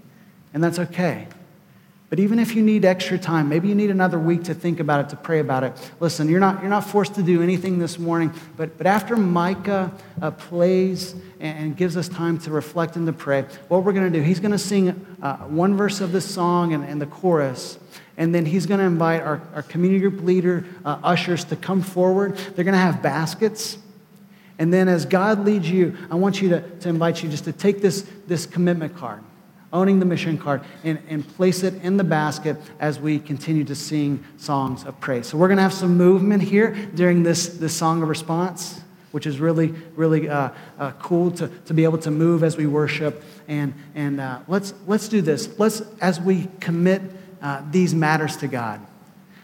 And 0.53 0.63
that's 0.63 0.79
okay. 0.79 1.27
But 2.09 2.19
even 2.19 2.39
if 2.39 2.55
you 2.55 2.63
need 2.63 2.85
extra 2.85 3.17
time, 3.17 3.49
maybe 3.49 3.67
you 3.67 3.75
need 3.75 3.89
another 3.89 4.17
week 4.17 4.45
to 4.45 4.53
think 4.53 4.79
about 4.79 5.01
it, 5.01 5.09
to 5.09 5.17
pray 5.17 5.39
about 5.39 5.65
it. 5.65 5.73
Listen, 5.99 6.29
you're 6.29 6.39
not, 6.39 6.61
you're 6.61 6.69
not 6.69 6.85
forced 6.85 7.15
to 7.15 7.23
do 7.23 7.43
anything 7.43 7.79
this 7.79 7.99
morning, 7.99 8.33
but, 8.55 8.77
but 8.77 8.87
after 8.87 9.17
Micah 9.17 9.91
uh, 10.21 10.31
plays 10.31 11.15
and, 11.41 11.75
gives 11.75 11.97
us 11.97 12.07
time 12.07 12.37
to 12.39 12.51
reflect 12.51 12.95
and 12.95 13.05
to 13.07 13.13
pray, 13.13 13.41
what 13.67 13.83
we're 13.83 13.91
going 13.91 14.09
to 14.09 14.19
do, 14.19 14.23
he's 14.23 14.39
going 14.39 14.53
to 14.53 14.57
sing 14.57 15.05
uh, 15.21 15.35
one 15.37 15.75
verse 15.75 15.99
of 15.99 16.13
this 16.13 16.25
song 16.25 16.73
and, 16.73 16.85
and 16.85 17.01
the 17.01 17.05
chorus. 17.07 17.77
And 18.15 18.33
then 18.33 18.45
he's 18.45 18.65
going 18.65 18.79
to 18.79 18.85
invite 18.85 19.21
our, 19.21 19.41
our 19.53 19.63
community 19.63 19.99
group 19.99 20.23
leader, 20.23 20.65
uh, 20.85 20.99
ushers, 21.03 21.43
to 21.45 21.57
come 21.57 21.81
forward. 21.81 22.37
They're 22.37 22.65
going 22.65 22.73
to 22.73 22.79
have 22.79 23.01
baskets. 23.01 23.77
And 24.57 24.73
then 24.73 24.87
as 24.87 25.05
God 25.05 25.45
leads 25.45 25.69
you, 25.69 25.95
I 26.09 26.15
want 26.15 26.41
you 26.41 26.49
to, 26.49 26.61
to 26.61 26.89
invite 26.89 27.21
you 27.21 27.29
just 27.29 27.43
to 27.43 27.51
take 27.51 27.81
this, 27.81 28.09
this 28.27 28.45
commitment 28.45 28.95
card, 28.95 29.23
owning 29.73 29.99
the 29.99 30.05
mission 30.05 30.37
card, 30.37 30.61
and, 30.83 30.99
and 31.09 31.27
place 31.35 31.63
it 31.63 31.73
in 31.83 31.97
the 31.97 32.03
basket 32.03 32.57
as 32.79 32.99
we 32.99 33.19
continue 33.19 33.63
to 33.65 33.75
sing 33.75 34.23
songs 34.37 34.83
of 34.85 34.99
praise. 34.99 35.27
So 35.27 35.37
we're 35.37 35.47
going 35.47 35.57
to 35.57 35.63
have 35.63 35.73
some 35.73 35.97
movement 35.97 36.41
here 36.43 36.71
during 36.95 37.23
this, 37.23 37.47
this 37.47 37.73
song 37.73 38.01
of 38.01 38.07
response, 38.07 38.81
which 39.11 39.25
is 39.25 39.39
really, 39.39 39.73
really 39.95 40.29
uh, 40.29 40.49
uh, 40.79 40.91
cool 40.99 41.31
to, 41.31 41.47
to 41.65 41.73
be 41.73 41.83
able 41.83 41.97
to 41.99 42.11
move 42.11 42.43
as 42.43 42.55
we 42.55 42.65
worship. 42.65 43.23
And, 43.47 43.73
and 43.95 44.19
uh, 44.19 44.39
let's, 44.47 44.73
let's 44.85 45.09
do 45.09 45.21
this. 45.21 45.59
Let's, 45.59 45.81
as 46.01 46.19
we 46.19 46.47
commit 46.59 47.01
uh, 47.41 47.63
these 47.69 47.93
matters 47.93 48.37
to 48.37 48.47
God. 48.47 48.81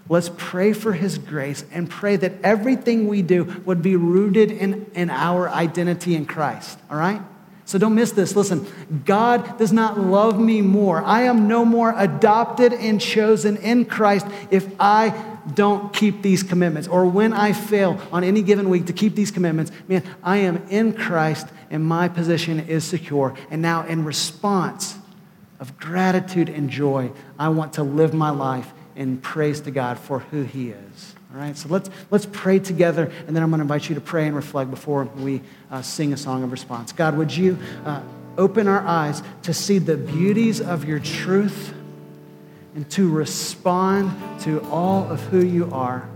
Let's 0.09 0.29
pray 0.35 0.73
for 0.73 0.93
His 0.93 1.17
grace 1.17 1.63
and 1.71 1.89
pray 1.89 2.17
that 2.17 2.33
everything 2.43 3.07
we 3.07 3.21
do 3.21 3.61
would 3.65 3.81
be 3.81 3.95
rooted 3.95 4.51
in, 4.51 4.89
in 4.95 5.09
our 5.09 5.49
identity 5.49 6.15
in 6.15 6.25
Christ, 6.25 6.77
all 6.89 6.97
right? 6.97 7.21
So 7.65 7.77
don't 7.77 7.95
miss 7.95 8.11
this. 8.11 8.35
Listen, 8.35 8.65
God 9.05 9.57
does 9.57 9.71
not 9.71 9.99
love 9.99 10.39
me 10.39 10.61
more. 10.61 11.01
I 11.01 11.23
am 11.23 11.47
no 11.47 11.63
more 11.63 11.93
adopted 11.97 12.73
and 12.73 12.99
chosen 12.99 13.57
in 13.57 13.85
Christ 13.85 14.27
if 14.51 14.67
I 14.79 15.37
don't 15.53 15.93
keep 15.93 16.21
these 16.21 16.43
commitments 16.43 16.87
or 16.87 17.05
when 17.05 17.33
I 17.33 17.53
fail 17.53 17.99
on 18.11 18.23
any 18.23 18.41
given 18.41 18.69
week 18.69 18.87
to 18.87 18.93
keep 18.93 19.15
these 19.15 19.31
commitments. 19.31 19.71
Man, 19.87 20.03
I 20.21 20.37
am 20.37 20.65
in 20.69 20.93
Christ 20.93 21.47
and 21.69 21.83
my 21.85 22.09
position 22.09 22.59
is 22.59 22.83
secure. 22.83 23.33
And 23.49 23.61
now, 23.61 23.85
in 23.85 24.05
response, 24.05 24.97
of 25.63 25.77
gratitude 25.77 26.49
and 26.49 26.69
joy, 26.69 27.09
I 27.39 27.47
want 27.47 27.71
to 27.73 27.83
live 27.83 28.13
my 28.13 28.31
life 28.31 28.73
in 28.97 29.17
praise 29.17 29.61
to 29.61 29.71
God 29.71 29.97
for 29.97 30.19
who 30.19 30.43
He 30.43 30.71
is. 30.71 31.12
All 31.33 31.39
right, 31.39 31.57
so 31.57 31.67
let's, 31.67 31.89
let's 32.11 32.27
pray 32.27 32.59
together, 32.59 33.11
and 33.25 33.35
then 33.35 33.41
I'm 33.41 33.49
going 33.49 33.57
to 33.57 33.63
invite 33.63 33.89
you 33.89 33.95
to 33.95 34.01
pray 34.01 34.27
and 34.27 34.35
reflect 34.35 34.69
before 34.69 35.05
we 35.05 35.41
uh, 35.71 35.81
sing 35.81 36.13
a 36.13 36.17
song 36.17 36.43
of 36.43 36.51
response. 36.51 36.91
God, 36.91 37.17
would 37.17 37.35
you 37.35 37.57
uh, 37.85 38.03
open 38.37 38.67
our 38.67 38.81
eyes 38.81 39.23
to 39.41 39.51
see 39.51 39.79
the 39.79 39.97
beauties 39.97 40.61
of 40.61 40.85
your 40.85 40.99
truth 40.99 41.73
and 42.75 42.87
to 42.91 43.09
respond 43.09 44.11
to 44.41 44.61
all 44.69 45.09
of 45.11 45.21
who 45.21 45.43
you 45.43 45.71
are? 45.71 46.07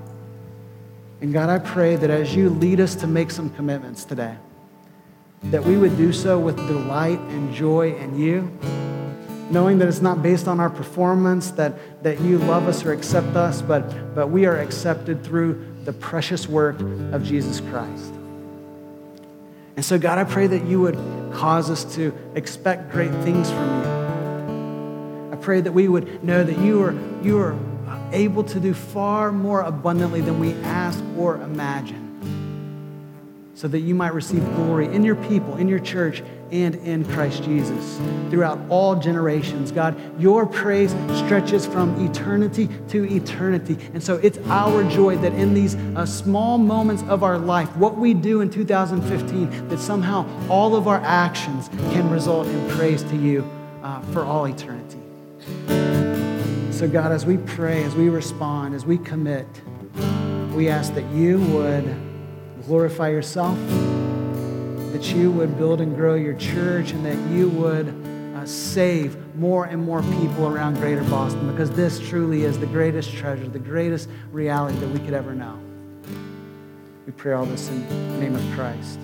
And 1.19 1.33
God, 1.33 1.49
I 1.49 1.57
pray 1.57 1.95
that 1.95 2.11
as 2.11 2.35
you 2.35 2.51
lead 2.51 2.79
us 2.79 2.93
to 2.97 3.07
make 3.07 3.31
some 3.31 3.49
commitments 3.49 4.05
today, 4.05 4.35
that 5.45 5.63
we 5.63 5.77
would 5.77 5.97
do 5.97 6.13
so 6.13 6.37
with 6.37 6.57
delight 6.67 7.19
and 7.19 7.51
joy 7.55 7.95
in 7.95 8.19
you 8.19 8.51
knowing 9.49 9.77
that 9.79 9.87
it's 9.87 10.01
not 10.01 10.21
based 10.21 10.47
on 10.47 10.59
our 10.59 10.69
performance, 10.69 11.51
that, 11.51 12.03
that 12.03 12.19
you 12.21 12.37
love 12.37 12.67
us 12.67 12.83
or 12.85 12.91
accept 12.91 13.35
us, 13.35 13.61
but, 13.61 14.15
but 14.15 14.27
we 14.27 14.45
are 14.45 14.57
accepted 14.59 15.23
through 15.23 15.65
the 15.85 15.93
precious 15.93 16.47
work 16.47 16.79
of 17.11 17.23
Jesus 17.23 17.61
Christ. 17.61 18.13
And 19.75 19.85
so, 19.85 19.97
God, 19.97 20.17
I 20.17 20.23
pray 20.23 20.47
that 20.47 20.65
you 20.65 20.81
would 20.81 20.95
cause 21.33 21.69
us 21.69 21.83
to 21.95 22.13
expect 22.35 22.91
great 22.91 23.11
things 23.23 23.49
from 23.49 23.83
you. 23.83 25.33
I 25.33 25.35
pray 25.35 25.61
that 25.61 25.71
we 25.71 25.87
would 25.87 26.23
know 26.23 26.43
that 26.43 26.57
you 26.59 26.83
are, 26.83 26.93
you 27.21 27.37
are 27.39 27.55
able 28.11 28.43
to 28.43 28.59
do 28.59 28.73
far 28.73 29.31
more 29.31 29.61
abundantly 29.61 30.21
than 30.21 30.39
we 30.39 30.53
ask 30.63 31.01
or 31.17 31.35
imagine 31.35 32.06
so 33.57 33.67
that 33.67 33.79
you 33.79 33.95
might 33.95 34.13
receive 34.13 34.45
glory 34.53 34.85
in 34.93 35.03
your 35.03 35.15
people, 35.15 35.55
in 35.55 35.67
your 35.67 35.79
church, 35.79 36.21
and 36.51 36.75
in 36.75 37.03
Christ 37.03 37.43
Jesus 37.43 37.97
throughout 38.29 38.59
all 38.69 38.95
generations. 38.95 39.71
God, 39.71 39.99
your 40.21 40.45
praise 40.45 40.91
stretches 41.25 41.65
from 41.65 42.05
eternity 42.05 42.69
to 42.89 43.11
eternity. 43.11 43.75
And 43.95 44.03
so 44.03 44.17
it's 44.17 44.37
our 44.45 44.87
joy 44.91 45.17
that 45.17 45.33
in 45.33 45.55
these 45.55 45.73
uh, 45.73 46.05
small 46.05 46.59
moments 46.59 47.01
of 47.07 47.23
our 47.23 47.39
life, 47.39 47.75
what 47.77 47.97
we 47.97 48.13
do 48.13 48.41
in 48.41 48.51
2015, 48.51 49.69
that 49.69 49.79
somehow 49.79 50.29
all 50.49 50.75
of 50.75 50.87
our 50.87 50.99
actions 50.99 51.69
can 51.91 52.07
result 52.11 52.45
in 52.45 52.69
praise 52.77 53.01
to 53.05 53.15
you 53.15 53.43
uh, 53.81 54.01
for 54.13 54.23
all 54.23 54.45
eternity. 54.45 54.99
So, 56.71 56.87
God, 56.87 57.11
as 57.11 57.25
we 57.25 57.37
pray, 57.37 57.83
as 57.83 57.95
we 57.95 58.09
respond, 58.09 58.75
as 58.75 58.85
we 58.85 58.99
commit, 58.99 59.47
we 60.53 60.69
ask 60.69 60.93
that 60.93 61.05
you 61.11 61.39
would 61.39 62.06
glorify 62.67 63.09
yourself, 63.09 63.57
that 64.91 65.13
you 65.13 65.31
would 65.31 65.57
build 65.57 65.79
and 65.79 65.95
grow 65.95 66.15
your 66.15 66.33
church, 66.35 66.91
and 66.91 67.05
that 67.05 67.17
you 67.31 67.49
would 67.49 67.87
uh, 68.35 68.45
save 68.45 69.17
more 69.35 69.65
and 69.65 69.81
more 69.81 70.01
people 70.03 70.47
around 70.47 70.75
greater 70.75 71.03
Boston 71.05 71.49
because 71.49 71.71
this 71.71 71.99
truly 71.99 72.43
is 72.43 72.59
the 72.59 72.65
greatest 72.65 73.13
treasure, 73.13 73.47
the 73.47 73.57
greatest 73.57 74.09
reality 74.31 74.77
that 74.79 74.89
we 74.89 74.99
could 74.99 75.13
ever 75.13 75.33
know. 75.33 75.57
We 77.05 77.13
pray 77.13 77.33
all 77.33 77.45
this 77.45 77.69
in 77.69 77.87
the 77.87 78.17
name 78.19 78.35
of 78.35 78.55
Christ. 78.55 78.99